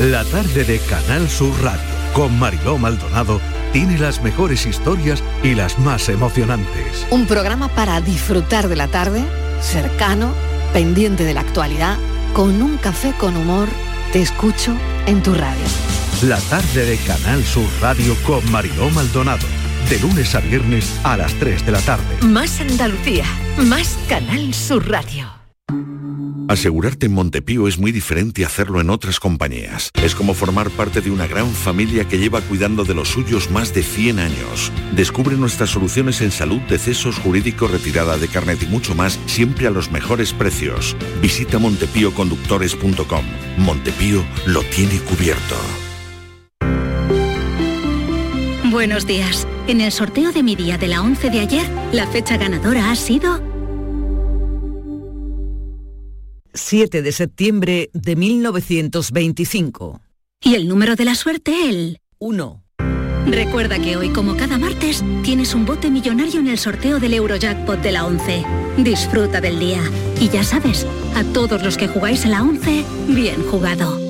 La 0.00 0.24
tarde 0.24 0.64
de 0.64 0.78
Canal 0.80 1.28
Sur 1.28 1.52
Radio 1.62 1.94
con 2.14 2.38
Mariló 2.38 2.78
Maldonado 2.78 3.40
tiene 3.72 3.98
las 3.98 4.22
mejores 4.22 4.66
historias 4.66 5.22
y 5.42 5.54
las 5.54 5.78
más 5.80 6.08
emocionantes. 6.08 7.06
Un 7.10 7.26
programa 7.26 7.68
para 7.68 8.00
disfrutar 8.00 8.68
de 8.68 8.76
la 8.76 8.86
tarde, 8.88 9.22
cercano, 9.60 10.32
pendiente 10.72 11.24
de 11.24 11.34
la 11.34 11.40
actualidad, 11.40 11.98
con 12.32 12.62
un 12.62 12.76
café 12.76 13.12
con 13.18 13.36
humor, 13.36 13.68
te 14.12 14.22
escucho 14.22 14.72
en 15.06 15.22
tu 15.22 15.34
radio. 15.34 16.03
La 16.28 16.40
tarde 16.40 16.86
de 16.86 16.96
Canal 16.96 17.44
Sur 17.44 17.68
Radio 17.82 18.16
con 18.26 18.50
Mariló 18.50 18.88
Maldonado. 18.88 19.46
De 19.90 19.98
lunes 19.98 20.34
a 20.34 20.40
viernes 20.40 20.98
a 21.04 21.18
las 21.18 21.34
3 21.34 21.66
de 21.66 21.72
la 21.72 21.80
tarde. 21.80 22.26
Más 22.26 22.62
Andalucía, 22.62 23.26
más 23.58 23.98
Canal 24.08 24.54
Sur 24.54 24.88
Radio. 24.88 25.30
Asegurarte 26.48 27.06
en 27.06 27.12
Montepío 27.12 27.68
es 27.68 27.78
muy 27.78 27.92
diferente 27.92 28.42
a 28.42 28.46
hacerlo 28.46 28.80
en 28.80 28.88
otras 28.88 29.20
compañías. 29.20 29.90
Es 30.02 30.14
como 30.14 30.32
formar 30.32 30.70
parte 30.70 31.02
de 31.02 31.10
una 31.10 31.26
gran 31.26 31.50
familia 31.52 32.08
que 32.08 32.18
lleva 32.18 32.40
cuidando 32.40 32.84
de 32.84 32.94
los 32.94 33.08
suyos 33.08 33.50
más 33.50 33.74
de 33.74 33.82
100 33.82 34.18
años. 34.18 34.72
Descubre 34.96 35.36
nuestras 35.36 35.70
soluciones 35.70 36.22
en 36.22 36.30
salud, 36.30 36.60
decesos, 36.70 37.18
jurídico, 37.18 37.68
retirada 37.68 38.16
de 38.16 38.28
carnet 38.28 38.62
y 38.62 38.66
mucho 38.66 38.94
más, 38.94 39.20
siempre 39.26 39.66
a 39.66 39.70
los 39.70 39.90
mejores 39.90 40.32
precios. 40.32 40.96
Visita 41.20 41.58
montepíoconductores.com. 41.58 43.24
Montepío 43.58 44.24
lo 44.46 44.62
tiene 44.62 44.98
cubierto. 45.00 45.83
Buenos 48.74 49.06
días. 49.06 49.46
En 49.68 49.80
el 49.80 49.92
sorteo 49.92 50.32
de 50.32 50.42
mi 50.42 50.56
día 50.56 50.76
de 50.76 50.88
la 50.88 51.00
11 51.00 51.30
de 51.30 51.38
ayer, 51.38 51.64
la 51.92 52.08
fecha 52.08 52.36
ganadora 52.36 52.90
ha 52.90 52.96
sido 52.96 53.40
7 56.54 57.00
de 57.00 57.12
septiembre 57.12 57.90
de 57.92 58.16
1925. 58.16 60.00
Y 60.40 60.56
el 60.56 60.66
número 60.66 60.96
de 60.96 61.04
la 61.04 61.14
suerte, 61.14 61.68
el 61.68 62.00
1. 62.18 62.64
Recuerda 63.28 63.78
que 63.78 63.96
hoy, 63.96 64.08
como 64.08 64.36
cada 64.36 64.58
martes, 64.58 65.04
tienes 65.22 65.54
un 65.54 65.66
bote 65.66 65.88
millonario 65.88 66.40
en 66.40 66.48
el 66.48 66.58
sorteo 66.58 66.98
del 66.98 67.14
Eurojackpot 67.14 67.80
de 67.80 67.92
la 67.92 68.04
11. 68.06 68.44
Disfruta 68.78 69.40
del 69.40 69.60
día. 69.60 69.82
Y 70.20 70.30
ya 70.30 70.42
sabes, 70.42 70.84
a 71.14 71.22
todos 71.32 71.62
los 71.62 71.76
que 71.76 71.86
jugáis 71.86 72.26
a 72.26 72.28
la 72.28 72.42
11, 72.42 72.84
bien 73.06 73.40
jugado. 73.44 74.03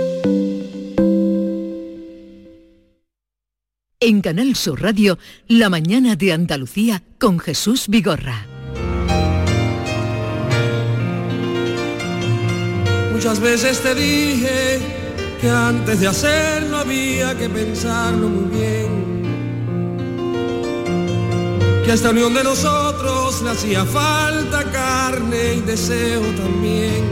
En 4.06 4.20
Canal 4.20 4.54
Sur 4.54 4.82
Radio, 4.82 5.18
La 5.48 5.70
mañana 5.70 6.14
de 6.14 6.34
Andalucía 6.34 7.02
con 7.18 7.38
Jesús 7.38 7.88
Vigorra. 7.88 8.46
Muchas 13.14 13.40
veces 13.40 13.80
te 13.80 13.94
dije 13.94 14.78
que 15.40 15.48
antes 15.48 16.00
de 16.00 16.06
hacerlo 16.06 16.80
había 16.80 17.34
que 17.38 17.48
pensarlo 17.48 18.28
muy 18.28 18.54
bien. 18.54 19.22
Que 21.86 21.90
a 21.90 21.94
esta 21.94 22.10
unión 22.10 22.34
de 22.34 22.44
nosotros 22.44 23.40
le 23.40 23.52
hacía 23.52 23.86
falta 23.86 24.64
carne 24.70 25.54
y 25.54 25.60
deseo 25.62 26.20
también. 26.20 27.04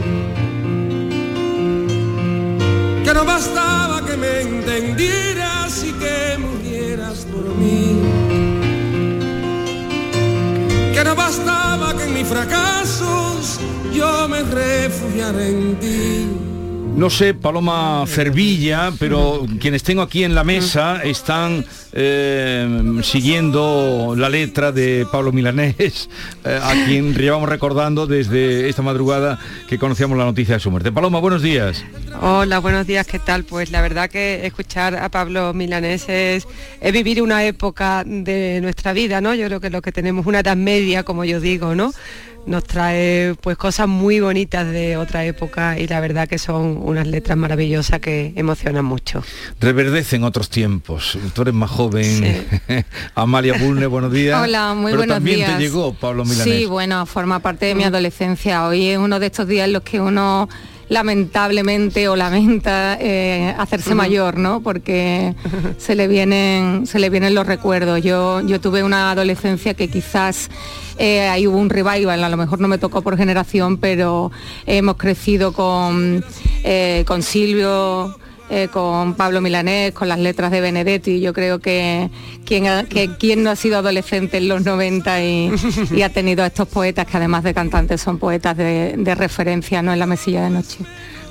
Que 3.03 3.13
no 3.15 3.25
bastaba 3.25 4.05
que 4.05 4.15
me 4.15 4.41
entendieras 4.41 5.83
y 5.83 5.91
que 5.93 6.33
por 6.95 7.55
mí. 7.55 7.99
Que 10.93 11.03
no 11.03 11.15
bastaba 11.15 11.97
que 11.97 12.03
en 12.03 12.13
mis 12.13 12.27
fracasos 12.27 13.59
yo 13.91 14.27
me 14.27 14.43
refugiara 14.43 15.43
en 15.43 15.79
ti. 15.79 16.52
No 16.95 17.09
sé, 17.09 17.33
Paloma 17.33 18.05
Cervilla, 18.07 18.93
pero 18.99 19.45
quienes 19.59 19.81
tengo 19.81 20.03
aquí 20.03 20.23
en 20.23 20.35
la 20.35 20.43
mesa 20.43 21.01
están 21.03 21.65
eh, 21.91 22.99
siguiendo 23.01 24.13
la 24.15 24.29
letra 24.29 24.71
de 24.71 25.07
Pablo 25.11 25.31
Milanés, 25.31 26.07
eh, 26.45 26.59
a 26.61 26.85
quien 26.85 27.15
llevamos 27.15 27.49
recordando 27.49 28.05
desde 28.05 28.69
esta 28.69 28.83
madrugada 28.83 29.39
que 29.67 29.79
conocíamos 29.79 30.19
la 30.19 30.25
noticia 30.25 30.53
de 30.53 30.59
su 30.59 30.69
muerte. 30.69 30.91
Paloma, 30.91 31.19
buenos 31.19 31.41
días. 31.41 31.83
Hola, 32.21 32.59
buenos 32.59 32.85
días, 32.85 33.07
¿qué 33.07 33.17
tal? 33.17 33.43
Pues 33.43 33.71
la 33.71 33.81
verdad 33.81 34.07
que 34.07 34.45
escuchar 34.45 34.95
a 34.95 35.09
Pablo 35.09 35.51
Milanés 35.53 36.07
es, 36.09 36.47
es 36.79 36.93
vivir 36.93 37.23
una 37.23 37.43
época 37.43 38.03
de 38.05 38.59
nuestra 38.61 38.93
vida, 38.93 39.19
¿no? 39.19 39.33
Yo 39.33 39.47
creo 39.47 39.59
que 39.59 39.71
lo 39.71 39.81
que 39.81 39.91
tenemos 39.91 40.27
una 40.27 40.41
edad 40.41 40.55
media, 40.55 41.03
como 41.03 41.25
yo 41.25 41.39
digo, 41.39 41.73
¿no? 41.73 41.91
Nos 42.45 42.63
trae 42.63 43.35
pues 43.41 43.57
cosas 43.57 43.87
muy 43.87 44.19
bonitas 44.19 44.69
de 44.69 44.97
otra 44.97 45.25
época 45.25 45.79
y 45.79 45.87
la 45.87 45.99
verdad 45.99 46.27
que 46.27 46.37
son 46.37 46.77
unas 46.81 47.07
letras 47.07 47.37
maravillosas 47.37 47.99
que 47.99 48.33
emocionan 48.35 48.85
mucho. 48.85 49.23
Reverdecen 49.59 50.23
otros 50.23 50.49
tiempos. 50.49 51.17
Tú 51.33 51.43
eres 51.43 51.53
más 51.53 51.71
joven. 51.71 52.45
Amalia 53.15 53.57
Bulne, 53.57 53.85
buenos 53.87 54.11
días. 54.11 54.41
Hola, 54.41 54.73
muy 54.73 54.91
Pero 54.91 54.97
buenos 54.97 55.15
también 55.15 55.37
días. 55.37 55.57
te 55.57 55.59
llegó 55.59 55.93
Pablo 55.93 56.25
Milanés. 56.25 56.43
Sí, 56.43 56.65
bueno, 56.65 57.05
forma 57.05 57.39
parte 57.39 57.65
de 57.67 57.75
mi 57.75 57.83
adolescencia. 57.83 58.65
Hoy 58.67 58.87
es 58.87 58.97
uno 58.97 59.19
de 59.19 59.27
estos 59.27 59.47
días 59.47 59.67
en 59.67 59.73
los 59.73 59.83
que 59.83 59.99
uno 60.01 60.49
lamentablemente 60.89 62.07
o 62.07 62.15
lamenta 62.15 62.97
eh, 62.99 63.53
hacerse 63.57 63.95
mayor, 63.95 64.37
¿no? 64.37 64.61
Porque 64.61 65.35
se 65.77 65.95
le 65.95 66.07
vienen, 66.07 66.85
se 66.87 66.99
le 66.99 67.09
vienen 67.09 67.35
los 67.35 67.47
recuerdos. 67.47 68.01
Yo, 68.01 68.41
yo 68.41 68.59
tuve 68.59 68.83
una 68.83 69.11
adolescencia 69.11 69.73
que 69.73 69.87
quizás 69.89 70.49
eh, 70.97 71.27
ahí 71.27 71.47
hubo 71.47 71.57
un 71.57 71.69
revival, 71.69 72.23
a 72.23 72.29
lo 72.29 72.37
mejor 72.37 72.59
no 72.59 72.67
me 72.67 72.77
tocó 72.77 73.01
por 73.01 73.17
generación, 73.17 73.77
pero 73.77 74.31
hemos 74.65 74.97
crecido 74.97 75.53
con, 75.53 76.23
eh, 76.63 77.03
con 77.07 77.23
Silvio. 77.23 78.17
Eh, 78.49 78.67
con 78.71 79.13
Pablo 79.15 79.41
Milanés, 79.41 79.93
con 79.93 80.07
las 80.07 80.19
letras 80.19 80.51
de 80.51 80.61
Benedetti, 80.61 81.19
yo 81.21 81.33
creo 81.33 81.59
que 81.59 82.09
quien, 82.45 82.67
ha- 82.67 82.83
que 82.83 83.09
quien 83.17 83.43
no 83.43 83.49
ha 83.51 83.55
sido 83.55 83.77
adolescente 83.77 84.37
en 84.37 84.47
los 84.47 84.63
90 84.63 85.23
y, 85.23 85.51
y 85.95 86.01
ha 86.01 86.09
tenido 86.09 86.43
a 86.43 86.47
estos 86.47 86.67
poetas 86.67 87.07
que 87.07 87.17
además 87.17 87.43
de 87.43 87.53
cantantes 87.53 88.01
son 88.01 88.17
poetas 88.19 88.55
de, 88.57 88.95
de 88.97 89.15
referencia 89.15 89.81
¿no? 89.81 89.93
en 89.93 89.99
la 89.99 90.05
mesilla 90.05 90.43
de 90.43 90.49
noche. 90.49 90.77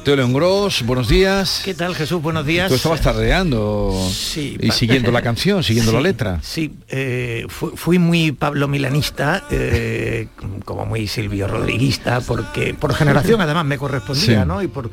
Teo 0.04 0.16
León 0.16 0.32
Gros, 0.32 0.82
buenos 0.84 1.08
días. 1.08 1.62
¿Qué 1.64 1.74
tal 1.74 1.94
Jesús? 1.94 2.20
Buenos 2.20 2.44
días. 2.44 2.68
Tú 2.68 2.74
estabas 2.74 3.00
tardeando 3.02 3.94
Sí, 4.12 4.56
y 4.60 4.72
siguiendo 4.72 5.12
la 5.12 5.22
canción, 5.22 5.62
siguiendo 5.62 5.92
Sí, 5.92 5.96
la 5.96 6.02
letra. 6.02 6.40
Sí, 6.42 6.72
eh, 6.88 7.46
fu- 7.48 7.76
fui 7.76 8.00
muy 8.00 8.32
Pablo 8.32 8.66
Milanista, 8.66 9.44
eh, 9.52 10.26
como 10.64 10.86
muy 10.86 11.06
Silvio 11.06 11.46
Rodriguista, 11.46 12.20
porque 12.20 12.74
por 12.74 12.92
generación 12.94 13.40
además 13.40 13.64
me 13.64 13.78
correspondía, 13.78 14.42
Sí. 14.42 14.48
¿no? 14.48 14.60
Y 14.60 14.66
por 14.66 14.90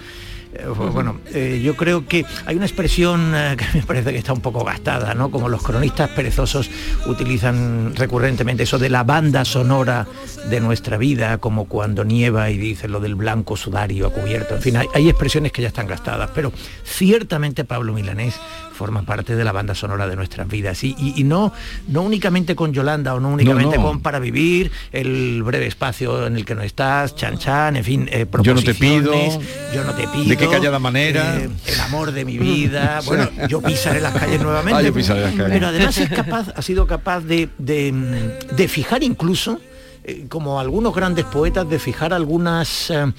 bueno, 0.94 1.20
eh, 1.34 1.62
yo 1.64 1.76
creo 1.76 2.06
que 2.08 2.26
hay 2.46 2.56
una 2.56 2.66
expresión 2.66 3.34
eh, 3.36 3.56
que 3.58 3.66
me 3.80 3.86
parece 3.86 4.12
que 4.12 4.18
está 4.18 4.34
un 4.34 4.42
poco 4.42 4.64
gastada, 4.64 5.14
¿no? 5.14 5.30
Como 5.30 5.48
los 5.48 5.62
cronistas 5.62 6.10
perezosos 6.10 6.70
utilizan 7.06 7.94
recurrentemente 7.96 8.64
eso 8.64 8.80
de 8.80 8.90
la 8.90 9.04
banda 9.04 9.46
sonora 9.46 10.08
de 10.50 10.60
nuestra 10.60 10.98
vida, 10.98 11.38
como 11.38 11.66
cuando 11.66 12.04
nieva 12.04 12.50
y 12.50 12.58
dicen 12.58 12.92
lo 12.92 13.00
del 13.00 13.16
blanco 13.16 13.56
sudario 13.58 14.08
a 14.08 14.12
cubierto. 14.12 14.56
En 14.56 14.62
fin, 14.62 14.78
hay, 14.78 14.88
hay 14.94 15.10
expresiones 15.10 15.52
que 15.52 15.62
ya 15.62 15.68
están 15.68 15.88
gastadas, 15.88 16.32
pero 16.34 16.52
ciertamente 16.84 17.64
Pablo 17.66 17.94
Milanés 17.94 18.36
forma 18.74 19.02
parte 19.04 19.36
de 19.36 19.44
la 19.44 19.52
banda 19.52 19.76
sonora 19.76 20.08
de 20.08 20.16
nuestras 20.16 20.48
vidas 20.48 20.84
y, 20.86 20.96
y- 20.98 21.14
y 21.18 21.24
no, 21.26 21.52
no 21.90 22.02
únicamente 22.02 22.56
con 22.56 22.72
Yolanda 22.72 23.14
o 23.14 23.20
no 23.20 23.28
únicamente 23.34 23.76
no. 23.78 23.84
con 23.84 24.00
Para 24.00 24.20
Vivir, 24.20 24.72
el 24.94 25.44
breve 25.44 25.68
espacio 25.68 26.26
en 26.26 26.38
el 26.38 26.46
que 26.46 26.56
no 26.56 26.62
estás, 26.62 27.14
Chan 27.16 27.38
Chan, 27.38 27.76
en 27.76 27.84
fin, 27.84 28.10
eh, 28.10 28.26
Yo 28.42 28.54
no 28.54 28.62
te 28.62 28.74
pido, 28.74 29.12
proposiciones, 29.12 29.74
yo 29.76 29.84
no 29.84 29.94
te 29.96 30.08
pido, 30.08 30.30
qué 30.40 30.48
callada 30.48 30.80
manera. 30.80 31.38
eh, 31.40 31.50
el 31.68 31.80
amor 31.82 32.12
de 32.12 32.26
mi 32.26 32.38
vida, 32.38 33.02
bueno, 33.06 33.30
yo 33.48 33.62
pisaré 33.62 34.02
las 34.02 34.14
calles 34.14 34.42
nuevamente. 34.42 34.80
Ah, 34.80 34.82
yo 34.82 34.94
pisaré 34.94 35.22
las 35.22 35.34
calles. 35.36 35.52
Pero 35.54 35.68
además 35.68 35.98
es 35.98 36.10
capaz, 36.10 36.48
ha 36.56 36.62
sido 36.62 36.88
capaz 36.88 37.22
de, 37.22 37.50
de, 37.58 38.38
de 38.56 38.68
fijar 38.68 39.04
incluso, 39.04 39.60
eh, 40.04 40.26
como 40.30 40.60
algunos 40.60 40.96
grandes 40.96 41.26
poetas, 41.26 41.70
de 41.70 41.80
fijar 41.80 42.14
algunas 42.14 42.90
eh, 42.90 43.12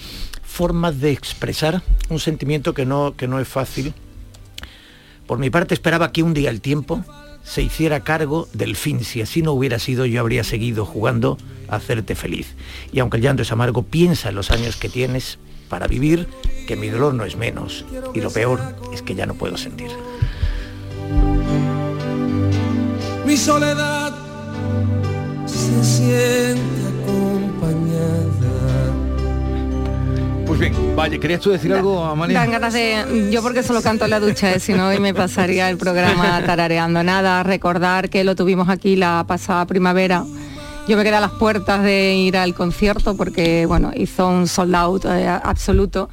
formas 0.43 1.01
de 1.01 1.13
expresar 1.13 1.83
un 2.09 2.19
sentimiento 2.19 2.75
que 2.75 2.85
no, 2.87 3.15
que 3.17 3.29
no 3.29 3.39
es 3.39 3.47
fácil. 3.49 3.95
Por 5.27 5.39
mi 5.39 5.51
parte 5.51 5.75
esperaba 5.75 6.11
que 6.11 6.23
un 6.23 6.35
día 6.35 6.51
el 6.51 6.61
tiempo 6.61 7.05
se 7.45 7.63
hiciera 7.63 8.01
cargo 8.01 8.49
del 8.53 8.75
fin. 8.77 9.05
Si 9.05 9.23
así 9.23 9.43
no 9.43 9.53
hubiera 9.53 9.79
sido, 9.79 10.05
yo 10.07 10.21
habría 10.21 10.43
seguido 10.45 10.85
jugando 10.85 11.39
a 11.69 11.77
hacerte 11.77 12.15
feliz. 12.17 12.55
Y 12.93 12.99
aunque 12.99 13.17
el 13.19 13.23
llanto 13.23 13.43
es 13.43 13.53
amargo, 13.53 13.85
piensa 13.85 14.31
en 14.31 14.35
los 14.35 14.51
años 14.51 14.77
que 14.77 14.89
tienes 14.89 15.39
para 15.71 15.87
vivir, 15.87 16.29
que 16.67 16.77
mi 16.77 16.89
dolor 16.89 17.15
no 17.15 17.25
es 17.25 17.37
menos. 17.37 17.87
Y 18.13 18.21
lo 18.21 18.31
peor 18.31 18.61
es 18.93 19.01
que 19.01 19.15
ya 19.15 19.25
no 19.25 19.33
puedo 19.35 19.57
sentir. 19.57 19.91
Mi 23.25 23.37
soledad 23.37 24.13
se 25.47 25.85
siente 25.85 26.61
acompañada. 27.03 28.51
Pues 30.47 30.59
bien, 30.59 30.75
vaya, 30.97 31.19
¿querías 31.19 31.41
tú 31.41 31.51
decir 31.51 31.73
algo, 31.73 32.05
Amalia? 32.05 32.41
Dan 32.41 32.51
ganas 32.51 32.75
de, 32.75 33.29
yo 33.31 33.41
porque 33.41 33.63
solo 33.63 33.81
canto 33.81 34.05
en 34.05 34.11
la 34.11 34.19
ducha, 34.19 34.53
¿eh? 34.53 34.59
si 34.61 34.73
no 34.73 34.89
hoy 34.89 34.99
me 34.99 35.15
pasaría 35.15 35.71
el 35.71 35.79
programa 35.79 36.43
tarareando. 36.45 37.05
Nada, 37.05 37.45
recordar 37.45 38.11
que 38.11 38.25
lo 38.25 38.35
tuvimos 38.35 38.69
aquí 38.69 38.97
la 38.97 39.25
pasada 39.27 39.65
primavera. 39.67 40.25
Yo 40.89 40.97
me 40.97 41.05
quedé 41.05 41.15
a 41.17 41.21
las 41.21 41.31
puertas 41.33 41.83
de 41.85 42.15
ir 42.15 42.37
al 42.37 42.55
concierto 42.55 43.17
porque 43.17 43.65
bueno, 43.67 43.93
hizo 43.95 44.27
un 44.27 44.49
sold 44.49 44.75
out 44.75 45.05
eh, 45.05 45.29
absoluto. 45.29 46.09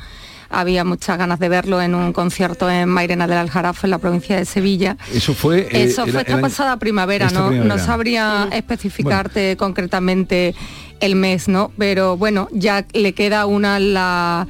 Había 0.49 0.83
muchas 0.85 1.17
ganas 1.17 1.39
de 1.39 1.49
verlo 1.49 1.81
en 1.81 1.93
un 1.95 2.13
concierto 2.13 2.69
en 2.69 2.87
Mairena 2.87 3.27
del 3.27 3.37
Aljarafe, 3.39 3.87
en 3.87 3.91
la 3.91 3.97
provincia 3.97 4.37
de 4.37 4.45
Sevilla. 4.45 4.95
Eso 5.13 5.33
fue... 5.33 5.61
eh, 5.71 5.83
Eso 5.83 6.03
fue 6.03 6.21
el 6.21 6.27
esta 6.27 6.39
pasada 6.39 6.77
primavera, 6.77 7.25
esta 7.25 7.39
¿no? 7.39 7.47
primavera. 7.49 7.75
No 7.75 7.83
sabría 7.83 8.47
especificarte 8.53 9.57
concretamente 9.57 10.55
el 11.01 11.15
mes, 11.15 11.47
¿no? 11.49 11.71
Pero 11.77 12.15
bueno, 12.17 12.47
ya 12.51 12.85
le 12.93 13.13
queda 13.13 13.45
una 13.45 13.79
la 13.79 14.47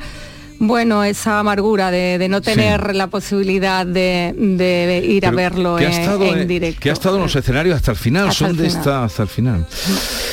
bueno, 0.59 1.03
esa 1.03 1.39
amargura 1.39 1.91
de, 1.91 2.17
de 2.17 2.29
no 2.29 2.41
tener 2.41 2.95
la 2.95 3.07
posibilidad 3.07 3.85
de, 3.85 4.33
de 4.37 5.03
ir 5.05 5.25
a 5.25 5.31
verlo 5.31 5.75
que 5.77 5.85
ha 5.85 5.89
en, 5.95 6.01
estado 6.01 6.25
en 6.25 6.39
en- 6.39 6.47
directo. 6.47 6.79
Que 6.81 6.89
ha 6.89 6.93
estado 6.93 7.17
en 7.17 7.23
los 7.23 7.35
escenarios 7.35 7.75
hasta 7.75 7.91
el 7.91 7.97
final, 7.97 8.29
Hasta 8.29 8.39
son 8.39 8.49
el 8.51 8.57
de 8.57 8.63
final. 8.65 8.77
esta 8.79 9.03
hasta 9.03 9.23
el 9.23 9.29
final. 9.29 9.65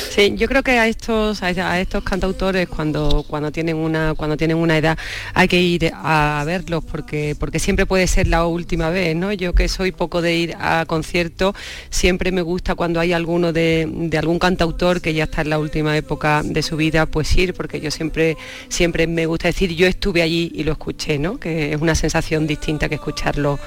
Sí, 0.09 0.33
yo 0.37 0.47
creo 0.47 0.63
que 0.63 0.71
a 0.79 0.87
estos 0.87 1.43
a, 1.43 1.47
a 1.47 1.79
estos 1.81 2.03
cantautores 2.03 2.69
cuando 2.69 3.25
cuando 3.27 3.51
tienen 3.51 3.75
una 3.75 4.13
cuando 4.15 4.37
tienen 4.37 4.55
una 4.57 4.77
edad 4.77 4.97
hay 5.33 5.47
que 5.49 5.59
ir 5.61 5.91
a 5.93 6.41
verlos 6.45 6.83
porque 6.85 7.35
porque 7.37 7.59
siempre 7.59 7.85
puede 7.85 8.07
ser 8.07 8.27
la 8.27 8.45
última 8.45 8.89
vez, 8.89 9.15
¿no? 9.15 9.33
Yo 9.33 9.53
que 9.53 9.67
soy 9.67 9.91
poco 9.91 10.21
de 10.21 10.35
ir 10.35 10.55
a 10.59 10.85
conciertos, 10.87 11.53
siempre 11.89 12.31
me 12.31 12.41
gusta 12.41 12.75
cuando 12.75 12.99
hay 13.01 13.11
alguno 13.13 13.51
de, 13.51 13.89
de 13.93 14.17
algún 14.17 14.39
cantautor 14.39 15.01
que 15.01 15.13
ya 15.13 15.25
está 15.25 15.41
en 15.41 15.49
la 15.49 15.59
última 15.59 15.95
época 15.97 16.41
de 16.43 16.63
su 16.63 16.77
vida, 16.77 17.05
pues 17.05 17.35
ir, 17.37 17.53
porque 17.53 17.81
yo 17.81 17.91
siempre 17.91 18.37
siempre 18.69 19.07
me 19.07 19.25
gusta 19.25 19.49
decir 19.49 19.71
yo 19.75 19.85
estuve 19.85 20.14
allí 20.21 20.51
y 20.53 20.63
lo 20.63 20.71
escuché, 20.73 21.19
¿no? 21.19 21.37
Que 21.39 21.73
es 21.73 21.81
una 21.81 21.95
sensación 21.95 22.47
distinta 22.47 22.89
que 22.89 22.95
escucharlo 22.95 23.59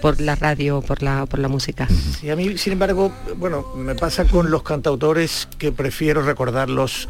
por 0.00 0.20
la 0.20 0.34
radio, 0.34 0.82
por 0.82 1.02
la 1.02 1.26
por 1.26 1.38
la 1.38 1.48
música. 1.48 1.88
Sí, 2.20 2.30
a 2.30 2.36
mí, 2.36 2.58
sin 2.58 2.74
embargo, 2.74 3.12
bueno, 3.36 3.66
me 3.76 3.94
pasa 3.94 4.24
con 4.24 4.50
los 4.50 4.62
cantautores 4.62 5.48
que 5.58 5.72
prefiero 5.72 6.22
recordarlos 6.22 7.08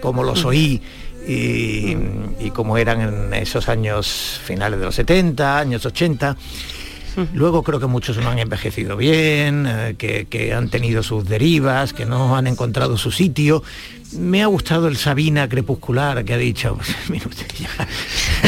como 0.00 0.22
los 0.22 0.44
oí 0.44 0.80
y, 1.26 1.96
y 2.38 2.50
como 2.54 2.78
eran 2.78 3.00
en 3.00 3.34
esos 3.34 3.68
años 3.68 4.40
finales 4.44 4.78
de 4.78 4.86
los 4.86 4.94
70, 4.94 5.58
años 5.58 5.84
80. 5.84 6.36
Luego 7.34 7.62
creo 7.62 7.80
que 7.80 7.86
muchos 7.86 8.16
no 8.18 8.30
han 8.30 8.38
envejecido 8.38 8.96
bien, 8.96 9.66
eh, 9.68 9.94
que, 9.98 10.26
que 10.26 10.52
han 10.54 10.68
tenido 10.70 11.02
sus 11.02 11.28
derivas, 11.28 11.92
que 11.92 12.06
no 12.06 12.36
han 12.36 12.46
encontrado 12.46 12.96
su 12.96 13.10
sitio. 13.10 13.62
Me 14.12 14.42
ha 14.42 14.46
gustado 14.46 14.88
el 14.88 14.96
Sabina 14.96 15.48
crepuscular 15.48 16.24
que 16.24 16.32
ha 16.34 16.38
dicho. 16.38 16.78
mire 17.08 17.26
usted, 17.28 17.46
ya. 17.58 17.68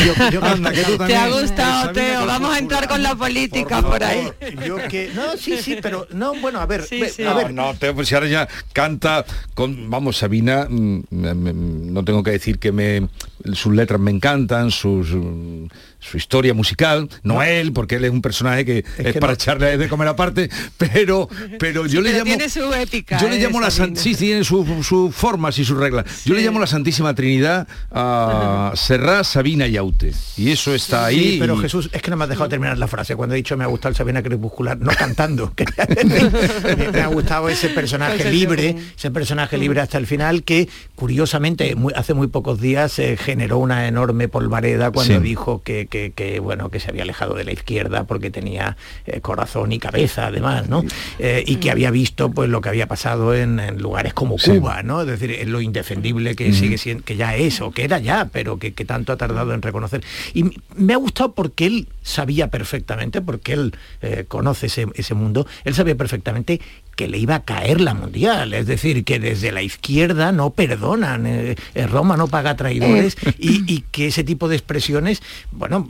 Yo- 0.07 0.31
yo 0.31 0.45
Anda, 0.45 0.73
que 0.73 0.83
tú 0.85 0.97
Te 0.99 1.17
ha 1.17 1.29
gustado, 1.29 1.93
Teo. 1.93 2.25
Vamos 2.27 2.55
a 2.55 2.59
entrar 2.59 2.89
con 2.89 3.03
la 3.03 3.15
política 3.15 3.83
por, 3.83 4.03
ahí. 4.03 4.31
Yo 4.67 4.77
que 4.89 5.11
no, 5.15 5.37
sí, 5.37 5.59
sí, 5.63 5.77
pero 5.83 6.07
no, 6.13 6.35
bueno, 6.41 6.61
a 6.61 6.67
ver, 6.67 6.85
Sí, 6.85 7.01
ve- 7.01 7.11
sí. 7.11 7.23
a 7.25 7.31
No, 7.31 7.37
ver, 7.37 7.53
no, 7.53 7.75
Teo, 7.75 7.95
pues 7.95 8.09
si 8.09 8.15
ahora 8.15 8.29
ya 8.29 8.49
canta 8.73 9.25
con, 9.55 9.91
vamos, 9.91 10.17
Sabina, 10.17 10.67
mm, 10.71 11.01
me- 11.11 11.35
me- 11.35 11.53
no 11.53 12.05
tengo 12.05 12.23
que 12.23 12.31
decir 12.31 12.59
que 12.59 12.73
me 12.73 13.09
sus 13.55 13.75
letras 13.75 14.01
me 14.01 14.11
encantan, 14.11 14.71
sus, 14.71 15.09
mm, 15.11 15.67
su 15.99 16.17
historia 16.17 16.55
musical, 16.55 17.09
no 17.23 17.43
él, 17.43 17.73
porque 17.73 17.97
él 17.97 18.05
es 18.05 18.11
un 18.11 18.23
personaje 18.23 18.65
que 18.65 18.79
es, 18.99 19.13
que 19.13 19.21
para 19.21 19.33
no. 19.33 19.35
echarle 19.35 19.77
de 19.79 19.89
comer 19.89 20.09
aparte, 20.09 20.49
pero, 20.79 21.29
pero 21.59 21.87
yo 21.87 22.01
le 22.01 22.11
Pero 22.11 22.25
llamo, 22.25 22.37
tiene 22.37 22.49
su 22.49 22.73
épica. 22.75 23.19
yo 23.19 23.29
le 23.29 23.37
¿eh? 23.37 23.41
llamo 23.43 23.61
la 23.61 23.71
san- 23.71 23.97
sí, 23.97 24.15
tiene 24.15 24.45
su, 24.45 24.83
su 24.83 25.11
forma, 25.13 25.49
así 25.49 25.65
sus 25.65 25.77
reglas. 25.79 26.25
Yo 26.25 26.35
le 26.35 26.43
llamo 26.43 26.59
la 26.61 26.67
Santísima 26.67 27.15
Trinidad 27.15 27.67
a 27.91 28.73
Serrat, 28.75 29.25
Sabina 29.25 29.67
y 29.67 29.77
Aute. 29.77 30.13
Y 30.37 30.51
eso 30.51 30.75
está 30.75 31.07
ahí. 31.07 31.33
Sí, 31.33 31.37
pero 31.41 31.57
y- 31.57 31.61
Jesús, 31.61 31.91
es 31.93 32.01
que 32.03 32.11
no 32.11 32.17
me 32.17 32.25
has 32.25 32.31
dejado 32.31 32.49
terminar 32.49 32.79
la 32.79 32.89
frase. 32.89 33.15
Cuando 33.17 33.35
he 33.35 33.37
dicho 33.37 33.57
me 33.57 33.65
ha 33.65 33.69
gustado 33.69 33.91
el 33.91 33.97
Sabina 33.97 34.23
Crepuscular, 34.23 34.79
no 34.79 34.91
cantando. 34.93 35.53
me, 36.05 36.87
me 36.93 37.01
ha 37.01 37.07
gustado 37.09 37.49
ese 37.49 37.69
personaje 37.71 38.31
libre, 38.31 38.77
ese 38.97 39.11
personaje 39.11 39.59
libre 39.59 39.81
hasta 39.81 39.99
el 39.99 40.07
final 40.07 40.45
que, 40.45 40.69
curiosamente, 40.95 41.75
muy- 41.75 41.93
hace 41.95 42.15
muy 42.15 42.27
pocos 42.29 42.61
días 42.61 42.99
eh, 42.99 43.17
generó 43.31 43.59
una 43.59 43.87
enorme 43.89 44.29
polvareda 44.29 44.91
cuando 44.91 45.15
Sí. 45.15 45.21
dijo 45.21 45.63
que, 45.63 45.87
que- 45.87 46.13
que, 46.13 46.41
bueno, 46.41 46.69
que 46.69 46.81
se 46.81 46.91
había 46.91 47.03
alejado 47.05 47.35
de 47.35 47.45
la 47.45 47.53
izquierda 47.53 48.05
porque 48.05 48.31
tenía 48.31 48.77
eh, 49.07 49.21
corazón 49.21 49.73
y 49.73 49.79
cabeza, 49.79 50.27
además, 50.27 50.69
¿no? 50.69 50.83
Eh, 51.19 51.45
y 51.47 51.57
que 51.57 51.71
había 51.71 51.91
visto 51.91 52.31
pues 52.31 52.49
lo 52.51 52.61
que 52.61 52.69
había 52.69 52.87
pasado 52.89 53.35
en, 53.35 53.61
en 53.61 53.81
lugares 53.81 54.13
como 54.15 54.39
Sí. 54.39 54.51
Cuba, 54.59 54.83
¿no? 54.83 55.03
Es 55.03 55.07
decir, 55.07 55.47
lo 55.49 55.61
indefendible 55.61 56.35
que 56.35 56.53
sigue 56.53 56.77
siendo, 56.79 57.05
que 57.05 57.17
ya 57.17 57.37
es, 57.37 57.61
o 57.61 57.71
que 57.71 57.85
era 57.85 57.99
ya, 57.99 58.29
pero 58.33 58.59
que, 58.59 58.73
que 58.73 58.85
tanto 58.85 59.13
ha 59.13 59.17
tardado 59.17 59.55
en 59.55 59.63
reconocer. 59.63 60.03
Y 60.35 60.45
me 60.77 60.93
ha 60.93 60.97
gustado 60.97 61.33
porque 61.33 61.67
él 61.67 61.89
sabía 62.03 62.49
perfectamente, 62.49 63.21
porque 63.23 63.53
él 63.53 63.73
eh, 64.03 64.25
conoce 64.27 64.67
ese, 64.67 64.87
ese 64.95 65.15
mundo, 65.15 65.47
él 65.65 65.75
sabía 65.75 65.95
perfectamente 65.95 66.61
que 67.01 67.09
le 67.09 67.17
iba 67.17 67.37
a 67.37 67.45
caer 67.47 67.81
la 67.81 67.95
mundial, 67.95 68.53
es 68.53 68.67
decir, 68.67 69.05
que 69.05 69.19
desde 69.19 69.53
la 69.53 69.63
izquierda 69.63 70.33
no 70.33 70.51
perdonan, 70.51 71.27
eh, 71.27 71.57
eh, 71.75 71.87
Roma 71.87 72.19
no 72.19 72.29
paga 72.29 72.57
traidores 72.57 73.17
y, 73.39 73.65
y 73.73 73.85
que 73.91 74.09
ese 74.09 74.23
tipo 74.23 74.49
de 74.51 74.57
expresiones, 74.57 75.23
bueno, 75.51 75.89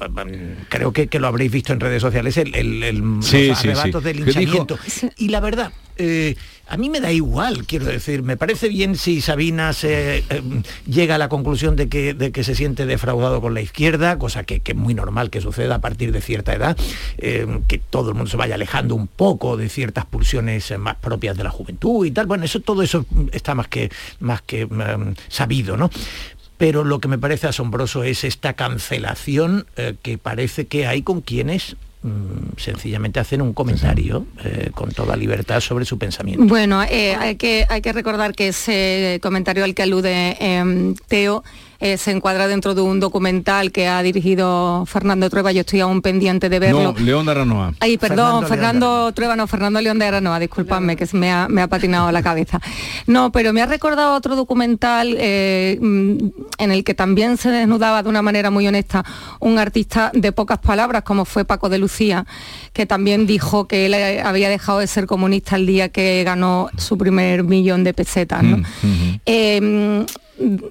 creo 0.69 0.93
que, 0.93 1.09
que 1.09 1.19
lo 1.19 1.27
habréis 1.27 1.51
visto 1.51 1.73
en 1.73 1.81
redes 1.81 2.01
sociales, 2.01 2.37
el, 2.37 2.55
el- 2.55 2.85
el- 2.85 3.03
Sí, 3.23 3.49
los 3.49 3.59
sí, 3.59 3.67
arrebatos 3.71 4.03
sí. 4.05 4.09
del 4.09 4.17
linchamiento. 4.25 4.79
Y 5.17 5.31
la 5.31 5.41
verdad, 5.41 5.73
eh, 5.97 6.37
a 6.71 6.77
mí 6.77 6.89
me 6.89 7.01
da 7.01 7.11
igual, 7.11 7.67
quiero 7.67 7.87
decir, 7.87 8.23
me 8.23 8.37
parece 8.37 8.69
bien 8.69 8.95
si 8.95 9.21
Sabina 9.21 9.73
se, 9.73 10.19
eh, 10.19 10.23
llega 10.87 11.17
a 11.17 11.19
la 11.19 11.29
conclusión 11.29 11.75
de 11.75 11.89
que, 11.89 12.15
de 12.15 12.31
que 12.31 12.45
se 12.45 12.55
siente 12.55 12.87
defraudado 12.87 13.41
con 13.41 13.55
la 13.55 13.61
izquierda, 13.61 14.19
cosa 14.19 14.45
que, 14.45 14.63
es 14.65 14.77
muy 14.77 14.95
normal 14.95 15.31
que 15.31 15.41
suceda 15.41 15.75
a 15.75 15.81
partir 15.81 16.13
de 16.13 16.21
cierta 16.21 16.55
edad, 16.55 16.77
eh, 17.19 17.45
que 17.67 17.79
todo 17.79 18.11
el 18.11 18.15
mundo 18.15 18.31
se 18.31 18.37
vaya 18.37 18.55
alejando 18.55 18.95
un 18.95 19.09
poco 19.09 19.57
de 19.57 19.69
ciertas 19.69 20.07
pulsiones 20.07 20.71
eh, 20.71 20.79
más 20.79 20.95
propias 20.95 21.37
de 21.37 21.43
la 21.43 21.51
juventud 21.51 22.07
y 22.07 22.13
tal. 22.13 22.27
Bueno, 22.27 22.45
eso 22.45 22.61
todo 22.61 22.83
eso 22.83 23.05
está 23.33 23.57
más 23.57 23.67
que, 23.67 23.91
más 24.21 24.41
que 24.43 24.65
mm, 24.65 25.15
sabido, 25.29 25.77
¿no? 25.77 25.91
Pero 26.57 26.85
lo 26.85 27.01
que 27.01 27.09
me 27.09 27.19
parece 27.19 27.49
asombroso 27.49 28.05
es 28.05 28.23
esta 28.23 28.53
cancelación 28.53 29.67
eh, 29.77 29.97
que 30.03 30.19
parece 30.19 30.69
que 30.69 30.87
hay 30.87 31.03
con 31.03 31.21
quienes 31.21 31.75
sencillamente 32.57 33.21
hacen 33.21 33.43
un 33.43 33.53
comentario 33.53 34.27
eh, 34.43 34.71
con 34.75 34.91
toda 34.91 35.17
libertad 35.17 35.61
sobre 35.61 35.85
su 35.85 35.99
pensamiento. 35.99 36.45
Bueno, 36.45 36.83
eh, 36.83 37.15
hay, 37.15 37.37
que, 37.37 37.67
hay 37.69 37.83
que 37.83 37.93
recordar 37.93 38.35
que 38.35 38.49
ese 38.49 39.19
comentario 39.23 39.65
al 39.65 39.75
que 39.75 39.83
alude 39.83 40.37
em, 40.41 40.95
Teo 41.09 41.45
eh, 41.81 41.97
se 41.97 42.11
encuadra 42.11 42.47
dentro 42.47 42.75
de 42.75 42.83
un 42.83 43.01
documental 43.01 43.73
que 43.73 43.89
ha 43.89 44.03
dirigido 44.03 44.85
Fernando 44.87 45.29
Trueba, 45.31 45.53
yo 45.53 45.61
estoy 45.61 45.81
aún 45.81 46.03
pendiente 46.03 46.49
de 46.49 46.59
verlo. 46.59 46.93
No, 46.93 46.99
León 46.99 47.27
de 47.27 47.33
Aranoa. 47.33 47.75
Ay, 47.81 47.99
perdón, 47.99 48.47
Fernando 48.47 48.61
Fernando, 48.71 49.01
León 49.03 49.15
Trueba, 49.15 49.37
no, 49.37 49.47
Fernando 49.47 49.81
León 49.81 49.99
de 49.99 50.05
Aranoa, 50.05 50.39
disculpadme, 50.39 50.97
que 50.97 51.07
se 51.07 51.17
me 51.17 51.31
ha, 51.33 51.49
me 51.49 51.63
ha 51.63 51.69
patinado 51.69 52.13
la 52.13 52.23
cabeza. 52.23 52.61
No, 53.07 53.33
pero 53.33 53.53
me 53.53 53.63
ha 53.63 53.67
recordado 53.67 54.15
otro 54.15 54.37
documental 54.37 55.17
eh, 55.19 55.79
mm, 55.81 56.17
en 56.59 56.71
el 56.71 56.85
que 56.85 56.95
también 56.95 57.37
se 57.37 57.51
desnudaba 57.51 58.03
de 58.03 58.09
una 58.09 58.23
manera 58.23 58.51
muy 58.51 58.67
honesta 58.69 59.05
un 59.41 59.59
artista 59.59 60.11
de 60.15 60.33
pocas 60.33 60.59
palabras, 60.59 61.03
como 61.03 61.25
fue 61.25 61.45
Paco 61.45 61.69
de 61.69 61.79
Lucía, 61.79 62.27
que 62.73 62.87
también 62.87 63.27
dijo 63.27 63.67
que 63.67 63.87
él 63.87 63.95
eh, 63.95 64.21
había 64.23 64.49
dejado 64.49 64.81
de 64.81 64.87
ser 64.87 65.07
comunista 65.07 65.57
el 65.57 65.67
día 65.67 65.89
que 65.89 66.23
ganó 66.25 66.69
su 66.77 66.99
primer 66.99 67.45
millón 67.45 67.85
de 67.85 67.95
pesetas. 67.95 68.43
¿no? 68.43 68.63
Eh, 69.27 70.05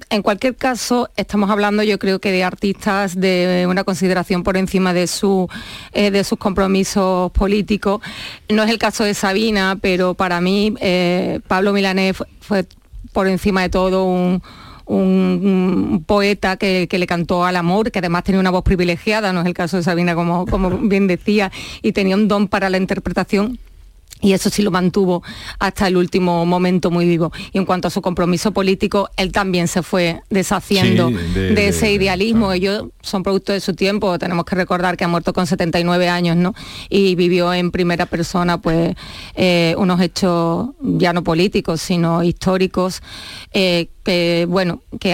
en 0.10 0.22
cualquier 0.24 0.56
caso, 0.56 1.10
estamos 1.16 1.50
hablando 1.50 1.84
yo 1.84 2.00
creo 2.00 2.20
que 2.20 2.32
de 2.32 2.44
artistas 2.44 3.20
de 3.20 3.68
una 3.70 3.84
consideración 3.84 4.44
por 4.44 4.58
encima 4.58 4.94
de, 4.94 5.06
su, 5.06 5.48
eh, 5.94 6.10
de 6.12 6.24
sus 6.24 6.40
compromisos 6.40 7.32
políticos. 7.32 8.02
No 8.50 8.64
es 8.64 8.70
el 8.70 8.80
caso 8.80 9.04
de 9.04 9.14
Sabina, 9.14 9.78
pero 9.80 10.16
para 10.16 10.42
mí 10.42 10.74
eh, 10.82 11.40
Pablo 11.48 11.72
Milanés 11.72 12.18
fue, 12.42 12.66
por 13.14 13.28
encima 13.28 13.62
de 13.62 13.70
todo 13.70 14.06
un 14.06 16.04
poeta 16.08 16.58
que, 16.58 16.88
que 16.90 16.98
le 16.98 17.06
cantó 17.06 17.46
al 17.46 17.56
amor, 17.56 17.92
que 17.92 18.00
además 18.00 18.24
tenía 18.24 18.42
una 18.42 18.50
voz 18.50 18.64
privilegiada, 18.64 19.32
no 19.32 19.42
es 19.42 19.46
el 19.46 19.54
caso 19.54 19.78
de 19.78 19.84
Sabina, 19.84 20.16
como, 20.16 20.48
como 20.48 20.72
bien 20.72 21.06
decía, 21.06 21.52
y 21.84 21.92
tenía 21.92 22.16
un 22.16 22.28
don 22.28 22.48
para 22.48 22.72
la 22.72 22.78
interpretación 22.78 23.60
y 24.22 24.34
eso 24.34 24.50
sí 24.50 24.64
lo 24.64 24.70
mantuvo 24.72 25.24
hasta 25.60 25.88
el 25.88 25.96
último 25.96 26.46
momento 26.46 26.92
muy 26.92 27.06
vivo. 27.06 27.32
Y 27.54 27.58
en 27.58 27.64
cuanto 27.66 27.88
a 27.88 27.92
su 27.92 28.02
compromiso 28.02 28.52
político, 28.52 29.10
él 29.16 29.32
también 29.32 29.70
se 29.70 29.82
fue 29.82 30.22
deshaciendo 30.30 31.08
Sí, 31.08 31.14
de, 31.14 31.30
de- 31.30 31.56
de- 31.56 31.68
ese 31.70 31.94
idealismo. 31.94 32.52
Ellos 32.52 32.88
son 33.02 33.24
producto 33.24 33.54
de 33.54 33.62
su 33.62 33.76
tiempo. 33.76 34.20
Tenemos 34.20 34.44
que 34.44 34.56
recordar 34.56 34.98
que 34.98 35.06
ha 35.06 35.08
muerto 35.08 35.32
con 35.32 35.48
79 35.48 36.10
años, 36.10 36.36
¿no? 36.36 36.54
Y 36.90 37.16
vivió 37.16 37.54
en 37.54 37.72
primera 37.72 38.08
persona, 38.08 38.60
pues, 38.60 38.94
eh, 39.36 39.74
unos 39.78 40.02
hechos 40.02 40.70
ya 40.82 41.14
no 41.14 41.24
políticos, 41.24 41.80
sino 41.82 42.22
históricos, 42.22 43.02
eh, 43.54 43.88
bueno, 44.48 44.82
que 45.00 45.12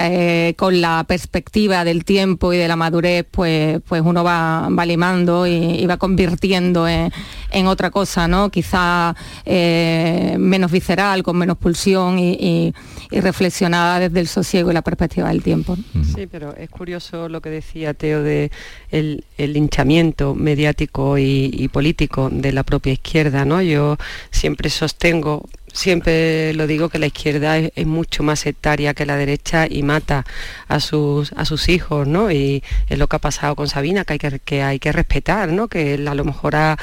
eh, 0.50 0.54
con 0.56 0.80
la 0.82 1.04
perspectiva 1.08 1.84
del 1.84 2.06
tiempo 2.06 2.54
y 2.54 2.58
de 2.58 2.68
la 2.68 2.76
madurez, 2.76 3.26
pues, 3.30 3.80
pues 3.88 4.02
uno 4.06 4.24
va, 4.24 4.68
va 4.70 4.86
limando 4.86 5.46
y, 5.48 5.54
y 5.54 5.86
va 5.86 5.98
convirtiendo 5.98 6.88
en, 6.88 7.12
en 7.52 7.68
otra 7.68 7.92
cosa, 7.92 8.28
¿no? 8.28 8.50
Quizá 8.50 9.16
eh, 9.46 10.36
menos 10.40 10.72
visceral, 10.72 11.24
con 11.24 11.38
menos 11.38 11.58
pulsión 11.58 12.20
y, 12.20 12.32
y- 12.34 12.74
y 13.12 13.20
reflexionada 13.22 14.00
desde 14.00 14.20
el 14.20 14.28
sosiego 14.28 14.72
y 14.72 14.74
la 14.74 14.82
perspectiva 14.82 15.30
del 15.30 15.44
tiempo. 15.44 15.78
¿no? 15.94 16.04
Sí, 16.04 16.26
pero 16.30 16.56
es 16.56 16.70
curioso 16.70 17.30
lo 17.30 17.40
que 17.40 17.50
decía 17.52 17.94
Teo 17.94 18.24
de 18.24 18.52
el, 18.90 19.24
el 19.38 19.54
linchamiento 19.54 20.34
mediático 20.34 21.18
y, 21.20 21.52
y 21.54 21.68
político 21.68 22.30
de 22.32 22.52
la 22.52 22.64
propia 22.64 22.94
izquierda, 22.94 23.46
¿no? 23.46 23.62
Yo 23.62 23.98
siempre 24.32 24.70
sostengo, 24.72 25.48
siempre 25.76 26.54
lo 26.54 26.68
digo 26.68 26.90
que 26.90 27.00
la 27.00 27.08
izquierda 27.08 27.58
es, 27.58 27.86
mucho 27.86 28.24
más 28.24 28.40
sectaria 28.40 28.94
que 28.94 29.06
la 29.06 29.18
derecha 29.18 29.68
y 29.70 29.84
mata 29.84 30.26
a 30.68 30.80
sus 30.80 31.34
a 31.34 31.46
sus 31.46 31.70
hijos, 31.70 32.08
¿no? 32.08 32.32
Y 32.32 32.64
es 32.90 32.98
lo 32.98 33.08
que 33.08 33.18
ha 33.18 33.20
pasado 33.20 33.56
con 33.56 33.68
Sabina, 33.68 34.06
que 34.06 34.14
hay 34.14 34.20
que, 34.20 34.40
que 34.40 34.64
hay 34.64 34.80
que 34.80 34.92
respetar, 34.92 35.50
¿no? 35.52 35.68
Que 35.68 35.96
él 35.96 36.08
a 36.08 36.16
lo 36.16 36.26
mejor 36.26 36.56
ha, 36.56 36.78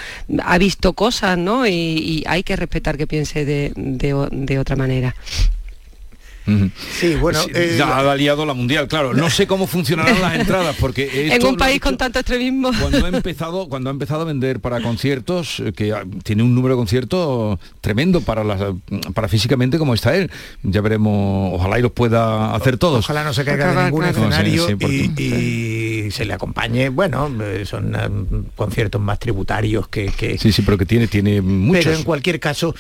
ha 0.45 0.59
visto 0.59 0.93
cosas, 0.93 1.39
¿no? 1.39 1.67
Y, 1.67 1.73
y 1.73 2.25
hay 2.27 2.43
que 2.43 2.57
respetar 2.57 2.97
que 2.97 3.07
piense 3.07 3.45
de, 3.45 3.73
de 3.77 4.13
de 4.31 4.59
otra 4.59 4.77
manera. 4.77 5.15
Sí, 6.45 7.15
bueno, 7.15 7.41
eh, 7.55 7.77
ya 7.79 7.99
ha 7.99 8.15
liado 8.17 8.45
la 8.47 8.55
mundial, 8.55 8.89
claro. 8.89 9.15
No 9.15 9.31
sé 9.31 9.47
cómo 9.47 9.67
funcionarán 9.67 10.21
las 10.21 10.35
entradas, 10.41 10.77
porque 10.81 11.33
En 11.35 11.45
un 11.47 11.57
país 11.57 11.81
con 11.81 11.97
tanto 11.97 12.19
extremismo. 12.19 12.71
cuando 12.81 13.05
ha 13.05 13.09
empezado, 13.09 13.69
cuando 13.69 13.91
ha 13.91 13.93
empezado 13.93 14.23
a 14.23 14.25
vender 14.25 14.61
para 14.61 14.81
conciertos, 14.81 15.61
eh, 15.61 15.73
que 15.73 15.95
tiene 16.25 16.43
un 16.43 16.55
número 16.55 16.75
de 16.75 16.79
conciertos 16.81 17.59
tremendo 17.81 18.21
para 18.21 18.45
las, 18.45 18.61
para 19.15 19.29
físicamente 19.29 19.79
como 19.79 19.95
está 19.95 20.17
él. 20.17 20.31
Ya 20.63 20.81
veremos, 20.81 21.53
ojalá 21.55 21.79
y 21.79 21.83
los 21.83 21.93
pueda 21.93 22.55
hacer 22.55 22.77
todos. 22.79 23.05
Ojalá 23.05 23.25
no 23.25 23.33
se 23.33 23.45
caiga 23.45 23.75
de 23.75 23.85
ningún 23.85 24.01
claro. 24.03 24.19
escenario 24.19 24.63
No, 24.63 24.69
sí, 24.69 24.73
sí, 24.73 24.77
porque- 25.11 25.23
y, 25.23 26.07
y 26.07 26.11
se 26.11 26.25
le 26.25 26.35
acompañe, 26.35 26.89
bueno, 26.89 27.31
eh, 27.43 27.65
son 27.65 27.97
conciertos 28.57 29.01
más 29.01 29.19
tributarios 29.19 29.89
que, 29.89 30.07
que- 30.07 30.39
Sí, 30.39 30.53
sí, 30.53 30.63
pero 30.63 30.77
que 30.79 30.87
tiene, 30.87 31.07
tiene 31.07 31.41
muchos. 31.41 31.85
Pero 31.85 31.97
en 31.97 32.05
cualquier 32.05 32.41
caso, 32.41 32.75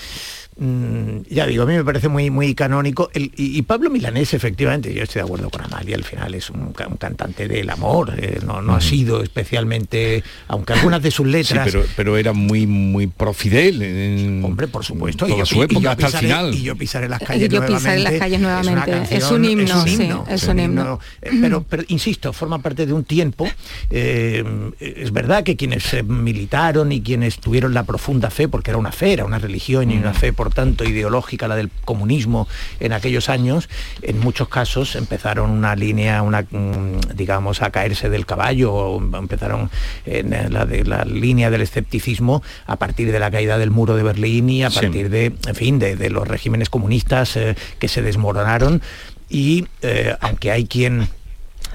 mm, 0.58 1.22
ya 1.30 1.46
digo, 1.46 1.62
a 1.64 1.66
mí 1.66 1.74
me 1.74 1.84
parece 1.84 2.08
muy, 2.08 2.30
muy 2.30 2.54
canónico. 2.54 3.10
El- 3.14 3.32
y, 3.36 3.58
y 3.58 3.62
Pablo 3.62 3.90
Milanés, 3.90 4.34
efectivamente, 4.34 4.92
yo 4.92 5.02
estoy 5.02 5.20
de 5.20 5.24
acuerdo 5.26 5.50
con 5.50 5.62
Amalia, 5.62 5.96
al 5.96 6.04
final 6.04 6.34
es 6.34 6.50
un, 6.50 6.72
ca- 6.72 6.88
un 6.88 6.96
cantante 6.96 7.48
del 7.48 7.68
amor, 7.70 8.14
eh, 8.18 8.40
no, 8.44 8.60
no 8.62 8.74
ha 8.74 8.80
sido 8.80 9.22
especialmente, 9.22 10.22
aunque 10.48 10.72
algunas 10.72 11.02
de 11.02 11.10
sus 11.10 11.26
Sí, 11.26 11.32
letras... 11.32 11.68
pero, 11.70 11.84
pero 11.96 12.16
era 12.16 12.32
muy 12.32 12.66
muy 12.66 13.06
pro 13.06 13.32
Fidel 13.32 13.80
en 13.82 14.44
Hombre, 14.44 14.68
por 14.68 14.84
supuesto, 14.84 15.26
y 15.26 15.30
toda 15.30 15.40
yo, 15.40 15.46
su 15.46 15.56
y 15.56 15.60
época 15.62 15.80
yo 15.80 15.90
hasta 15.90 16.06
pisaré- 16.08 16.14
el 16.14 16.18
final. 16.26 16.54
Y 16.54 16.62
yo 16.62 16.76
pisaré 16.76 17.08
las 17.08 17.22
Y 17.22 17.24
calles 17.24 17.48
yo 17.48 17.60
pisaré 17.66 17.70
las 18.00 18.12
nuevamente. 18.12 18.18
calles 18.18 18.38
una 18.40 18.62
nuevamente. 18.62 19.02
Es 19.04 19.08
canción, 19.20 19.34
un 19.34 19.44
himno, 19.50 19.84
sí, 19.84 19.94
himno, 19.94 20.24
es 20.28 20.42
un 20.44 20.58
himno. 20.58 21.00
Eh, 21.22 21.30
Pero, 21.40 21.62
pero, 21.68 21.82
insisto, 21.88 22.32
forma 22.32 22.58
parte 22.60 22.86
de 22.86 22.92
un 22.92 23.04
tiempo. 23.04 23.48
eh, 23.90 24.44
es 24.80 25.12
verdad 25.12 25.42
que 25.44 25.56
quienes 25.56 26.02
militaron 26.04 26.92
y 26.92 27.02
quienes 27.02 27.38
tuvieron 27.38 27.74
la 27.74 27.84
profunda 27.84 28.30
fe, 28.30 28.48
porque 28.48 28.70
era 28.70 28.78
una 28.78 28.92
fe, 28.92 29.12
era 29.12 29.24
una 29.24 29.38
religión 29.38 29.90
y 29.90 29.96
una 29.96 30.12
fe, 30.14 30.32
por 30.42 30.52
tanto, 30.52 30.82
ideológica, 30.82 31.46
la 31.46 31.54
del 31.54 31.70
comunismo 31.84 32.48
en 32.80 32.92
aquellos 32.92 33.28
años, 33.28 33.68
en 34.02 34.18
muchos 34.18 34.48
casos 34.48 34.96
empezaron 34.96 35.50
una 35.50 35.76
línea, 35.76 36.20
una 36.22 36.42
mm, 36.42 37.14
digamos, 37.14 37.62
a 37.62 37.70
caerse 37.70 38.10
del 38.10 38.26
caballo, 38.26 38.72
o 38.74 39.00
empezaron 39.18 39.70
en 40.04 40.52
la, 40.52 40.66
de, 40.66 40.84
la 40.84 41.04
línea 41.04 41.48
del 41.48 41.60
escepticismo 41.60 42.42
a 42.66 42.74
partir 42.74 43.12
de 43.12 43.20
la 43.20 43.30
caída 43.30 43.56
del 43.56 43.70
muro 43.70 43.94
de 43.94 44.02
Berlín 44.02 44.50
y 44.50 44.64
a 44.64 44.70
Sí. 44.70 44.80
partir 44.80 45.10
de, 45.10 45.26
en 45.46 45.54
fin, 45.54 45.78
de, 45.78 45.94
de 45.94 46.10
los 46.10 46.26
regímenes 46.26 46.68
comunistas 46.70 47.36
eh, 47.36 47.54
que 47.78 47.86
se 47.86 48.02
desmoronaron 48.02 48.82
y 49.30 49.66
eh, 49.82 50.16
aunque 50.20 50.50
hay 50.50 50.66
quien 50.66 51.08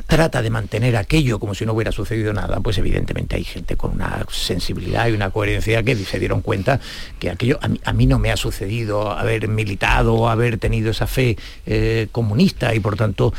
trata 0.07 0.41
de 0.41 0.49
mantener 0.49 0.95
aquello 0.95 1.37
como 1.37 1.53
si 1.53 1.65
no 1.65 1.73
hubiera 1.73 1.91
sucedido 1.91 2.33
nada, 2.33 2.61
pues 2.61 2.77
evidentemente 2.77 3.35
hay 3.35 3.43
gente 3.43 3.75
con 3.75 3.91
una 3.91 4.25
sensibilidad 4.31 5.07
y 5.07 5.11
una 5.11 5.29
coherencia 5.29 5.83
que 5.83 5.95
se 5.95 6.17
dieron 6.17 6.41
cuenta 6.41 6.79
que 7.19 7.29
aquello 7.29 7.59
a 7.61 7.93
mí, 7.93 8.05
no 8.07 8.17
me 8.19 8.31
ha 8.31 8.37
sucedido 8.37 9.11
haber 9.11 9.49
militado, 9.49 10.29
haber 10.29 10.57
tenido 10.57 10.91
esa 10.91 11.07
fe 11.07 11.37
eh, 11.65 12.07
comunista 12.11 12.73
y 12.73 12.79
por 12.79 12.95
tanto, 12.95 13.33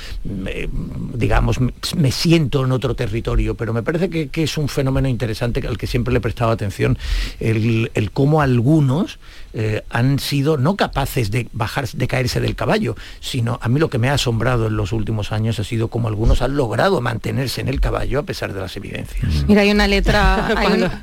digamos, 1.15 1.59
me 1.97 2.13
siento 2.13 2.65
en 2.65 2.73
otro 2.73 2.95
territorio, 2.95 3.55
pero 3.55 3.73
me 3.73 3.83
parece 3.83 4.11
que, 4.11 4.43
es 4.43 4.59
un 4.59 4.69
fenómeno 4.69 5.09
interesante 5.09 5.67
al 5.67 5.79
que 5.79 5.87
siempre 5.87 6.13
le 6.13 6.19
he 6.19 6.21
prestado 6.21 6.51
atención, 6.51 6.99
el 7.41 8.11
cómo 8.13 8.43
algunos 8.43 9.19
eh, 9.55 9.83
han 9.91 10.19
sido 10.19 10.57
no 10.57 10.77
capaces 10.77 11.31
de 11.31 11.49
bajar, 11.53 11.89
de 11.89 12.09
caerse 12.09 12.41
del 12.41 12.55
caballo, 12.55 12.97
sino 13.21 13.59
a 13.63 13.69
mí 13.69 13.81
lo 13.81 13.89
que 13.89 13.99
me 13.99 14.09
ha 14.11 14.15
asombrado 14.15 14.67
en 14.67 14.77
los 14.77 14.93
últimos 14.93 15.33
años 15.33 15.59
ha 15.59 15.65
sido 15.65 15.89
como 15.89 16.09
algunos 16.09 16.43
han 16.43 16.57
logrado 16.57 17.01
mantenerse 17.01 17.61
en 17.61 17.69
el 17.69 17.81
caballo 17.81 18.21
a 18.21 18.23
pesar 18.25 18.53
de 18.53 18.61
las 18.61 18.77
evidencias. 18.77 19.25
Mm. 19.25 19.47
Mira, 19.49 19.63
hay 19.63 19.71
una 19.71 19.89
letra, 19.89 20.49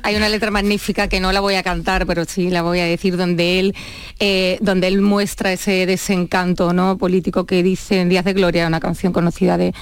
hay, 0.02 0.16
una 0.16 0.28
letra 0.28 0.50
magnífica 0.50 1.08
que 1.08 1.20
no 1.20 1.32
la 1.32 1.40
voy 1.40 1.54
a 1.54 1.62
cantar, 1.62 2.06
pero 2.06 2.24
sí 2.24 2.50
la 2.50 2.62
voy 2.62 2.80
a 2.80 2.84
decir, 2.84 3.16
donde 3.16 3.58
él, 3.58 3.74
eh, 4.20 4.58
donde 4.60 4.88
él 4.88 5.00
muestra 5.00 5.52
ese 5.52 5.86
desencanto 5.86 6.72
¿no? 6.72 6.98
político 6.98 7.46
que 7.46 7.62
dice 7.62 8.00
en 8.00 8.08
Días 8.08 8.24
de 8.24 8.32
Gloria, 8.32 8.66
una 8.66 8.80
canción 8.80 9.12
conocida 9.12 9.58
de 9.58 9.74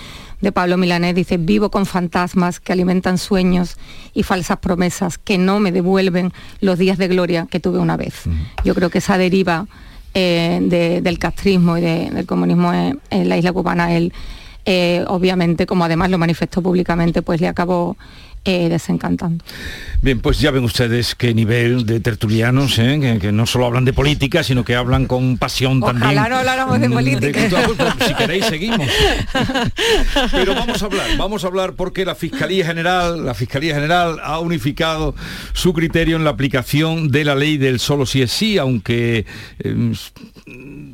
de 0.45 0.53
Pablo 0.53 0.76
Milanés, 0.76 1.14
dice, 1.14 1.36
vivo 1.36 1.70
con 1.70 1.86
fantasmas 1.86 2.61
que 2.61 2.72
alimentan 2.72 3.18
sueños 3.18 3.76
y 4.12 4.22
falsas 4.22 4.59
promesas 4.59 5.18
que 5.18 5.38
no 5.38 5.59
me 5.59 5.72
devuelven 5.72 6.32
los 6.61 6.78
días 6.78 6.99
de 6.99 7.09
gloria 7.09 7.47
que 7.51 7.61
tuve 7.61 7.78
una 7.78 7.97
vez. 7.97 8.14
Yo 8.64 8.74
creo 8.74 8.90
que 8.90 8.99
esa 8.99 9.18
deriva 9.18 9.66
eh, 10.14 11.01
del 11.03 11.18
castrismo 11.18 11.76
y 11.78 11.80
del 11.80 12.26
comunismo 12.26 12.72
en, 12.72 13.28
la 13.28 13.36
isla 13.36 13.53
cubana, 13.53 13.92
él 13.97 14.12
eh, 14.66 15.05
obviamente, 15.09 15.66
como 15.66 15.84
además 15.84 16.11
lo 16.11 16.18
manifestó 16.18 16.62
públicamente, 16.62 17.20
pues 17.20 17.40
le 17.40 17.49
acabó 17.49 17.97
eh, 18.45 18.68
desencantando. 18.68 19.45
Bien, 20.03 20.20
pues 20.20 20.38
ya 20.38 20.51
ven 20.51 20.64
ustedes 20.64 21.14
qué 21.14 21.32
nivel 21.32 21.86
de 21.86 21.99
tertulianos, 21.99 22.78
¿eh? 22.78 23.18
que, 23.20 23.32
no 23.32 23.47
solo 23.47 23.64
hablan 23.64 23.86
de 23.86 23.95
política, 23.95 24.42
sino 24.42 24.62
que 24.62 24.76
hablan 24.76 25.07
con 25.07 25.38
pasión 25.38 25.80
también. 25.80 26.03
Ojalá 26.03 26.28
no 26.28 26.36
habláramos 26.36 26.78
de 26.78 26.90
política. 26.90 27.49
si 28.07 28.14
queréis, 28.14 28.45
seguimos. 28.45 28.86
Pero 30.30 30.55
vamos 30.55 30.82
a 30.82 30.86
hablar, 30.86 31.07
vamos 31.16 31.45
a 31.45 31.47
hablar 31.47 31.72
porque 31.72 32.05
la 32.05 32.14
Fiscalía 32.14 32.66
General, 32.66 33.24
la 33.24 33.32
Fiscalía 33.32 33.74
General 33.74 34.20
ha 34.22 34.38
unificado 34.40 35.14
su 35.55 35.72
criterio 35.72 36.16
en 36.16 36.24
la 36.24 36.30
aplicación 36.30 37.11
de 37.11 37.24
la 37.24 37.34
ley 37.34 37.57
del 37.57 37.80
solo 37.80 38.05
si 38.05 38.20
es 38.20 38.30
sí, 38.30 38.59
aunque 38.59 39.24
em, 39.61 39.95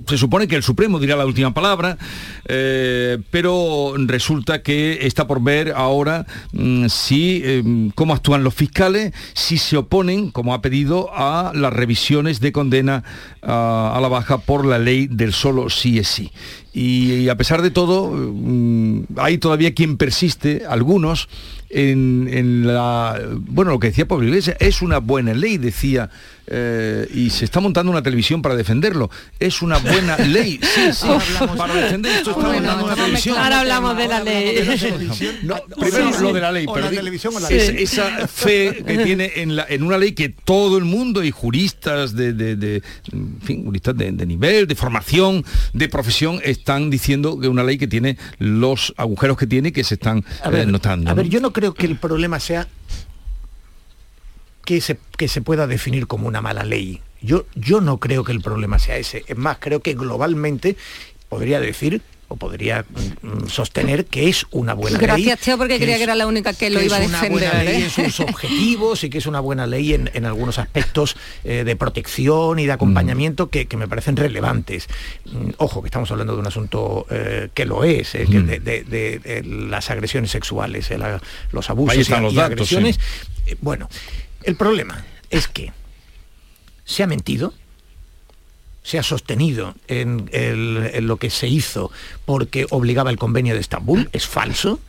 se 0.06 0.18
supone 0.18 0.46
que 0.46 0.56
el 0.56 0.62
Supremo 0.62 0.98
dirá 0.98 1.16
la 1.16 1.26
última 1.26 1.52
palabra, 1.52 1.98
eh, 2.46 3.18
pero 3.30 3.94
resulta 3.96 4.62
que 4.62 5.06
está 5.06 5.26
por 5.26 5.42
ver 5.42 5.72
ahora 5.74 6.26
mm, 6.52 6.86
si 6.86 7.39
Em, 7.44 7.90
cómo 7.90 8.14
actúan 8.14 8.44
los 8.44 8.54
fiscales 8.54 9.12
si 9.34 9.58
se 9.58 9.76
oponen, 9.76 10.30
como 10.30 10.54
ha 10.54 10.62
pedido, 10.62 11.10
a 11.12 11.52
las 11.54 11.72
revisiones 11.72 12.40
de 12.40 12.52
condena 12.52 13.04
a, 13.42 13.98
la 14.00 14.08
baja 14.08 14.38
por 14.38 14.64
la 14.64 14.78
ley 14.78 15.06
del 15.06 15.32
solo 15.32 15.70
sí 15.70 15.98
es 15.98 16.08
sí. 16.08 16.32
Y, 16.72 17.28
a 17.28 17.36
pesar 17.36 17.62
de 17.62 17.70
todo, 17.70 18.12
mm, 18.12 19.04
hay 19.16 19.38
todavía 19.38 19.74
quien 19.74 19.96
persiste, 19.96 20.62
algunos, 20.68 21.28
en, 21.68 22.66
la... 22.66 23.20
Bueno, 23.32 23.72
lo 23.72 23.78
que 23.80 23.88
decía 23.88 24.06
Pablo 24.06 24.26
Iglesias, 24.26 24.56
es 24.60 24.82
una 24.82 24.98
buena 24.98 25.34
ley, 25.34 25.58
decía 25.58 26.10
eh, 26.52 27.08
y 27.14 27.30
se 27.30 27.44
está 27.44 27.60
montando 27.60 27.92
una 27.92 28.02
televisión 28.02 28.42
para 28.42 28.56
defenderlo. 28.56 29.08
Es 29.38 29.62
una 29.62 29.78
buena 29.78 30.16
ley. 30.26 30.58
Sí, 30.60 30.92
sí, 30.92 31.06
para 31.56 31.74
defender 31.74 32.12
esto 32.12 32.32
está 32.32 32.52
montando 32.52 32.86
una 32.86 32.94
televisión. 32.96 33.38
Ahora 33.38 33.60
hablamos 33.60 33.96
de 33.96 34.08
la 34.08 34.24
ley. 34.24 34.68
primero 35.78 36.20
lo 36.20 36.32
de 36.32 36.40
la 36.40 36.50
ley, 36.50 36.66
pero 36.72 36.90
esa 36.90 38.26
fe 38.26 38.82
que 38.84 38.98
tiene 39.04 39.30
en, 39.36 39.54
la, 39.54 39.64
en 39.68 39.84
una 39.84 39.96
ley 39.96 40.12
que 40.12 40.28
todo 40.28 40.76
el 40.76 40.84
mundo 40.84 41.22
y 41.22 41.30
juristas 41.30 42.16
de, 42.16 42.32
de, 42.32 42.82
fin, 43.44 43.64
juristas 43.64 43.96
de, 43.96 44.10
nivel, 44.26 44.66
de 44.66 44.74
formación, 44.74 45.44
de 45.72 45.88
profesión, 45.88 46.40
están 46.60 46.90
diciendo 46.90 47.38
que 47.40 47.48
una 47.48 47.64
ley 47.64 47.78
que 47.78 47.88
tiene 47.88 48.16
los 48.38 48.94
agujeros 48.96 49.36
que 49.36 49.46
tiene 49.46 49.72
que 49.72 49.82
se 49.82 49.94
están 49.94 50.24
eh, 50.52 50.66
notando. 50.66 51.10
A 51.10 51.14
ver, 51.14 51.28
yo 51.28 51.40
no 51.40 51.52
creo 51.52 51.74
que 51.74 51.86
el 51.86 51.96
problema 51.96 52.38
sea 52.38 52.68
que 54.64 54.80
se, 54.80 54.98
que 55.16 55.26
se 55.26 55.42
pueda 55.42 55.66
definir 55.66 56.06
como 56.06 56.28
una 56.28 56.40
mala 56.40 56.64
ley. 56.64 57.00
Yo, 57.22 57.46
yo 57.54 57.80
no 57.80 57.98
creo 57.98 58.24
que 58.24 58.32
el 58.32 58.40
problema 58.40 58.78
sea 58.78 58.96
ese. 58.96 59.24
Es 59.26 59.36
más, 59.36 59.58
creo 59.58 59.80
que 59.80 59.94
globalmente 59.94 60.76
podría 61.28 61.60
decir 61.60 62.02
o 62.30 62.36
podría 62.36 62.84
mm, 63.22 63.48
sostener 63.48 64.06
que 64.06 64.28
es 64.28 64.46
una 64.52 64.72
buena 64.74 64.98
ley. 64.98 65.06
Gracias, 65.06 65.40
Teo, 65.40 65.58
porque 65.58 65.78
creía 65.78 65.96
que 65.96 66.04
era 66.04 66.14
la 66.14 66.28
única 66.28 66.52
que, 66.54 66.70
lo 66.70 66.80
iba 66.80 66.96
a 66.96 67.00
defender. 67.00 67.24
Es 67.24 67.30
una 67.32 67.50
buena 67.50 67.62
ley 67.64 67.82
¿eh? 67.82 67.84
en 67.84 67.90
sus 67.90 68.20
objetivos 68.28 69.02
y 69.02 69.10
que 69.10 69.18
es 69.18 69.26
una 69.26 69.40
buena 69.40 69.66
ley 69.66 69.94
en, 69.94 70.24
algunos 70.24 70.60
aspectos 70.60 71.16
eh, 71.42 71.64
de 71.64 71.74
protección 71.74 72.60
y 72.60 72.66
de 72.66 72.72
acompañamiento 72.72 73.50
que, 73.50 73.66
me 73.76 73.88
parecen 73.88 74.16
relevantes. 74.16 74.86
Mm, 75.24 75.50
ojo, 75.56 75.82
que 75.82 75.88
estamos 75.88 76.08
hablando 76.12 76.34
de 76.34 76.40
un 76.40 76.46
asunto 76.46 77.04
eh, 77.10 77.48
que 77.52 77.66
lo 77.66 77.82
es, 77.82 78.12
de, 78.12 79.42
las 79.44 79.90
agresiones 79.90 80.30
sexuales, 80.30 80.88
los 81.50 81.68
abusos 81.68 82.08
y, 82.08 82.12
los 82.12 82.38
agresiones. 82.38 83.00
Bueno, 83.60 83.88
el 84.44 84.54
problema 84.54 85.04
es 85.30 85.48
que 85.48 85.72
se 86.84 87.02
ha 87.02 87.08
mentido, 87.08 87.54
se 88.82 88.98
ha 88.98 89.02
sostenido 89.02 89.74
en, 89.88 90.28
lo 91.06 91.16
que 91.16 91.30
se 91.30 91.48
hizo 91.48 91.90
porque 92.24 92.66
obligaba 92.70 93.10
el 93.10 93.18
convenio 93.18 93.54
de 93.54 93.60
Estambul, 93.60 94.08
es 94.12 94.26
falso. 94.26 94.80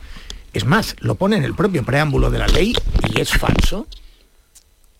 Es 0.52 0.64
más, 0.64 0.96
lo 1.00 1.14
pone 1.14 1.36
en 1.36 1.44
el 1.44 1.54
propio 1.54 1.84
preámbulo 1.84 2.30
de 2.30 2.38
la 2.38 2.46
ley 2.46 2.74
y 3.14 3.20
es 3.20 3.30
falso. 3.30 3.86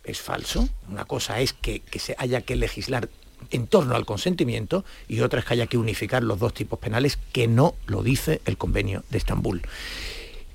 Es 0.05 0.21
falso. 0.21 0.69
Una 0.89 1.05
cosa 1.05 1.41
es 1.41 1.53
que, 1.53 1.81
que 1.81 1.99
se 1.99 2.15
haya 2.19 2.41
que 2.41 2.57
legislar 2.57 3.09
en 3.51 3.67
torno 3.67 3.95
al 3.95 4.07
consentimiento 4.07 4.85
y 5.09 5.21
otra 5.21 5.41
es 5.41 5.47
que 5.47 5.55
haya 5.55 5.67
que 5.67 5.79
unificar 5.79 6.23
los 6.23 6.39
dos 6.39 6.55
tipos 6.55 6.79
penales 6.79 7.19
que 7.33 7.49
no 7.49 7.75
lo 7.87 8.03
dice 8.03 8.41
el 8.47 8.57
convenio 8.57 9.05
de 9.11 9.19
Estambul. 9.19 9.63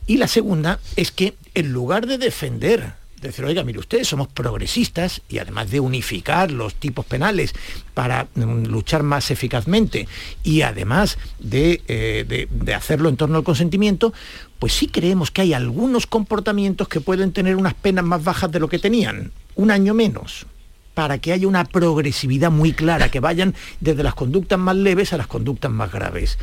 Y 0.05 0.17
la 0.17 0.27
segunda 0.27 0.79
es 0.95 1.11
que 1.11 1.35
en 1.53 1.73
lugar 1.73 2.07
de 2.07 2.17
defender 2.17 2.93
decir, 3.21 3.45
oiga, 3.45 3.63
mire 3.63 3.79
ustedes, 3.79 4.07
somos 4.07 4.27
progresistas 4.27 5.21
y 5.29 5.39
además 5.39 5.71
de 5.71 5.79
unificar 5.79 6.51
los 6.51 6.75
tipos 6.75 7.05
penales 7.05 7.53
para 7.93 8.27
mm, 8.35 8.65
luchar 8.65 9.03
más 9.03 9.31
eficazmente 9.31 10.07
y 10.43 10.61
además 10.61 11.17
eh, 11.51 12.25
de, 12.27 12.47
de, 12.49 12.73
hacerlo 12.73 13.09
en 13.09 13.17
torno 13.17 13.37
al 13.37 13.43
consentimiento, 13.43 14.13
pues 14.59 14.73
sí 14.73 14.87
creemos 14.87 15.31
que 15.31 15.41
hay 15.41 15.53
algunos 15.53 16.07
comportamientos 16.07 16.87
que 16.87 17.01
pueden 17.01 17.31
tener 17.31 17.55
unas 17.55 17.73
penas 17.73 18.05
más 18.05 18.23
bajas 18.23 18.51
de 18.51 18.59
lo 18.59 18.69
que 18.69 18.79
tenían, 18.79 19.31
un 19.55 19.71
año 19.71 19.93
menos 19.93 20.45
para 20.93 21.19
que 21.19 21.31
haya 21.31 21.47
una 21.47 21.63
progresividad 21.63 22.49
muy 22.49 22.73
clara, 22.73 23.11
que 23.11 23.19
vayan 23.19 23.53
desde 23.79 24.01
las 24.01 24.15
conductas 24.15 24.57
más 24.57 24.75
leves 24.75 25.13
a 25.13 25.17
las 25.17 25.27
conductas 25.27 25.69
más 25.69 25.91
graves. 25.91 26.39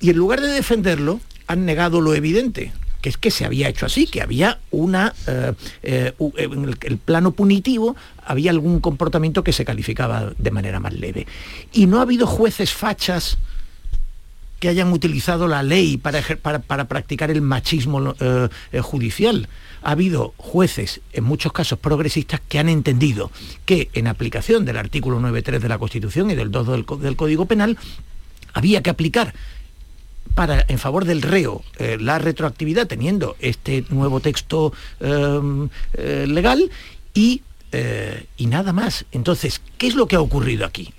Y 0.00 0.08
en 0.08 0.16
lugar 0.16 0.40
de 0.40 0.48
defenderlo, 0.48 1.20
han 1.46 1.66
negado 1.66 2.00
lo 2.00 2.14
evidente, 2.14 2.72
que 3.02 3.08
es 3.08 3.18
que 3.18 3.30
se 3.30 3.44
había 3.44 3.68
hecho 3.68 3.84
así, 3.84 4.06
que 4.06 4.22
había 4.22 4.60
una, 4.70 5.12
eh, 5.26 5.52
eh, 5.82 6.12
en 6.36 6.64
el, 6.64 6.98
plano 6.98 7.32
punitivo 7.32 7.96
había 8.24 8.52
algún 8.52 8.78
comportamiento 8.78 9.42
que 9.42 9.52
se 9.52 9.64
calificaba 9.64 10.32
de 10.38 10.50
manera 10.52 10.78
más 10.78 10.94
leve. 10.94 11.26
Y 11.72 11.86
no 11.86 11.98
ha 11.98 12.02
habido 12.02 12.28
jueces 12.28 12.72
fachas 12.72 13.38
que 14.60 14.68
hayan 14.68 14.92
utilizado 14.92 15.48
la 15.48 15.64
ley 15.64 15.96
para, 15.96 16.22
para, 16.60 16.84
practicar 16.84 17.32
el 17.32 17.42
machismo 17.42 18.14
eh, 18.20 18.48
judicial. 18.80 19.48
Ha 19.82 19.90
habido 19.90 20.34
jueces, 20.36 21.00
en 21.12 21.24
muchos 21.24 21.52
casos 21.52 21.80
progresistas, 21.80 22.40
que 22.48 22.60
han 22.60 22.68
entendido 22.68 23.32
que 23.66 23.90
en 23.94 24.06
aplicación 24.06 24.64
del 24.64 24.76
artículo 24.76 25.18
9.3 25.18 25.58
de 25.58 25.68
la 25.68 25.78
Constitución 25.78 26.30
y 26.30 26.36
del 26.36 26.52
2 26.52 27.00
del 27.00 27.16
Código 27.16 27.46
Penal, 27.46 27.76
había 28.52 28.82
que 28.82 28.90
aplicar 28.90 29.34
para 30.34 30.64
en 30.68 30.78
favor 30.78 31.04
del 31.04 31.22
reo 31.22 31.62
eh, 31.78 31.98
la 32.00 32.18
retroactividad 32.18 32.86
teniendo 32.86 33.36
este 33.40 33.84
nuevo 33.90 34.20
texto 34.20 34.72
em, 35.00 35.68
eh, 35.94 36.26
legal 36.28 36.70
y, 37.14 37.42
eh, 37.72 38.26
y 38.36 38.46
nada 38.46 38.72
más. 38.72 39.04
Entonces, 39.12 39.60
¿qué 39.78 39.86
es 39.86 39.94
lo 39.94 40.06
que 40.06 40.16
ha 40.16 40.20
ocurrido 40.20 40.64
aquí? 40.66 40.92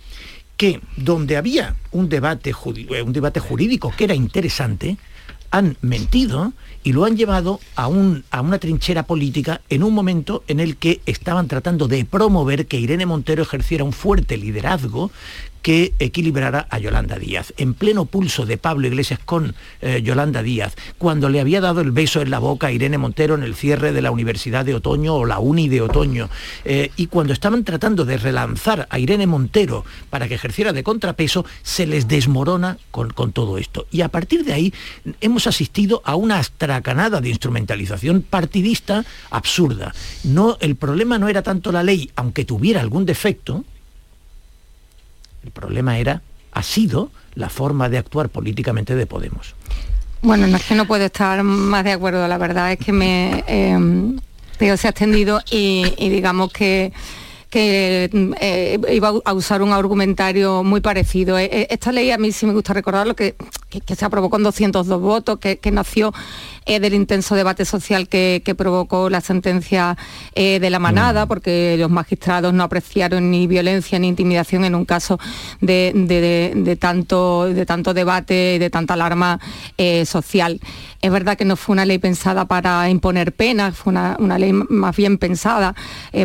Que 0.57 0.81
donde 0.97 1.37
había 1.37 1.75
un 1.91 2.09
debate, 2.09 2.53
un 3.03 3.13
debate 3.13 3.39
jurídico 3.39 3.91
que 3.95 4.03
era 4.05 4.15
interesante, 4.15 4.97
han 5.53 5.77
mentido 5.81 6.51
y 6.83 6.93
lo 6.93 7.05
han 7.05 7.15
llevado 7.15 7.59
a, 7.75 7.87
un, 7.87 8.23
a, 8.31 8.41
una 8.41 8.57
trinchera 8.57 9.03
política 9.03 9.61
en 9.69 9.83
un 9.83 9.93
momento 9.93 10.43
en 10.47 10.59
el 10.59 10.77
que 10.77 10.99
estaban 11.05 11.47
tratando 11.47 11.87
de 11.87 12.05
promover 12.05 12.65
que 12.65 12.79
Irene 12.79 13.05
Montero 13.05 13.43
ejerciera 13.43 13.83
un 13.83 13.93
fuerte 13.93 14.35
liderazgo 14.35 15.11
que 15.63 15.93
equilibrara 15.97 16.67
a 16.69 16.77
Yolanda 16.77 17.17
Díaz. 17.17 17.53
En 17.57 17.73
pleno 17.73 18.05
pulso 18.05 18.45
de 18.45 18.57
Pablo 18.57 18.85
Iglesias 18.85 19.19
con 19.23 19.55
eh, 19.81 20.01
Yolanda 20.03 20.43
Díaz, 20.43 20.75
cuando 20.99 21.29
le 21.29 21.39
había 21.39 21.61
dado 21.61 21.81
el 21.81 21.91
beso 21.91 22.21
en 22.21 22.29
la 22.29 22.37
boca 22.39 22.67
a 22.67 22.71
Irene 22.71 22.97
Montero 22.99 23.33
en 23.33 23.43
el 23.43 23.55
cierre 23.55 23.93
de 23.93 24.01
la 24.01 24.11
Universidad 24.11 24.65
de 24.65 24.75
Otoño 24.75 25.15
o 25.15 25.25
la 25.25 25.39
Uni 25.39 25.69
de 25.69 25.81
Otoño, 25.81 26.29
eh, 26.65 26.91
y 26.97 27.07
cuando 27.07 27.33
estaban 27.33 27.63
tratando 27.63 28.05
de 28.05 28.17
relanzar 28.17 28.87
a 28.89 28.99
Irene 28.99 29.25
Montero 29.25 29.85
para 30.09 30.27
que 30.27 30.35
ejerciera 30.35 30.73
de 30.73 30.83
contrapeso, 30.83 31.45
se 31.63 31.87
les 31.87 32.07
desmorona 32.07 32.77
con, 32.91 33.11
con 33.11 33.31
todo 33.31 33.57
esto. 33.57 33.87
Y 33.89 34.01
a 34.01 34.09
partir 34.09 34.43
de 34.43 34.53
ahí 34.53 34.73
hemos 35.21 35.47
asistido 35.47 36.01
a 36.03 36.17
una 36.17 36.39
astracanada 36.39 37.21
de 37.21 37.29
instrumentalización 37.29 38.21
partidista 38.21 39.05
absurda. 39.29 39.93
No, 40.25 40.57
el 40.59 40.75
problema 40.75 41.17
no 41.17 41.29
era 41.29 41.41
tanto 41.41 41.71
la 41.71 41.83
ley, 41.83 42.11
aunque 42.17 42.43
tuviera 42.43 42.81
algún 42.81 43.05
defecto, 43.05 43.63
el 45.43 45.51
problema 45.51 45.97
era, 45.97 46.21
ha 46.51 46.63
sido, 46.63 47.11
la 47.35 47.49
forma 47.49 47.89
de 47.89 47.97
actuar 47.97 48.29
políticamente 48.29 48.95
de 48.95 49.05
Podemos. 49.05 49.55
Bueno, 50.21 50.47
no 50.47 50.57
es 50.57 50.63
que 50.63 50.75
no 50.75 50.85
puedo 50.85 51.03
estar 51.03 51.43
más 51.43 51.83
de 51.83 51.91
acuerdo, 51.91 52.27
la 52.27 52.37
verdad 52.37 52.71
es 52.71 52.79
que 52.79 52.91
me 52.91 53.43
eh, 53.47 53.77
se 54.77 54.87
ha 54.87 54.91
extendido 54.91 55.41
y, 55.51 55.83
digamos 55.97 56.51
que 56.51 56.93
que 57.49 58.09
eh, 58.41 58.79
iba 58.91 59.13
a 59.23 59.33
usar 59.33 59.61
un 59.61 59.73
argumentario 59.73 60.63
muy 60.63 60.81
parecido. 60.81 61.37
Eh, 61.37 61.49
eh, 61.51 61.67
esta 61.69 61.91
ley 61.91 62.09
a 62.09 62.17
mí 62.17 62.31
sí 62.31 62.47
me 62.47 62.53
gusta 62.53 62.73
recordarlo, 62.73 63.15
que, 63.15 63.35
que, 63.69 63.95
se 63.95 64.05
aprobó 64.05 64.31
con 64.31 64.41
202 64.41 64.99
votos, 64.99 65.37
que, 65.37 65.71
nació 65.71 66.11
del 66.65 66.93
intenso 66.93 67.35
debate 67.35 67.65
social 67.65 68.07
que, 68.07 68.41
provocó 68.57 69.09
la 69.09 69.21
sentencia 69.21 69.97
de 70.35 70.69
la 70.69 70.79
manada, 70.79 71.25
mm. 71.25 71.27
porque 71.27 71.75
los 71.79 71.89
magistrados 71.89 72.53
no 72.53 72.63
apreciaron 72.63 73.31
ni 73.31 73.47
violencia 73.47 73.97
ni 73.97 74.07
intimidación 74.07 74.63
en 74.63 74.75
un 74.75 74.85
caso 74.85 75.19
de, 75.59 76.77
tanto, 76.79 77.45
de 77.45 77.65
tanto 77.65 77.93
debate 77.93 78.55
y 78.55 78.59
de 78.59 78.69
tanta 78.69 78.93
alarma 78.93 79.39
social. 80.05 80.59
Es 81.01 81.11
verdad 81.11 81.37
que 81.37 81.45
no 81.45 81.55
fue 81.55 81.73
una 81.73 81.85
ley 81.85 81.97
pensada 81.97 82.45
para 82.45 82.89
imponer 82.89 83.33
penas, 83.33 83.75
fue 83.75 83.91
una, 83.91 84.37
ley 84.37 84.53
más 84.53 84.95
bien 84.95 85.17
pensada 85.17 85.75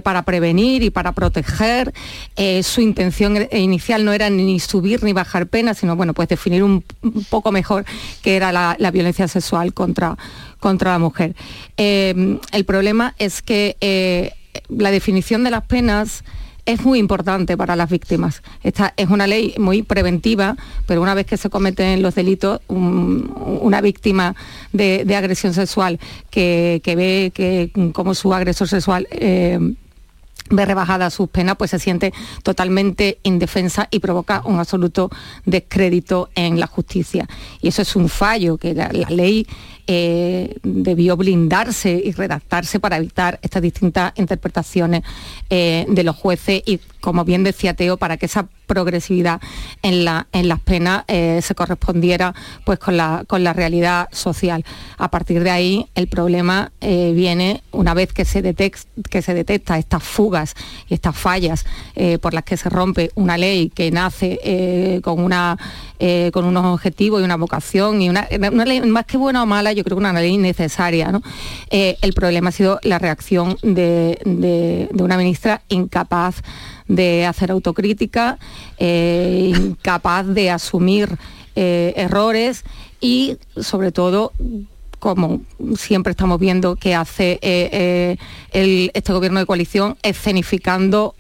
para 0.03 0.23
prevenir 0.23 0.83
y 0.83 0.91
para 0.91 1.13
proteger. 1.13 1.93
Eh, 2.37 2.63
su 2.63 2.81
intención 2.81 3.49
inicial 3.53 4.05
no 4.05 4.13
era 4.13 4.31
ni 4.31 4.61
subir 4.61 5.03
ni 5.03 5.13
bajar 5.13 5.47
penas, 5.47 5.79
sino 5.79 5.97
bueno, 5.97 6.15
pues 6.15 6.29
definir 6.29 6.63
un, 6.63 6.85
poco 7.31 7.53
mejor 7.53 7.85
qué 8.23 8.37
era 8.37 8.53
la, 8.53 8.91
violencia 8.91 9.29
sexual 9.29 9.75
contra, 9.75 10.17
contra 10.61 10.93
la 10.93 10.99
mujer. 10.99 11.35
Eh, 11.77 12.39
el 12.53 12.65
problema 12.65 13.15
es 13.19 13.43
que 13.43 13.77
eh, 13.81 14.33
la 14.69 14.91
definición 14.91 15.45
de 15.45 15.51
las 15.51 15.65
penas 15.65 16.25
es 16.67 16.85
muy 16.85 16.99
importante 16.99 17.57
para 17.57 17.77
las 17.77 17.89
víctimas. 17.89 18.43
Esta 18.63 18.93
es 18.97 19.09
una 19.09 19.27
ley 19.27 19.55
muy 19.59 19.83
preventiva, 19.83 20.55
pero 20.87 21.01
una 21.01 21.15
vez 21.15 21.25
que 21.25 21.39
se 21.39 21.49
cometen 21.49 22.03
los 22.03 22.15
delitos, 22.15 22.61
una 22.69 23.81
víctima 23.81 24.37
de, 24.75 25.03
agresión 25.17 25.55
sexual 25.55 25.99
que, 26.31 26.83
ve 26.85 27.33
que 27.35 27.71
como 27.95 28.15
su 28.15 28.35
agresor 28.35 28.69
sexual 28.69 29.09
ve 30.51 30.65
rebajada 30.65 31.11
sus 31.11 31.29
penas, 31.29 31.57
pues 31.57 31.71
se 31.71 31.79
siente 31.79 32.13
totalmente 32.43 33.19
indefensa 33.23 33.89
y 33.91 33.99
provoca 34.01 34.43
un 34.45 34.59
absoluto 34.59 35.11
descrédito 35.45 36.31
en 36.35 36.59
la 36.59 36.67
justicia. 36.67 37.29
Y 37.61 37.69
eso 37.69 37.83
es 37.83 37.97
un 37.97 38.09
fallo 38.09 38.57
que 38.57 38.75
la, 38.75 38.89
ley 38.89 39.47
eh, 39.91 40.59
debió 40.63 41.17
blindarse 41.17 41.99
y 42.05 42.13
redactarse 42.13 42.79
para 42.79 42.99
evitar 42.99 43.39
estas 43.41 43.63
distintas 43.63 44.13
interpretaciones 44.17 45.03
eh, 45.49 45.87
de 45.89 46.05
los 46.05 46.15
jueces 46.15 46.63
y, 46.67 46.79
como 47.01 47.25
bien 47.25 47.43
decía 47.43 47.73
Teo, 47.73 47.97
para 47.97 48.19
que 48.19 48.27
esa 48.27 48.49
progresividad 48.67 49.41
en, 49.81 50.05
la, 50.05 50.27
en 50.33 50.47
las 50.47 50.61
penas 50.61 51.05
eh, 51.09 51.41
se 51.43 51.55
correspondiera 51.55 52.35
pues, 52.67 52.79
con, 52.79 52.99
la, 52.99 53.25
con 53.27 53.43
la 53.43 53.55
realidad 53.55 54.11
social. 54.13 54.63
A 54.99 55.11
partir 55.11 55.43
de 55.43 55.51
ahí 55.51 55.87
el 55.95 56.07
problema 56.07 56.71
viene 56.81 57.63
una 57.73 57.95
vez 57.95 58.13
que 58.13 58.27
se, 58.27 58.43
que 58.53 59.23
se 59.23 59.33
detecta 59.33 59.79
estas 59.79 60.03
fugas 60.03 60.55
y 60.87 60.95
estas 60.95 61.17
fallas 61.17 61.65
por 62.21 62.35
las 62.35 62.45
que 62.45 62.59
se 62.59 62.69
rompe 62.69 63.11
una 63.15 63.39
ley 63.39 63.71
que 63.71 63.91
nace 63.91 65.01
con, 65.03 65.21
una, 65.21 65.57
con 66.33 66.45
unos 66.45 66.67
objetivos 66.67 67.23
y 67.23 67.25
una 67.25 67.37
vocación 67.37 68.03
y 68.03 68.11
una, 68.11 68.29
ley 68.67 68.81
más 68.83 69.07
que 69.07 69.17
buena 69.17 69.43
o 69.43 69.47
mala, 69.47 69.73
yo 69.79 69.85
creo 69.85 69.97
que 69.97 70.01
una 70.01 70.13
ley 70.13 70.37
necesaria. 70.37 71.11
el 71.71 72.13
problema 72.13 72.51
ha 72.51 72.53
sido 72.53 72.79
la 72.83 72.99
reacción 72.99 73.57
de, 73.63 74.19
de 74.25 75.03
una 75.03 75.17
ministra 75.17 75.63
incapaz 75.69 76.43
de 76.89 77.27
hacer 77.27 77.51
autocrítica, 77.51 78.39
eh, 78.79 79.53
incapaz 79.55 80.27
de 80.27 80.51
asumir 80.51 81.19
eh, 81.55 81.93
errores 81.97 82.65
y 83.01 83.37
sobre 83.61 83.93
todo 83.93 84.33
como 84.99 85.43
siempre 85.77 86.11
estamos 86.11 86.41
viendo 86.41 86.75
que 86.75 86.95
hace 86.95 87.39
eh, 87.41 88.17
este 88.51 89.13
gobierno 89.13 89.39
de 89.39 89.47
coalición, 89.47 89.97
escenificando 90.03 91.15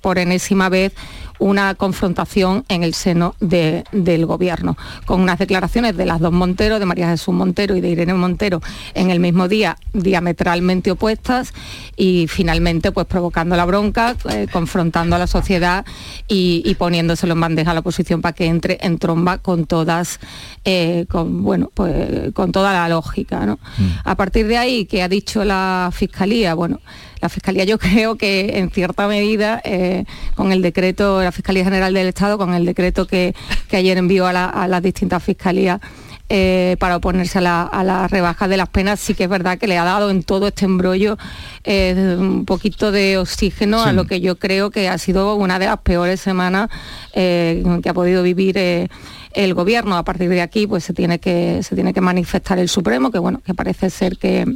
por 0.00 0.18
enésima 0.18 0.70
vez 0.70 0.94
una 1.42 1.74
confrontación 1.74 2.64
en 2.68 2.84
el 2.84 2.94
seno 2.94 3.34
del 3.40 4.26
gobierno, 4.26 4.76
con 5.06 5.20
unas 5.20 5.38
declaraciones 5.38 5.96
de 5.96 6.06
las 6.06 6.20
dos 6.20 6.32
Montero, 6.32 6.78
de 6.78 6.86
María 6.86 7.08
Jesús 7.08 7.34
Montero 7.34 7.74
y 7.74 7.80
de 7.80 7.90
Irene 7.90 8.14
Montero, 8.14 8.62
en 8.94 9.10
el 9.10 9.18
mismo 9.18 9.48
día, 9.48 9.76
diametralmente 9.92 10.92
opuestas, 10.92 11.52
y 11.96 12.26
finalmente 12.28 12.92
pues 12.92 13.06
provocando 13.06 13.56
la 13.56 13.64
bronca, 13.64 14.16
eh, 14.30 14.46
confrontando 14.52 15.16
a 15.16 15.18
la 15.18 15.26
sociedad 15.26 15.84
y, 16.28 16.74
poniéndoselo 16.78 17.34
en 17.34 17.40
bandeja 17.40 17.72
a 17.72 17.74
la 17.74 17.80
oposición 17.80 18.22
para 18.22 18.34
que 18.34 18.46
entre 18.46 18.78
en 18.80 18.98
tromba 18.98 19.38
con 19.38 19.66
todas, 19.66 20.20
eh, 20.64 21.06
con, 21.08 21.42
bueno, 21.42 21.70
pues, 21.74 22.32
con 22.34 22.52
toda 22.52 22.72
la 22.72 22.88
lógica. 22.88 23.40
Mm. 23.46 23.58
A 24.04 24.14
partir 24.14 24.46
de 24.46 24.58
ahí, 24.58 24.84
que 24.86 25.02
ha 25.02 25.08
dicho 25.08 25.44
la 25.44 25.90
Fiscalía, 25.92 26.54
bueno, 26.54 26.80
la 27.22 27.28
Fiscalía 27.28 27.64
yo 27.64 27.78
creo 27.78 28.16
que 28.16 28.58
en 28.58 28.70
cierta 28.70 29.08
medida, 29.08 29.62
eh, 29.64 30.04
con 30.34 30.52
el 30.52 30.60
decreto, 30.60 31.22
la 31.22 31.32
Fiscalía 31.32 31.64
General 31.64 31.94
del 31.94 32.08
Estado, 32.08 32.36
con 32.36 32.52
el 32.52 32.66
decreto 32.66 33.06
que, 33.06 33.34
ayer 33.72 33.96
envió 33.96 34.26
a, 34.26 34.32
las 34.32 34.82
distintas 34.82 35.22
fiscalías, 35.22 35.80
eh, 36.28 36.76
para 36.78 36.96
oponerse 36.96 37.38
a 37.38 37.82
la, 37.84 38.08
rebaja 38.08 38.48
de 38.48 38.56
las 38.56 38.68
penas, 38.68 39.00
sí 39.00 39.14
que 39.14 39.24
es 39.24 39.30
verdad 39.30 39.58
que 39.58 39.66
le 39.66 39.78
ha 39.78 39.84
dado 39.84 40.10
en 40.10 40.22
todo 40.22 40.48
este 40.48 40.64
embrollo 40.64 41.18
eh, 41.64 42.16
un 42.18 42.44
poquito 42.44 42.90
de 42.90 43.18
oxígeno 43.18 43.82
a 43.82 43.92
lo 43.92 44.06
que 44.06 44.20
yo 44.20 44.38
creo 44.38 44.70
que 44.70 44.88
ha 44.88 44.98
sido 44.98 45.34
una 45.36 45.58
de 45.58 45.66
las 45.66 45.78
peores 45.78 46.20
semanas 46.20 46.70
que 47.12 47.82
ha 47.86 47.94
podido 47.94 48.22
vivir 48.22 48.58
el 48.58 49.54
gobierno. 49.54 49.96
A 49.96 50.04
partir 50.04 50.28
de 50.28 50.40
aquí, 50.40 50.66
pues 50.66 50.84
se 50.84 50.92
tiene 50.92 51.18
que, 51.18 51.62
se 51.62 51.74
tiene 51.74 51.92
que 51.92 52.00
manifestar 52.00 52.58
el 52.58 52.68
Supremo, 52.68 53.10
que 53.10 53.18
bueno, 53.18 53.42
que 53.44 53.54
parece 53.54 53.90
ser 53.90 54.16
que 54.16 54.46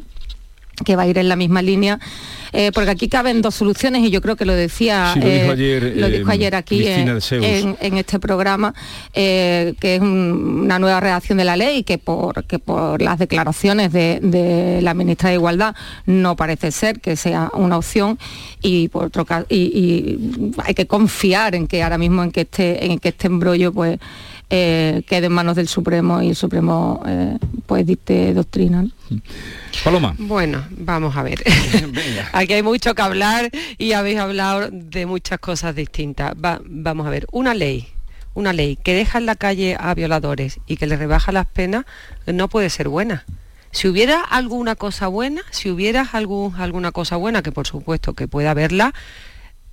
que 0.84 0.96
va 0.96 1.02
a 1.02 1.06
ir 1.06 1.18
en 1.18 1.28
la 1.28 1.36
misma 1.36 1.62
línea, 1.62 1.98
eh, 2.52 2.70
porque 2.72 2.90
aquí 2.90 3.08
caben 3.08 3.42
dos 3.42 3.54
soluciones 3.54 4.02
y 4.02 4.10
yo 4.10 4.20
creo 4.20 4.36
que 4.36 4.44
lo 4.44 4.54
decía, 4.54 5.14
lo, 5.16 5.24
dijo 5.26 5.52
ayer, 5.52 5.92
lo 5.96 6.08
dijo 6.08 6.30
ayer, 6.30 6.54
aquí 6.54 6.86
en, 6.86 7.96
este 7.96 8.18
programa, 8.18 8.74
eh, 9.14 9.74
que 9.80 9.96
es 9.96 10.00
una 10.00 10.78
nueva 10.78 11.00
redacción 11.00 11.38
de 11.38 11.44
la 11.44 11.56
ley 11.56 11.82
que 11.82 11.98
por, 11.98 12.44
que 12.44 12.58
por 12.58 13.02
las 13.02 13.18
declaraciones 13.18 13.92
de, 13.92 14.80
la 14.82 14.94
ministra 14.94 15.30
de 15.30 15.36
Igualdad 15.36 15.74
no 16.06 16.36
parece 16.36 16.70
ser 16.70 17.00
que 17.00 17.16
sea 17.16 17.50
una 17.54 17.78
opción 17.78 18.18
y 18.62 18.88
por 18.88 19.06
otro 19.06 19.26
y, 19.48 20.18
hay 20.64 20.74
que 20.74 20.86
confiar 20.86 21.54
en 21.54 21.66
que 21.66 21.82
ahora 21.82 21.98
mismo 21.98 22.22
en 22.22 22.30
que 22.30 22.42
este, 22.42 22.86
en 22.86 22.98
que 22.98 23.08
este 23.08 23.26
embrollo 23.26 23.72
pues 23.72 23.98
eh, 24.50 25.02
quede 25.06 25.26
en 25.26 25.32
manos 25.32 25.56
del 25.56 25.68
Supremo 25.68 26.22
y 26.22 26.30
el 26.30 26.36
Supremo 26.36 27.02
pues 27.66 27.86
dicte 27.86 28.32
doctrina. 28.34 28.86
Paloma. 29.84 30.14
Bueno, 30.18 30.64
vamos 30.70 31.16
a 31.16 31.22
ver. 31.22 31.42
Aquí 32.32 32.52
hay 32.52 32.62
mucho 32.62 32.94
que 32.94 33.02
hablar 33.02 33.50
y 33.78 33.92
habéis 33.92 34.18
hablado 34.18 34.68
de 34.70 35.06
muchas 35.06 35.38
cosas 35.38 35.74
distintas. 35.74 36.34
vamos 36.36 37.06
a 37.06 37.10
ver, 37.10 37.26
una 37.32 37.54
ley, 37.54 37.88
una 38.34 38.52
ley 38.52 38.76
que 38.76 38.94
deja 38.94 39.18
en 39.18 39.26
la 39.26 39.34
calle 39.34 39.76
a 39.78 39.94
violadores 39.94 40.60
y 40.66 40.76
que 40.76 40.86
le 40.86 40.96
rebaja 40.96 41.32
las 41.32 41.46
penas 41.46 41.84
no 42.26 42.48
puede 42.48 42.70
ser 42.70 42.88
buena. 42.88 43.24
Si 43.72 43.88
hubiera 43.88 44.22
alguna 44.22 44.74
cosa 44.74 45.06
buena, 45.08 45.42
si 45.50 45.70
hubiera 45.70 46.08
algún, 46.12 46.54
alguna 46.56 46.92
cosa 46.92 47.16
buena, 47.16 47.42
que 47.42 47.52
por 47.52 47.66
supuesto 47.66 48.14
que 48.14 48.26
pueda 48.26 48.52
haberla, 48.52 48.94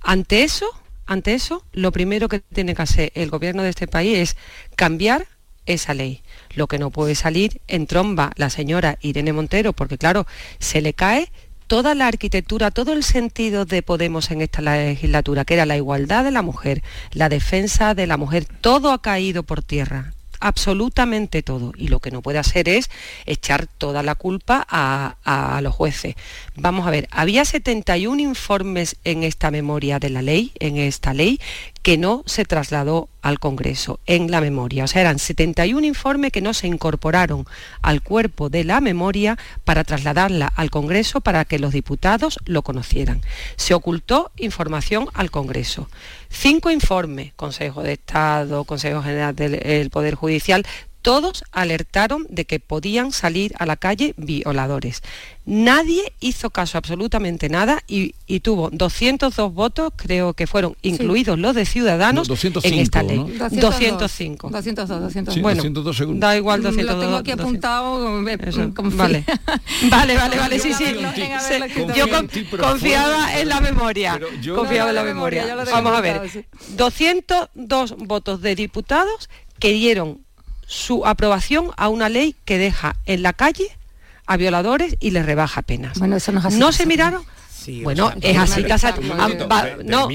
ante 0.02 0.42
eso, 0.42 0.66
ante 1.06 1.34
eso, 1.34 1.64
lo 1.72 1.92
primero 1.92 2.28
que 2.28 2.40
tiene 2.40 2.74
que 2.74 2.82
hacer 2.82 3.12
el 3.14 3.30
gobierno 3.30 3.62
de 3.62 3.70
este 3.70 3.86
país 3.86 4.18
es 4.18 4.36
cambiar 4.76 5.26
esa 5.66 5.94
ley. 5.94 6.22
Lo 6.54 6.66
que 6.66 6.78
no 6.78 6.90
puede 6.90 7.14
salir 7.14 7.60
en 7.68 7.86
tromba 7.86 8.32
la 8.36 8.50
señora 8.50 8.98
Irene 9.00 9.32
Montero, 9.32 9.72
porque 9.72 9.98
claro, 9.98 10.26
se 10.58 10.80
le 10.80 10.94
cae 10.94 11.30
toda 11.66 11.94
la 11.94 12.06
arquitectura, 12.06 12.70
todo 12.70 12.92
el 12.92 13.02
sentido 13.02 13.64
de 13.64 13.82
Podemos 13.82 14.30
en 14.30 14.42
esta 14.42 14.60
legislatura, 14.60 15.44
que 15.44 15.54
era 15.54 15.66
la 15.66 15.76
igualdad 15.76 16.24
de 16.24 16.30
la 16.30 16.42
mujer, 16.42 16.82
la 17.12 17.28
defensa 17.28 17.94
de 17.94 18.06
la 18.06 18.16
mujer, 18.16 18.44
todo 18.44 18.92
ha 18.92 19.00
caído 19.00 19.42
por 19.42 19.62
tierra 19.62 20.12
absolutamente 20.44 21.42
todo. 21.42 21.72
Y 21.74 21.88
lo 21.88 22.00
que 22.00 22.10
no 22.10 22.20
puede 22.20 22.38
hacer 22.38 22.68
es 22.68 22.90
echar 23.24 23.66
toda 23.66 24.02
la 24.02 24.14
culpa 24.14 24.64
a, 24.68 25.58
los 25.62 25.74
jueces. 25.74 26.16
Vamos 26.54 26.86
a 26.86 26.90
ver, 26.90 27.08
había 27.10 27.46
71 27.46 28.20
informes 28.20 28.96
en 29.04 29.22
esta 29.22 29.50
memoria 29.50 29.98
de 29.98 30.10
la 30.10 30.20
ley, 30.20 30.52
en 30.60 30.76
esta 30.76 31.14
ley, 31.14 31.40
que 31.82 31.96
no 31.96 32.22
se 32.26 32.44
trasladó 32.44 33.08
al 33.22 33.38
Congreso 33.38 34.00
en 34.04 34.30
la 34.30 34.42
memoria. 34.42 34.84
O 34.84 34.86
sea, 34.86 35.00
eran 35.00 35.18
71 35.18 35.86
informes 35.86 36.30
que 36.30 36.42
no 36.42 36.52
se 36.52 36.66
incorporaron 36.66 37.46
al 37.80 38.02
cuerpo 38.02 38.50
de 38.50 38.64
la 38.64 38.82
memoria 38.82 39.38
para 39.64 39.82
trasladarla 39.82 40.46
al 40.46 40.70
Congreso 40.70 41.22
para 41.22 41.46
que 41.46 41.58
los 41.58 41.72
diputados 41.72 42.38
lo 42.44 42.60
conocieran. 42.60 43.22
Se 43.56 43.72
ocultó 43.72 44.30
información 44.36 45.08
al 45.14 45.30
Congreso. 45.30 45.88
Cinco 46.34 46.70
informes, 46.70 47.32
Consejo 47.34 47.82
de 47.82 47.92
Estado, 47.92 48.64
Consejo 48.64 49.02
General 49.02 49.34
del 49.34 49.88
Poder 49.90 50.14
Judicial, 50.14 50.66
todos 51.04 51.44
alertaron 51.52 52.26
de 52.30 52.46
que 52.46 52.60
podían 52.60 53.12
salir 53.12 53.52
a 53.58 53.66
la 53.66 53.76
calle 53.76 54.14
violadores. 54.16 55.02
Nadie 55.44 56.14
hizo 56.20 56.48
caso 56.48 56.78
absolutamente 56.78 57.50
nada 57.50 57.82
y, 57.86 58.14
y 58.26 58.40
tuvo 58.40 58.70
202 58.72 59.52
votos, 59.52 59.92
creo 59.96 60.32
que 60.32 60.46
fueron 60.46 60.78
incluidos 60.80 61.38
los 61.38 61.54
de 61.54 61.66
Ciudadanos 61.66 62.26
No, 62.26 62.32
205, 62.34 62.74
en 62.74 62.80
esta 62.82 63.02
ley. 63.02 63.18
¿no? 63.18 63.26
205. 63.60 64.48
202, 64.48 64.88
202. 64.88 65.34
Sí, 65.34 65.40
Bueno, 65.42 65.56
202 65.62 65.96
seguro. 65.98 66.18
da 66.18 66.34
igual 66.38 66.62
Lo 66.62 66.70
202. 66.70 67.00
tengo 67.04 67.16
aquí 67.18 67.30
200. 67.32 67.44
apuntado. 67.46 68.22
eh, 68.22 68.72
confía. 68.74 68.96
vale. 68.98 69.24
Vale, 69.90 70.16
vale, 70.16 70.38
vale, 70.38 70.58
sí, 70.58 70.72
sí. 70.72 70.84
yo 71.94 72.08
confiaba 72.58 73.38
en 73.38 73.48
la 73.50 73.60
memoria. 73.60 74.18
Confiaba 74.54 74.88
en 74.88 74.96
la 74.96 75.02
memoria, 75.02 75.54
lo 75.54 75.64
Vamos 75.70 75.92
a 75.94 76.00
ver. 76.00 76.16
apuntado, 76.22 76.44
202 76.76 77.96
votos 77.98 78.40
de 78.40 78.54
diputados 78.54 79.28
que 79.58 79.72
dieron 79.72 80.23
su 80.66 81.06
aprobación 81.06 81.70
a 81.76 81.88
una 81.88 82.08
ley 82.08 82.36
que 82.44 82.58
deja 82.58 82.96
en 83.06 83.22
la 83.22 83.32
calle 83.32 83.66
a 84.26 84.36
violadores 84.36 84.96
y 85.00 85.10
les 85.10 85.26
rebaja 85.26 85.62
penas. 85.62 85.98
Bueno, 85.98 86.16
eso 86.16 86.32
no. 86.32 86.40
¿No 86.50 86.72
se 86.72 86.86
miraron? 86.86 87.22
Bueno, 87.82 88.12
es 88.20 88.36
así, 88.36 88.64
casa. 88.64 88.94
Ah, 89.18 89.28
no, 89.84 90.08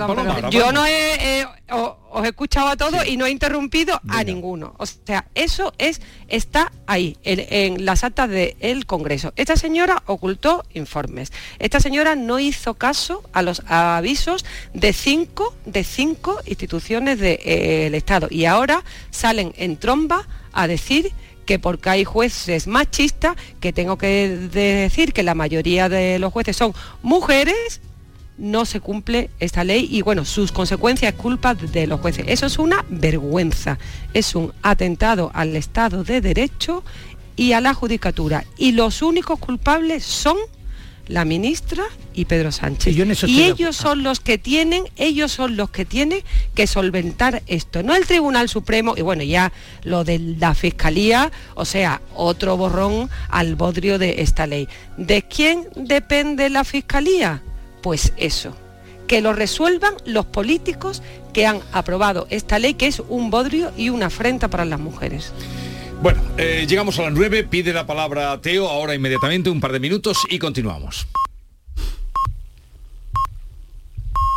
ahora 0.00 0.50
yo 0.50 0.72
no 0.72 0.86
he, 0.86 1.40
eh, 1.40 1.46
os 1.70 2.24
he 2.24 2.28
escuchado 2.28 2.68
a 2.68 2.76
todos 2.76 3.06
y 3.06 3.16
no 3.16 3.26
he 3.26 3.30
interrumpido 3.30 4.00
a 4.08 4.24
ninguno. 4.24 4.74
O 4.78 4.86
sea, 4.86 5.26
eso 5.34 5.72
es 5.78 6.00
está 6.28 6.72
ahí, 6.86 7.16
en, 7.22 7.46
en 7.50 7.84
las 7.84 8.04
actas 8.04 8.28
del 8.28 8.86
Congreso. 8.86 9.32
Esta 9.36 9.56
señora 9.56 10.02
ocultó 10.06 10.64
informes. 10.74 11.32
Esta 11.58 11.80
señora 11.80 12.16
no 12.16 12.38
hizo 12.38 12.74
caso 12.74 13.22
a 13.32 13.42
los 13.42 13.62
avisos 13.66 14.44
de 14.74 14.92
cinco, 14.92 15.54
de 15.66 15.84
cinco 15.84 16.40
instituciones 16.46 17.18
del 17.18 17.94
Estado. 17.94 18.28
Y 18.30 18.44
ahora 18.44 18.84
salen 19.10 19.52
en 19.56 19.76
tromba 19.76 20.26
a 20.52 20.66
decir 20.66 21.12
que 21.48 21.58
porque 21.58 21.88
hay 21.88 22.04
jueces 22.04 22.66
machistas, 22.66 23.34
que 23.58 23.72
tengo 23.72 23.96
que 23.96 24.28
decir 24.52 25.14
que 25.14 25.22
la 25.22 25.34
mayoría 25.34 25.88
de 25.88 26.18
los 26.18 26.30
jueces 26.30 26.54
son 26.58 26.74
mujeres, 27.00 27.80
no 28.36 28.66
se 28.66 28.80
cumple 28.80 29.30
esta 29.40 29.64
ley 29.64 29.88
y 29.90 30.02
bueno, 30.02 30.26
sus 30.26 30.52
consecuencias 30.52 31.14
culpa 31.14 31.54
de 31.54 31.86
los 31.86 32.00
jueces. 32.00 32.26
Eso 32.28 32.44
es 32.44 32.58
una 32.58 32.84
vergüenza, 32.90 33.78
es 34.12 34.34
un 34.34 34.52
atentado 34.60 35.30
al 35.32 35.56
Estado 35.56 36.04
de 36.04 36.20
Derecho 36.20 36.84
y 37.34 37.52
a 37.52 37.62
la 37.62 37.72
Judicatura. 37.72 38.44
Y 38.58 38.72
los 38.72 39.00
únicos 39.00 39.38
culpables 39.38 40.04
son 40.04 40.36
la 41.08 41.24
ministra 41.24 41.84
y 42.14 42.26
Pedro 42.26 42.52
Sánchez. 42.52 42.92
Sí, 42.92 42.94
yo 42.94 43.02
en 43.02 43.10
eso 43.10 43.26
y 43.26 43.42
ellos 43.42 43.76
son 43.76 44.02
los 44.02 44.20
que 44.20 44.38
tienen, 44.38 44.84
ellos 44.96 45.32
son 45.32 45.56
los 45.56 45.70
que 45.70 45.84
tienen 45.84 46.22
que 46.54 46.66
solventar 46.66 47.42
esto, 47.46 47.82
no 47.82 47.94
el 47.94 48.06
Tribunal 48.06 48.48
Supremo 48.48 48.94
y 48.96 49.02
bueno, 49.02 49.22
ya 49.22 49.52
lo 49.82 50.04
de 50.04 50.18
la 50.18 50.54
Fiscalía, 50.54 51.32
o 51.54 51.64
sea, 51.64 52.02
otro 52.14 52.56
borrón 52.56 53.10
al 53.28 53.56
bodrio 53.56 53.98
de 53.98 54.22
esta 54.22 54.46
ley. 54.46 54.68
¿De 54.96 55.22
quién 55.22 55.66
depende 55.74 56.50
la 56.50 56.64
Fiscalía? 56.64 57.42
Pues 57.82 58.12
eso, 58.16 58.54
que 59.06 59.20
lo 59.20 59.32
resuelvan 59.32 59.94
los 60.04 60.26
políticos 60.26 61.02
que 61.32 61.46
han 61.46 61.60
aprobado 61.72 62.26
esta 62.30 62.58
ley, 62.58 62.74
que 62.74 62.86
es 62.86 63.00
un 63.08 63.30
bodrio 63.30 63.72
y 63.76 63.90
una 63.90 64.06
afrenta 64.06 64.48
para 64.48 64.64
las 64.64 64.80
mujeres. 64.80 65.32
Bueno, 66.00 66.22
eh, 66.36 66.64
llegamos 66.68 66.96
a 67.00 67.02
las 67.02 67.12
9, 67.12 67.42
pide 67.44 67.72
la 67.72 67.84
palabra 67.84 68.40
Teo, 68.40 68.68
ahora 68.68 68.94
inmediatamente, 68.94 69.50
un 69.50 69.60
par 69.60 69.72
de 69.72 69.80
minutos 69.80 70.18
y 70.30 70.38
continuamos. 70.38 71.08